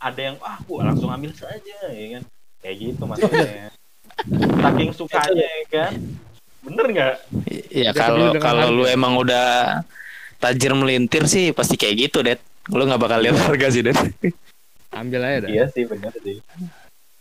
ada 0.01 0.21
yang 0.21 0.37
ah 0.41 0.57
gua 0.61 0.81
langsung 0.85 1.09
ambil 1.09 1.31
saja 1.31 1.77
ya 1.87 2.07
kan 2.17 2.23
kayak 2.59 2.77
gitu 2.81 3.03
maksudnya 3.05 3.69
saking 4.65 4.91
sukanya 4.91 5.47
ya 5.47 5.65
kan 5.69 5.93
bener 6.61 6.85
nggak 6.89 7.15
Iya 7.71 7.91
Udah 7.91 8.01
kalau 8.03 8.27
kalau 8.37 8.69
lu 8.73 8.85
emang 8.85 9.15
udah 9.15 9.81
tajir 10.37 10.73
melintir 10.73 11.25
sih 11.25 11.53
pasti 11.53 11.77
kayak 11.77 12.09
gitu, 12.09 12.21
Det. 12.21 12.41
Lu 12.67 12.83
nggak 12.83 12.99
bakal 12.99 13.21
lihat 13.21 13.37
harga 13.39 13.69
sih, 13.71 13.81
Det. 13.81 13.95
Ambil 14.91 15.21
aja 15.21 15.39
dah. 15.45 15.49
iya 15.49 15.65
sih 15.69 15.85
bener 15.85 16.11
sih 16.19 16.41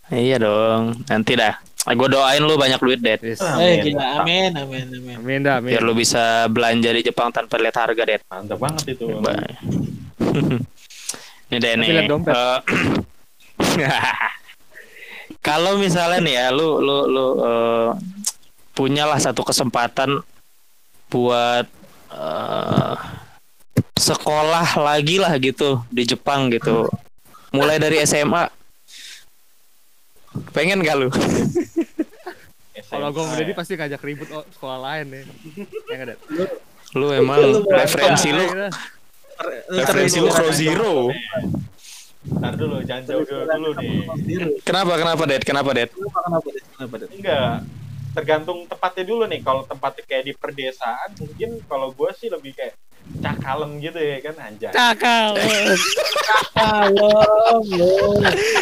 iya 0.10 0.36
dong. 0.36 1.06
Nanti 1.06 1.36
dah. 1.36 1.54
Gue 1.88 2.08
doain 2.12 2.44
lu 2.44 2.60
banyak 2.60 2.80
duit, 2.84 3.00
Det. 3.00 3.24
Yes. 3.24 3.40
Amin. 3.40 3.80
gila, 3.82 4.22
amin, 4.22 4.52
amin, 4.52 4.86
amin. 5.00 5.16
Amin 5.16 5.40
dah, 5.48 5.64
amin. 5.64 5.72
Biar 5.72 5.82
lu 5.82 5.96
bisa 5.96 6.46
belanja 6.52 6.92
di 6.92 7.02
Jepang 7.08 7.32
tanpa 7.32 7.56
lihat 7.56 7.80
harga, 7.80 8.04
Det. 8.04 8.20
mantap 8.28 8.60
banget 8.60 9.00
itu. 9.00 9.08
Ini 11.50 11.58
deh 11.58 11.74
nih. 11.80 11.90
eh, 12.06 12.60
Kalau 15.48 15.80
misalnya 15.80 16.20
nih 16.20 16.36
ya, 16.36 16.46
lu 16.52 16.78
lu 16.84 17.08
lu 17.10 17.26
eh, 17.42 17.90
punyalah 18.76 19.18
satu 19.18 19.42
kesempatan 19.42 20.20
buat 21.10 21.66
eh, 22.14 22.96
sekolah 23.98 24.78
lagi 24.78 25.18
lah 25.18 25.34
gitu 25.42 25.82
di 25.90 26.04
Jepang 26.06 26.52
gitu. 26.54 26.92
Mulai 27.56 27.82
dari 27.82 27.98
SMA. 28.06 28.59
Pengen 30.56 30.82
gak 30.82 30.96
lu? 31.00 31.10
Kalau 32.90 33.14
gue 33.14 33.22
SMA 33.22 33.34
udah 33.38 33.46
di 33.46 33.54
ya. 33.54 33.58
pasti 33.58 33.74
ngajak 33.78 34.02
ribut 34.02 34.30
oh, 34.34 34.46
sekolah 34.50 34.78
lain 34.82 35.06
nih. 35.14 35.24
Yang 35.94 36.00
ada. 36.10 36.16
Lu 36.98 37.08
emang 37.14 37.38
Lu 37.38 37.62
mau 37.62 37.78
referensi 37.78 38.30
lu 38.34 38.46
referensi 39.70 40.18
lu 40.18 40.30
Crow 40.34 40.50
Zero. 40.50 40.94
Ntar 42.20 42.54
dulu, 42.58 42.82
jangan 42.84 43.04
jauh-jauh 43.08 43.46
dulu 43.46 43.70
nih. 43.78 44.60
Kenapa 44.66 44.98
kenapa 44.98 45.24
Det? 45.30 45.44
Kenapa 45.46 45.70
Det? 45.72 45.90
Kenapa 45.94 46.20
kenapa 46.26 46.48
Det? 46.50 46.64
Kenapa 46.76 46.96
Det? 46.98 47.08
Enggak. 47.14 47.56
Tergantung 48.10 48.60
tempatnya 48.66 49.04
dulu 49.06 49.24
nih. 49.30 49.40
Kalau 49.46 49.64
tempatnya 49.70 50.04
kayak 50.10 50.24
di 50.26 50.34
perdesaan, 50.34 51.10
mungkin 51.22 51.50
kalau 51.70 51.94
gue 51.94 52.10
sih 52.18 52.28
lebih 52.28 52.58
kayak 52.58 52.74
cakalem 53.18 53.82
gitu 53.82 53.98
ya 53.98 54.18
kan 54.22 54.36
anjay. 54.40 54.72
Cakal. 54.72 55.30
Halo, 56.54 57.12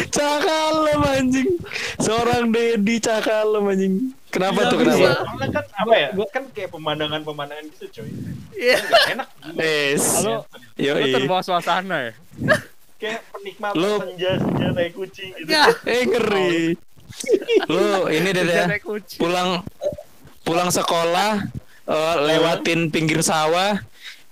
Cakalem 0.08 1.00
anjing. 1.04 1.50
Seorang 1.98 2.48
Dedi 2.48 2.96
cakalem 2.98 3.64
anjing. 3.68 3.94
Kenapa 4.28 4.68
tuh 4.68 4.76
Iya, 4.76 4.84
kenapa? 4.84 5.08
Karena 5.24 5.46
kan 5.48 5.64
apa 5.72 5.94
ya? 5.96 6.08
Kan 6.28 6.44
kayak 6.52 6.70
pemandangan-pemandangan 6.72 7.64
gitu 7.72 7.86
coy. 7.90 8.08
Iya. 8.54 8.76
Nggak 8.78 9.04
enak. 9.14 9.28
gitu. 9.28 9.56
Yes. 9.56 10.04
Halo. 10.18 10.36
Lu 10.76 10.84
Yoi. 10.84 11.12
terbawa 11.12 11.40
suasana 11.40 11.96
ya? 12.02 12.12
Kayak 12.98 13.20
penikmat 13.30 13.72
Lu- 13.72 14.00
senja-senja 14.02 14.68
naik 14.74 14.92
kucing 14.92 15.30
gitu. 15.32 15.48
Ya. 15.48 15.64
Eh 15.88 16.02
ngeri. 16.04 16.76
Lu 17.66 17.84
ini 18.10 18.28
deh 18.30 18.44
ya. 18.44 18.66
Pulang 19.16 19.64
pulang 20.44 20.68
sekolah 20.68 21.44
eh, 21.84 22.16
lewatin 22.22 22.88
pinggir 22.88 23.20
sawah 23.20 23.80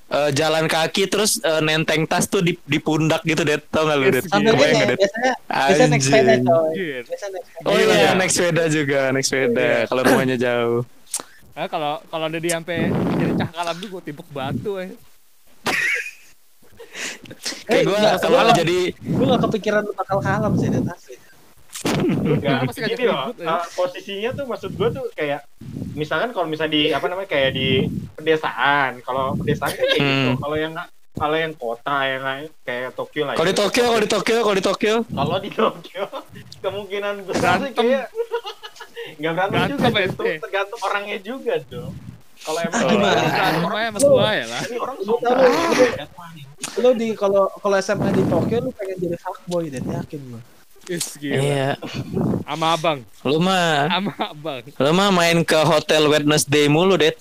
eh, 0.09 0.31
jalan 0.31 0.65
kaki 0.67 1.07
terus 1.07 1.39
eh, 1.41 1.61
nenteng 1.61 2.05
tas 2.05 2.25
tuh 2.25 2.39
di, 2.39 2.55
di 2.61 2.79
pundak 2.79 3.23
gitu 3.23 3.43
deh 3.43 3.59
tau 3.65 3.85
gak 3.85 3.97
lu 3.97 4.07
Kebayang 4.07 4.87
Det? 4.87 4.97
biasanya 4.97 5.33
biasanya 5.49 5.89
naik 5.89 6.03
sepeda 6.03 6.31
Anjing. 6.31 6.45
coy. 6.45 6.73
Biasanya 7.03 7.31
naik 7.33 7.45
sepeda. 7.45 7.65
Oh 7.65 7.75
Iya. 7.75 7.87
iya, 7.93 8.11
naik 8.13 8.31
sepeda 8.31 8.63
juga, 8.69 9.01
naik 9.11 9.25
sepeda. 9.25 9.59
Iya. 9.59 9.81
Kalau 9.85 10.01
rumahnya 10.03 10.37
jauh. 10.37 10.81
Nah, 11.53 11.67
kalau 11.73 11.93
kalau 12.07 12.25
ada 12.27 12.39
di 12.39 12.49
sampai 12.49 12.79
jadi 13.17 13.33
cakalan 13.37 13.75
tuh 13.77 13.89
gue 13.89 14.03
timpuk 14.05 14.29
batu 14.31 14.73
eh. 14.79 14.91
Kayak 17.67 17.83
gue 17.85 17.99
kalau 18.23 18.39
gua- 18.45 18.55
jadi 18.55 18.79
Gue 18.95 19.27
gak 19.27 19.43
kepikiran 19.43 19.83
bakal 19.93 20.19
kalem 20.21 20.53
sih 20.55 20.69
Det 20.69 20.81
asli. 20.87 21.15
Enggak, 21.85 22.73
gini 22.91 23.05
loh. 23.07 23.31
ya? 23.37 23.61
uh, 23.61 23.65
posisinya 23.77 24.31
tuh 24.33 24.45
maksud 24.49 24.71
gue 24.73 24.89
tuh 24.91 25.05
kayak 25.13 25.45
misalkan 25.93 26.31
kalau 26.33 26.47
misalnya 26.49 26.73
di 26.73 26.83
apa 26.93 27.07
namanya 27.09 27.29
kayak 27.29 27.51
di 27.53 27.85
pedesaan. 28.17 29.01
Kalau 29.05 29.37
pedesaan 29.37 29.73
kan 29.73 29.85
kayak 29.85 30.01
gitu. 30.01 30.31
Hmm. 30.33 30.41
Kalau 30.41 30.57
yang 30.57 30.73
kalau 31.17 31.37
yang 31.37 31.53
kota 31.57 31.97
yang 32.05 32.23
lain 32.25 32.47
kayak 32.61 32.93
Tokyo 32.93 33.23
lah. 33.25 33.35
kalau 33.41 33.49
ya. 33.49 33.53
di 33.53 33.57
Tokyo, 33.57 33.85
kalau 33.89 34.01
di 34.05 34.11
Tokyo, 34.11 34.37
kalau 34.45 34.57
di 34.57 34.65
Tokyo, 34.65 34.95
Kalau 35.09 35.37
di 35.41 35.51
Tokyo 35.51 36.05
kemungkinan 36.65 37.15
besar 37.25 37.57
sih 37.65 37.73
kayak 37.73 38.05
nggak 39.21 39.49
berantem 39.49 39.79
juga 39.81 40.01
itu 40.03 40.23
tergantung 40.43 40.81
orangnya 40.85 41.19
juga 41.25 41.55
dong. 41.73 41.93
Kalau 42.37 42.61
emang 42.61 42.79
Oh. 42.85 42.91
Gimana? 42.93 43.23
Rumahnya 43.65 43.91
sama 43.97 43.99
gua 44.13 44.31
ya 44.37 44.45
lah. 44.47 44.61
ini 44.69 44.77
orang 44.77 44.97
Lu 45.03 45.15
banget. 45.19 46.09
Lu 46.79 46.91
di 46.93 47.09
kalau 47.17 47.49
kalau 47.59 47.77
SMA 47.81 48.09
di 48.13 48.23
Tokyo 48.29 48.57
lu 48.61 48.71
pengen 48.77 48.97
jadi 49.01 49.17
fuckboy 49.17 49.73
Det 49.73 49.83
yakin 49.83 50.21
gue. 50.21 50.43
Is 50.87 51.19
gila. 51.19 51.35
iya. 51.37 51.69
Sama 52.47 52.79
abang, 52.79 52.99
Lu 53.27 53.43
mah, 53.43 53.91
sama 53.91 54.13
abang. 54.23 54.63
lu 54.63 54.91
mah 54.95 55.11
main 55.11 55.43
ke 55.43 55.59
hotel 55.59 56.07
Wednesday 56.07 56.71
mulu, 56.71 56.95
Det. 56.95 57.19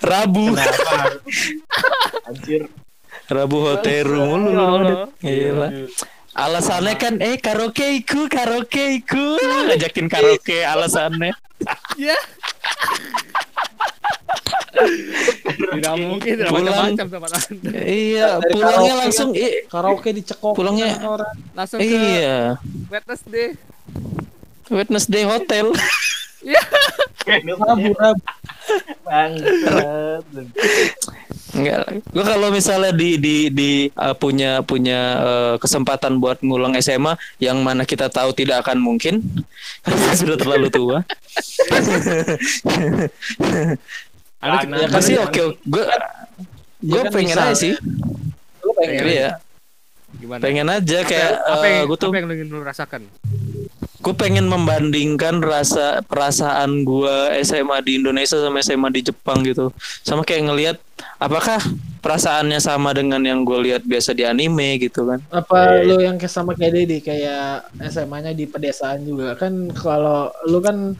Rabu, 0.00 0.54
Kenapa? 0.54 1.18
Anjir. 2.30 2.70
Rabu 3.26 3.58
hotel 3.60 4.06
mulu 4.06 4.48
lu, 4.54 4.66
Det. 4.86 4.98
Gila. 5.20 5.68
Aduh. 5.68 5.90
Alasannya 6.38 6.94
kan 6.94 7.14
eh 7.18 7.34
karaoke 7.36 7.98
iku, 7.98 8.30
karaoke 8.30 9.02
iku. 9.02 9.34
Ngajakin 9.66 10.06
karaoke 10.06 10.62
alasannya. 10.62 11.34
Ya. 11.98 12.14
Tidak 14.78 15.94
mungkin, 15.98 16.32
tidak 16.36 16.48
Pulang. 16.48 16.70
macam-macam 16.70 17.06
sama 17.08 17.28
anda. 17.28 17.70
Iya, 17.74 18.28
Dari 18.38 18.50
pulangnya 18.50 18.76
karaoke 18.78 19.00
langsung 19.00 19.28
i- 19.34 19.58
Karaoke 19.66 20.10
dicekok 20.12 20.52
Pulangnya- 20.54 20.98
orang. 21.02 21.34
Langsung 21.52 21.78
ke 21.78 21.86
Iya, 21.88 22.38
Wednesday. 22.88 23.48
Wednesday 24.68 25.24
hotel. 25.24 25.66
Rabu 27.26 27.90
Rabu. 27.92 28.22
Bangsat. 29.02 30.24
Enggak, 31.48 31.80
gua 32.12 32.24
kalau 32.28 32.52
misalnya 32.52 32.92
di 32.92 33.16
di 33.16 33.48
di 33.48 33.70
uh, 33.90 34.12
punya 34.12 34.60
punya 34.60 35.00
uh, 35.18 35.54
kesempatan 35.56 36.20
buat 36.20 36.38
ngulang 36.38 36.76
SMA 36.78 37.16
yang 37.40 37.64
mana 37.64 37.82
kita 37.82 38.06
tahu 38.06 38.30
tidak 38.30 38.62
akan 38.62 38.78
mungkin 38.78 39.24
karena 39.80 40.12
sudah 40.20 40.36
terlalu 40.36 40.68
tua. 40.68 40.98
Ada 44.38 44.86
Pasti 44.88 45.12
kan- 45.18 45.26
oke, 45.26 45.40
gue 45.60 45.84
gue 46.78 47.00
Ya 47.02 47.10
pengen 47.10 47.34
aja 47.34 47.54
sih, 47.54 47.74
Lu 48.62 48.70
pengen. 48.72 49.02
Iya, 49.02 49.30
gimana? 50.14 50.40
pengen 50.40 50.66
aja 50.70 50.98
kayak 51.02 51.30
apa 51.42 51.64
yang, 51.66 51.82
gue 51.84 51.98
tuh 51.98 52.08
apa 52.08 52.16
yang 52.16 52.26
lu 52.26 52.34
ingin 52.38 52.48
lu 52.48 52.60
rasakan? 52.62 53.02
gue 53.98 54.14
pengen 54.14 54.46
membandingkan 54.46 55.42
rasa 55.42 56.06
perasaan 56.06 56.86
gue 56.86 57.14
SMA 57.42 57.82
di 57.82 57.98
Indonesia 57.98 58.38
sama 58.38 58.62
SMA 58.62 58.94
di 58.94 59.02
Jepang 59.02 59.42
gitu, 59.42 59.74
sama 60.00 60.22
kayak 60.22 60.46
ngelihat 60.46 60.76
apakah 61.18 61.58
perasaannya 61.98 62.62
sama 62.62 62.94
dengan 62.94 63.18
yang 63.20 63.42
gue 63.42 63.58
lihat 63.58 63.82
biasa 63.82 64.14
di 64.14 64.22
anime 64.22 64.78
gitu 64.78 65.02
kan. 65.02 65.18
apa 65.28 65.82
lu 65.82 65.98
yang 65.98 66.14
sama 66.22 66.54
kayak 66.54 66.78
Dedi 66.78 67.02
kayak 67.02 67.66
SMA-nya 67.90 68.30
di 68.32 68.46
pedesaan 68.46 69.02
juga? 69.02 69.34
Kan 69.34 69.74
kalau 69.74 70.30
lu 70.46 70.62
kan 70.62 70.94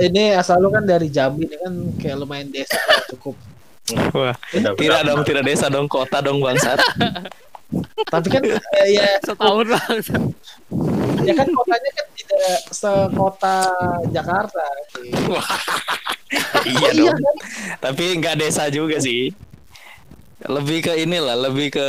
ini 0.00 0.34
asal 0.36 0.60
lu 0.60 0.68
kan 0.68 0.84
dari 0.84 1.08
Jambi 1.08 1.44
ini 1.48 1.56
kan 1.60 1.74
kayak 2.00 2.16
lumayan 2.20 2.48
desa 2.52 2.78
cukup 3.10 3.36
Wah, 4.14 4.36
tidak 4.54 5.02
dong, 5.02 5.20
tidak 5.26 5.42
desa 5.50 5.66
dong, 5.66 5.90
kota 5.90 6.22
dong 6.22 6.38
bangsat. 6.38 6.78
tapi 8.12 8.26
kan 8.30 8.42
eh, 8.46 8.86
ya 8.98 9.18
Setahun 9.22 9.66
lah. 9.66 9.82
ya 11.26 11.32
kan 11.34 11.48
kotanya 11.50 11.90
kan 11.98 12.06
tidak 12.14 12.58
sekota 12.70 13.58
Jakarta 14.14 14.62
iya 16.70 16.90
dong. 16.94 17.18
Tapi 17.82 18.04
nggak 18.22 18.38
desa 18.38 18.70
juga 18.70 19.02
sih. 19.02 19.34
Lebih 20.46 20.86
ke 20.86 20.92
inilah, 21.02 21.34
lebih 21.50 21.74
ke 21.74 21.86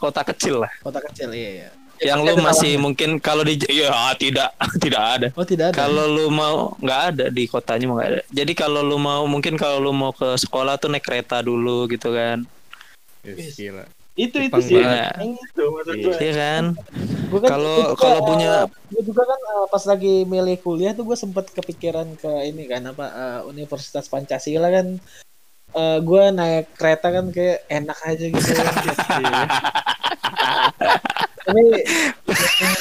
kota 0.00 0.24
kecil 0.24 0.64
lah. 0.64 0.72
kota 0.80 1.04
kecil 1.04 1.36
iya 1.36 1.68
ya 1.68 1.70
Yang 1.96 2.20
lu 2.22 2.34
masih 2.38 2.72
mungkin 2.76 3.16
kalau 3.18 3.40
di 3.40 3.56
ya 3.66 3.92
tidak 4.14 4.52
tidak 4.84 5.02
ada. 5.02 5.28
oh 5.32 5.42
tidak 5.42 5.72
ada 5.72 5.76
Kalau 5.76 6.04
lu 6.06 6.28
mau 6.28 6.76
nggak 6.76 7.00
ada 7.12 7.24
di 7.28 7.44
kotanya 7.46 7.88
nggak 7.88 8.08
ada. 8.08 8.20
Jadi 8.28 8.52
kalau 8.52 8.80
lu 8.80 8.96
mau 8.96 9.24
mungkin 9.24 9.56
kalau 9.56 9.80
lu 9.80 9.92
mau 9.92 10.12
ke 10.12 10.36
sekolah 10.36 10.76
tuh 10.76 10.88
naik 10.88 11.02
kereta 11.02 11.40
dulu 11.40 11.88
gitu 11.88 12.12
kan. 12.12 12.44
Is, 13.22 13.54
gila. 13.54 13.84
Itu 14.16 14.40
itu 14.40 14.56
sih. 14.60 14.80
Yang 14.80 15.36
itu 15.36 15.62
maksud 15.66 15.94
gue. 15.94 16.14
Iya 16.16 16.32
kan? 16.32 16.64
Kan- 17.26 17.44
Kalau- 17.44 17.90
juga, 17.90 18.00
kalau 18.00 18.20
punya- 18.24 18.64
gue 18.86 19.02
juga 19.02 19.22
kan 19.24 19.40
eh, 19.42 19.66
pas 19.66 19.84
lagi 19.84 20.14
milih 20.24 20.56
kuliah 20.58 20.92
tuh 20.92 21.04
gue 21.04 21.18
sempet 21.18 21.50
kepikiran 21.50 22.06
ke 22.16 22.32
ini 22.44 22.64
kan 22.64 22.86
apa 22.86 23.06
eh, 23.06 23.40
Universitas 23.46 24.06
Pancasila 24.06 24.68
kan 24.68 24.96
Eh 25.76 25.98
gue 26.00 26.22
naik 26.32 26.72
kereta 26.72 27.12
kan 27.12 27.28
kayak 27.28 27.68
enak 27.68 27.98
aja 28.00 28.24
gitu 28.24 28.48
tapi 31.46 31.62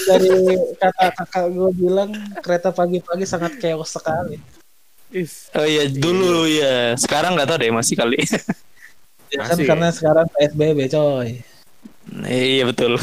dari 0.10 0.30
kata 0.76 1.06
kakak 1.14 1.46
gue 1.54 1.70
bilang 1.78 2.10
kereta 2.42 2.74
pagi-pagi 2.74 3.24
sangat 3.24 3.62
chaos 3.62 3.94
sekali 3.94 4.42
Is. 5.16 5.48
Oh 5.56 5.64
iya 5.64 5.88
dulu 5.88 6.44
ya. 6.44 6.92
Sekarang 7.00 7.40
nggak 7.40 7.48
tahu 7.48 7.58
deh 7.62 7.72
masih 7.72 7.96
kali. 7.96 8.20
ya 9.32 9.48
kan 9.48 9.56
Masih. 9.56 9.66
karena 9.70 9.88
sekarang 9.94 10.26
PSBB 10.34 10.80
coy 10.92 11.30
iya 12.28 12.64
betul. 12.68 13.00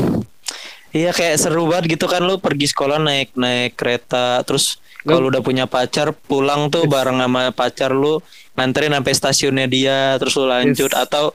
Iya 0.92 1.16
kayak 1.16 1.40
seru 1.40 1.64
banget 1.64 1.96
gitu 1.96 2.04
kan 2.04 2.20
lu 2.20 2.36
pergi 2.36 2.68
sekolah 2.68 3.00
naik 3.00 3.32
naik 3.32 3.80
kereta 3.80 4.44
terus 4.44 4.76
kalau 5.02 5.32
udah 5.32 5.40
punya 5.40 5.64
pacar 5.64 6.12
pulang 6.12 6.68
tuh 6.68 6.84
bareng 6.84 7.16
sama 7.16 7.48
pacar 7.48 7.96
lu 7.96 8.20
nganterin 8.54 8.92
sampai 8.92 9.12
stasiunnya 9.16 9.66
dia 9.66 9.98
terus 10.20 10.36
lu 10.36 10.44
lanjut 10.44 10.92
Yes. 10.92 11.02
atau 11.08 11.32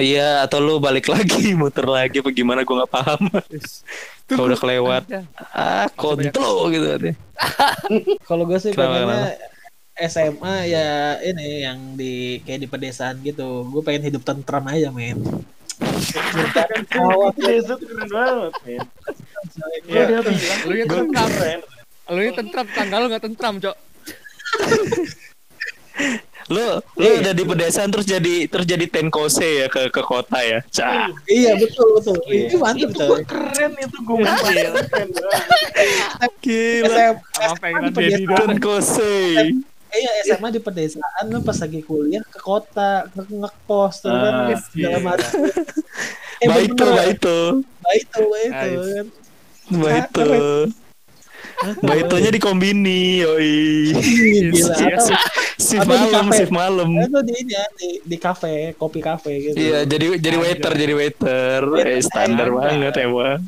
iya 0.00 0.42
atau 0.42 0.58
lu 0.58 0.80
balik 0.80 1.06
lagi 1.06 1.52
muter 1.60 1.84
lagi 1.84 2.24
apa 2.24 2.30
gimana 2.32 2.64
gua 2.64 2.84
nggak 2.84 2.92
paham 2.92 3.20
kalau 4.26 4.46
udah 4.48 4.58
kelewat 4.58 5.02
ah 5.52 5.86
kontlo 5.94 6.70
gitu 6.72 6.86
katanya. 6.86 7.14
kalau 8.28 8.42
gue 8.46 8.58
sih 8.58 8.72
pengennya 8.72 9.36
SMA 10.00 10.56
ya 10.70 10.88
ini 11.20 11.66
yang 11.66 11.78
di 11.94 12.40
kayak 12.40 12.64
di 12.64 12.68
pedesaan 12.70 13.20
gitu 13.20 13.68
gue 13.68 13.82
pengen 13.84 14.08
hidup 14.08 14.24
tentram 14.24 14.64
aja 14.66 14.88
men 14.88 15.20
Kawat 16.90 17.34
keren 17.40 17.64
banget. 18.12 18.52
men. 18.68 18.84
Iya. 19.88 20.02
Dia 20.06 20.20
bilang, 20.20 20.60
Lu 20.68 20.72
"Gua 20.76 20.86
tentram. 20.92 21.28
keren." 21.32 21.60
Lu 22.10 22.20
ini 22.20 22.32
tentram, 22.36 22.66
tanggal 22.68 22.98
lu 23.00 23.06
gak 23.08 23.24
tentram, 23.24 23.54
Cok. 23.56 23.76
lu 26.50 26.66
lu 26.96 27.08
udah 27.16 27.30
di 27.30 27.42
pedesaan 27.42 27.88
terus 27.88 28.04
jadi 28.04 28.44
terus 28.44 28.66
jadi 28.66 28.82
tenkose 28.84 29.46
ya 29.56 29.66
ke 29.66 29.86
ke 29.88 30.02
kota 30.02 30.34
ya 30.36 30.58
Cah. 30.68 31.06
iya 31.24 31.54
betul 31.54 31.94
betul 31.94 32.18
itu 32.26 32.56
mantep 32.56 32.90
Itu 32.90 33.06
gua 33.06 33.22
keren 33.22 33.72
itu. 33.72 33.98
Keren 34.02 35.08
banget. 35.14 36.32
gila 36.40 37.06
Apa 37.38 37.54
pengen 37.56 37.94
tenkose 38.26 39.14
iya 39.90 40.10
SMA 40.24 40.50
di 40.50 40.58
pedesaan 40.58 41.24
lu 41.26 41.38
pas 41.40 41.54
lagi 41.56 41.80
kuliah 41.80 42.22
ke 42.24 42.38
kota 42.38 43.06
nge 43.08 43.26
ngekos 43.28 43.94
tuh 44.00 44.10
kan 44.10 44.34
Ah, 44.46 44.58
segala 44.60 44.98
iya. 44.98 45.26
eh 46.42 46.46
baik 46.46 46.70
tuh 46.72 46.86
bener, 46.86 46.98
baik 46.98 47.16
tuh 47.18 47.44
Baito, 47.80 48.20
Baito 49.70 50.20
Nice. 50.20 50.26
kan. 50.26 50.66
Baitonya 51.60 52.30
dikombini, 52.30 53.20
yoi. 53.20 53.92
Gila, 53.92 54.74
Yes. 54.80 55.04
atau 55.04 55.16
Shift 55.60 55.84
Atau 55.84 55.92
di 55.92 56.00
malam, 56.08 56.24
kafe. 56.24 56.36
shift 56.40 56.52
malam. 56.52 56.88
atau 56.96 57.20
di 57.20 57.32
ini 57.36 57.52
ya, 57.52 57.64
di, 57.70 57.88
di 58.00 58.16
kafe, 58.16 58.54
kopi 58.74 59.00
kafe 59.00 59.32
gitu. 59.38 59.54
Iya, 59.54 59.84
jadi 59.84 60.16
jadi 60.16 60.36
waiter, 60.36 60.72
jadi 60.72 60.94
waiter. 60.96 61.60
Eh, 61.78 62.00
standar 62.00 62.48
Ada. 62.48 62.56
banget 62.56 62.94
emang. 62.98 63.40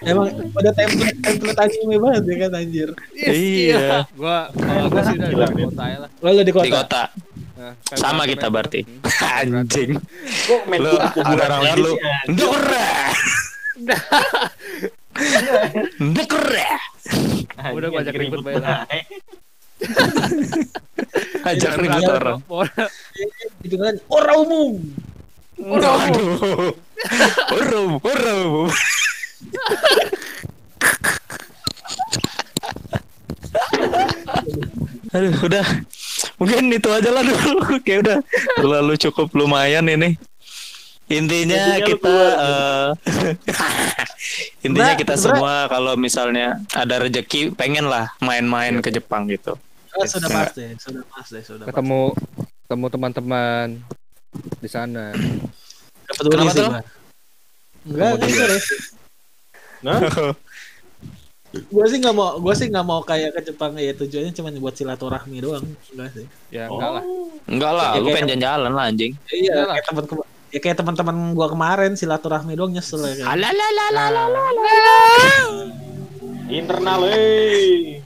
Emang 0.00 0.26
udah 0.52 0.72
template 0.72 1.18
template 1.20 1.58
anime 1.60 1.96
banget 1.96 2.22
ya 2.22 2.34
kan 2.36 2.52
anjir. 2.54 2.88
Iya. 3.14 4.06
Gua 4.12 4.50
kalau 4.52 4.86
gua 4.88 5.02
sih 5.04 5.14
udah 5.14 5.30
di 5.30 5.36
kota 5.64 5.84
ya 5.86 5.98
lah. 6.02 6.10
Lalu 6.20 6.40
di 6.42 6.52
kota. 6.52 6.64
Di 6.64 6.72
kota. 6.72 7.02
Nah, 7.56 7.72
Sama 7.88 8.22
kita 8.26 8.46
berarti. 8.46 8.80
Hmm. 8.82 9.56
Anjing. 9.62 9.90
Gue 10.42 10.58
main 10.66 10.80
Lu 10.82 10.90
orang 11.24 11.60
gitu 11.64 11.80
lu. 11.80 11.92
sih, 11.94 12.02
Ndokre. 16.00 16.66
Udah 17.72 17.88
gua 17.88 18.00
ajak 18.04 18.14
ribut 18.16 18.40
bae. 18.44 18.56
Ajak 21.46 21.76
ribut 21.78 22.02
orang. 22.08 22.40
ke 22.40 22.48
Polda. 22.48 22.86
Di 23.60 23.66
pinggiran 23.68 23.96
orang 24.08 24.38
umum. 24.42 24.72
Urum, 25.56 27.90
urum. 28.00 28.68
Aduh, 35.16 35.32
udah. 35.48 35.66
Mungkin 36.36 36.68
itu 36.72 36.88
aja 36.92 37.10
lah 37.12 37.22
dulu. 37.24 37.80
Kayak 37.80 37.98
udah 38.04 38.16
terlalu 38.60 38.92
cukup 39.00 39.32
lumayan 39.32 39.88
ini. 39.88 40.16
Intinya 41.06 41.54
Intinya 41.54 41.78
kita 41.86 42.02
keluar. 42.02 42.34
intinya 44.62 44.94
kita 44.94 45.14
bra- 45.14 45.22
semua 45.22 45.54
kalau 45.66 45.92
misalnya 45.94 46.60
ada 46.72 47.02
rezeki 47.02 47.52
pengen 47.54 47.86
lah 47.86 48.10
main-main 48.20 48.78
ke 48.80 48.90
Jepang 48.90 49.26
gitu. 49.30 49.54
Ah, 49.96 50.04
sudah 50.04 50.28
pasti, 50.28 50.76
sudah 50.76 51.04
pasti, 51.08 51.38
sudah 51.40 51.64
pasti. 51.64 51.70
ketemu 51.72 52.00
ketemu 52.66 52.86
teman-teman 52.92 53.66
di 54.60 54.68
sana. 54.68 55.16
Peduli 56.06 56.46
Kenapa 56.46 56.52
sih. 56.52 56.68
Enggak, 57.86 58.12
enggak. 58.18 58.48
Nah, 59.84 60.00
Gue 61.56 61.86
sih 61.88 61.96
nggak 62.02 62.12
mau, 62.12 62.36
gue 62.36 62.54
sih 62.58 62.68
nggak 62.68 62.84
mau 62.84 63.00
kayak 63.00 63.32
ke 63.32 63.48
Jepang 63.48 63.72
ya 63.80 63.94
tujuannya 63.96 64.34
cuma 64.36 64.52
buat 64.60 64.76
silaturahmi 64.76 65.40
doang, 65.40 65.64
enggak 65.94 66.08
sih. 66.12 66.26
Ya 66.52 66.68
enggak 66.68 67.00
lah. 67.00 67.04
Enggak 67.48 67.72
lah, 67.72 67.88
Ya, 67.96 68.02
lu 68.02 68.08
pengen 68.12 68.28
jalan-jalan 68.36 68.72
lah 68.76 68.84
anjing. 68.92 69.12
Iya, 69.32 69.56
kayak 69.72 69.84
teman 69.88 70.04
ya 70.56 70.58
kayak 70.64 70.80
teman-teman 70.80 71.36
gua 71.36 71.52
kemarin 71.52 71.92
silaturahmi 71.92 72.56
doang 72.56 72.72
nyesel 72.72 73.04
ya 73.04 73.20
kan. 73.20 73.36
internal 76.48 77.00
eh. 77.12 78.00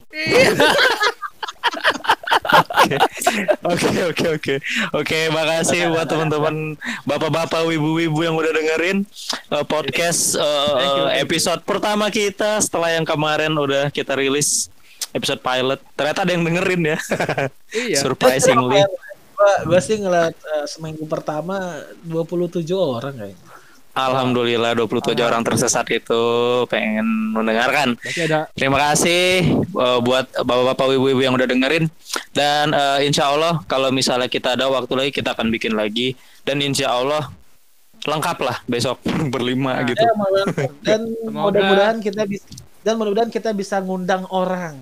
Oke 3.63 3.87
oke 4.11 4.25
oke 4.35 4.55
oke. 4.91 5.19
Makasih 5.31 5.87
buat 5.93 6.09
teman-teman 6.09 6.75
bapak-bapak 7.07 7.63
wibu-wibu 7.69 8.19
yang 8.25 8.35
udah 8.35 8.51
dengerin 8.51 9.07
uh, 9.53 9.63
podcast 9.63 10.35
uh, 10.35 11.07
episode 11.15 11.63
pertama 11.63 12.11
kita. 12.11 12.59
Setelah 12.59 12.97
yang 12.99 13.07
kemarin 13.07 13.55
udah 13.55 13.87
kita 13.93 14.17
rilis 14.19 14.67
episode 15.15 15.39
pilot. 15.39 15.79
Ternyata 15.95 16.27
ada 16.27 16.31
yang 16.35 16.43
dengerin 16.43 16.81
ya. 16.83 16.97
Iya. 17.71 18.03
surprisingly 18.03 18.83
Gua, 19.41 19.53
gua 19.65 19.79
sih 19.81 19.97
ngeliat 19.97 20.37
eh, 20.37 20.65
seminggu 20.69 21.09
pertama 21.09 21.81
27 22.05 22.61
orang 22.77 23.17
kayaknya. 23.17 23.49
alhamdulillah 23.91 24.71
27 24.77 25.17
orang 25.19 25.43
tersesat 25.43 25.83
itu 25.91 26.23
pengen 26.71 27.03
mendengarkan 27.35 27.99
ada 27.99 28.47
Terima 28.55 28.79
kasih 28.79 29.43
uh, 29.75 29.99
buat 29.99 30.31
bapak-bapak 30.31 30.95
ibu-ibu 30.95 31.19
yang 31.19 31.35
udah 31.35 31.43
dengerin 31.43 31.91
dan 32.31 32.71
uh, 32.71 33.03
insya 33.03 33.27
Allah 33.27 33.59
kalau 33.67 33.91
misalnya 33.91 34.31
kita 34.31 34.55
ada 34.55 34.71
waktu 34.71 34.93
lagi 34.95 35.11
kita 35.11 35.35
akan 35.35 35.51
bikin 35.51 35.75
lagi 35.75 36.15
dan 36.47 36.63
insya 36.63 36.87
Allah 36.87 37.35
lengkap 38.07 38.37
lah 38.41 38.57
besok 38.63 39.03
berlima 39.33 39.81
Nah, 39.81 39.91
gitu. 39.91 39.99
Ya, 39.99 40.13
dan 40.87 41.01
mudah-mudahan 41.27 41.97
kita 41.99 42.23
bisa 42.23 42.47
dan 42.81 42.93
mudah-mudahan 42.97 43.29
kita 43.29 43.49
bisa 43.53 43.77
ngundang 43.83 44.23
orang. 44.31 44.79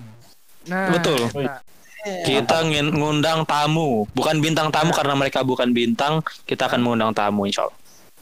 Nah, 0.70 0.88
Betul. 0.94 1.20
nah, 1.34 1.60
Kita 2.00 2.64
ngin- 2.64 2.96
ngundang 2.96 3.44
tamu, 3.44 4.08
bukan 4.16 4.40
bintang 4.40 4.72
tamu 4.72 4.88
karena 4.90 5.12
mereka 5.12 5.44
bukan 5.44 5.68
bintang, 5.70 6.24
kita 6.48 6.64
akan 6.64 6.80
mengundang 6.80 7.12
tamu 7.12 7.44
insya 7.44 7.68
Allah. 7.68 7.78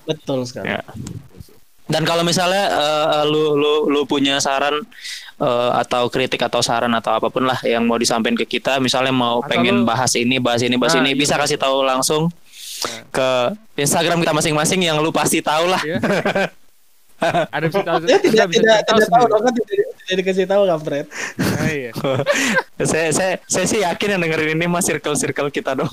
Betul 0.08 0.42
sekali. 0.42 0.74
Ya. 0.74 0.82
Dan 1.88 2.04
kalau 2.04 2.20
misalnya 2.20 2.68
uh, 2.68 3.24
lu 3.24 3.56
lu 3.56 3.88
lu 3.88 4.04
punya 4.04 4.36
saran 4.44 4.76
uh, 5.40 5.72
atau 5.78 6.12
kritik 6.12 6.36
atau 6.42 6.60
saran 6.60 6.92
atau 6.92 7.16
apa 7.16 7.32
pun 7.32 7.48
lah 7.48 7.56
yang 7.64 7.88
mau 7.88 7.96
disampaikan 7.96 8.36
ke 8.36 8.44
kita, 8.44 8.76
misalnya 8.76 9.08
mau 9.14 9.40
Atau 9.40 9.56
pengen 9.56 9.82
lu- 9.82 9.88
bahas 9.88 10.12
ini, 10.18 10.36
bahas 10.36 10.60
ini, 10.60 10.76
bahas 10.76 10.92
Nah, 10.98 11.08
ini, 11.08 11.16
iya, 11.16 11.20
bisa 11.24 11.34
betul. 11.40 11.42
kasih 11.48 11.58
tahu 11.62 11.76
langsung 11.80 12.22
ke 13.08 13.30
Instagram 13.80 14.20
kita 14.20 14.36
masing-masing 14.36 14.84
yang 14.84 15.00
lu 15.00 15.08
pasti 15.08 15.40
tahu 15.40 15.64
lah. 15.70 15.80
Iya. 15.80 15.98
ada 17.56 17.64
bisa 17.66 17.80
tahu. 17.82 17.98
Ya 18.04 18.18
tidak 18.20 18.46
bisa 18.52 18.60
tidak 18.62 18.78
tahu 18.84 18.98
tidak 19.00 19.08
tahu 19.08 19.40
kan 19.48 19.52
tidak, 19.56 19.86
tidak 20.08 20.24
dikasih 20.24 20.48
tahu 20.48 20.64
kampret. 20.64 21.06
Nah, 21.36 21.68
iya. 21.68 21.92
saya 22.88 23.12
saya 23.12 23.32
saya 23.44 23.66
sih 23.68 23.84
yakin 23.84 24.16
yang 24.16 24.20
dengerin 24.24 24.56
ini 24.56 24.64
mah 24.64 24.80
circle 24.80 25.12
circle 25.20 25.52
kita 25.52 25.76
dong. 25.76 25.92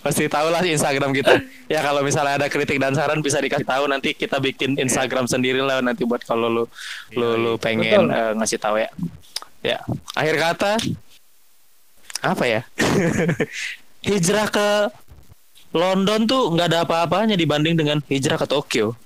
Pasti 0.00 0.24
tahu 0.32 0.48
lah 0.48 0.64
Instagram 0.64 1.12
kita. 1.12 1.36
Ya 1.68 1.84
kalau 1.84 2.00
misalnya 2.00 2.40
ada 2.40 2.48
kritik 2.48 2.80
dan 2.80 2.96
saran 2.96 3.20
bisa 3.20 3.36
dikasih 3.36 3.68
tahu 3.68 3.84
nanti 3.84 4.16
kita 4.16 4.40
bikin 4.40 4.80
Instagram 4.80 5.28
sendiri 5.28 5.60
lah 5.60 5.84
nanti 5.84 6.08
buat 6.08 6.24
kalau 6.24 6.48
lu 6.48 6.64
lu 7.12 7.28
lu 7.36 7.52
pengen 7.60 8.08
Betul. 8.08 8.16
eh, 8.16 8.32
ngasih 8.40 8.58
tahu 8.58 8.76
ya. 8.80 8.88
Ya, 9.60 9.78
akhir 10.16 10.36
kata 10.40 10.72
apa 12.24 12.44
ya? 12.48 12.60
hijrah 14.08 14.48
ke 14.48 14.68
London 15.76 16.24
tuh 16.24 16.54
nggak 16.56 16.68
ada 16.72 16.78
apa-apanya 16.88 17.36
dibanding 17.36 17.76
dengan 17.76 18.00
hijrah 18.08 18.40
ke 18.40 18.46
Tokyo. 18.48 18.96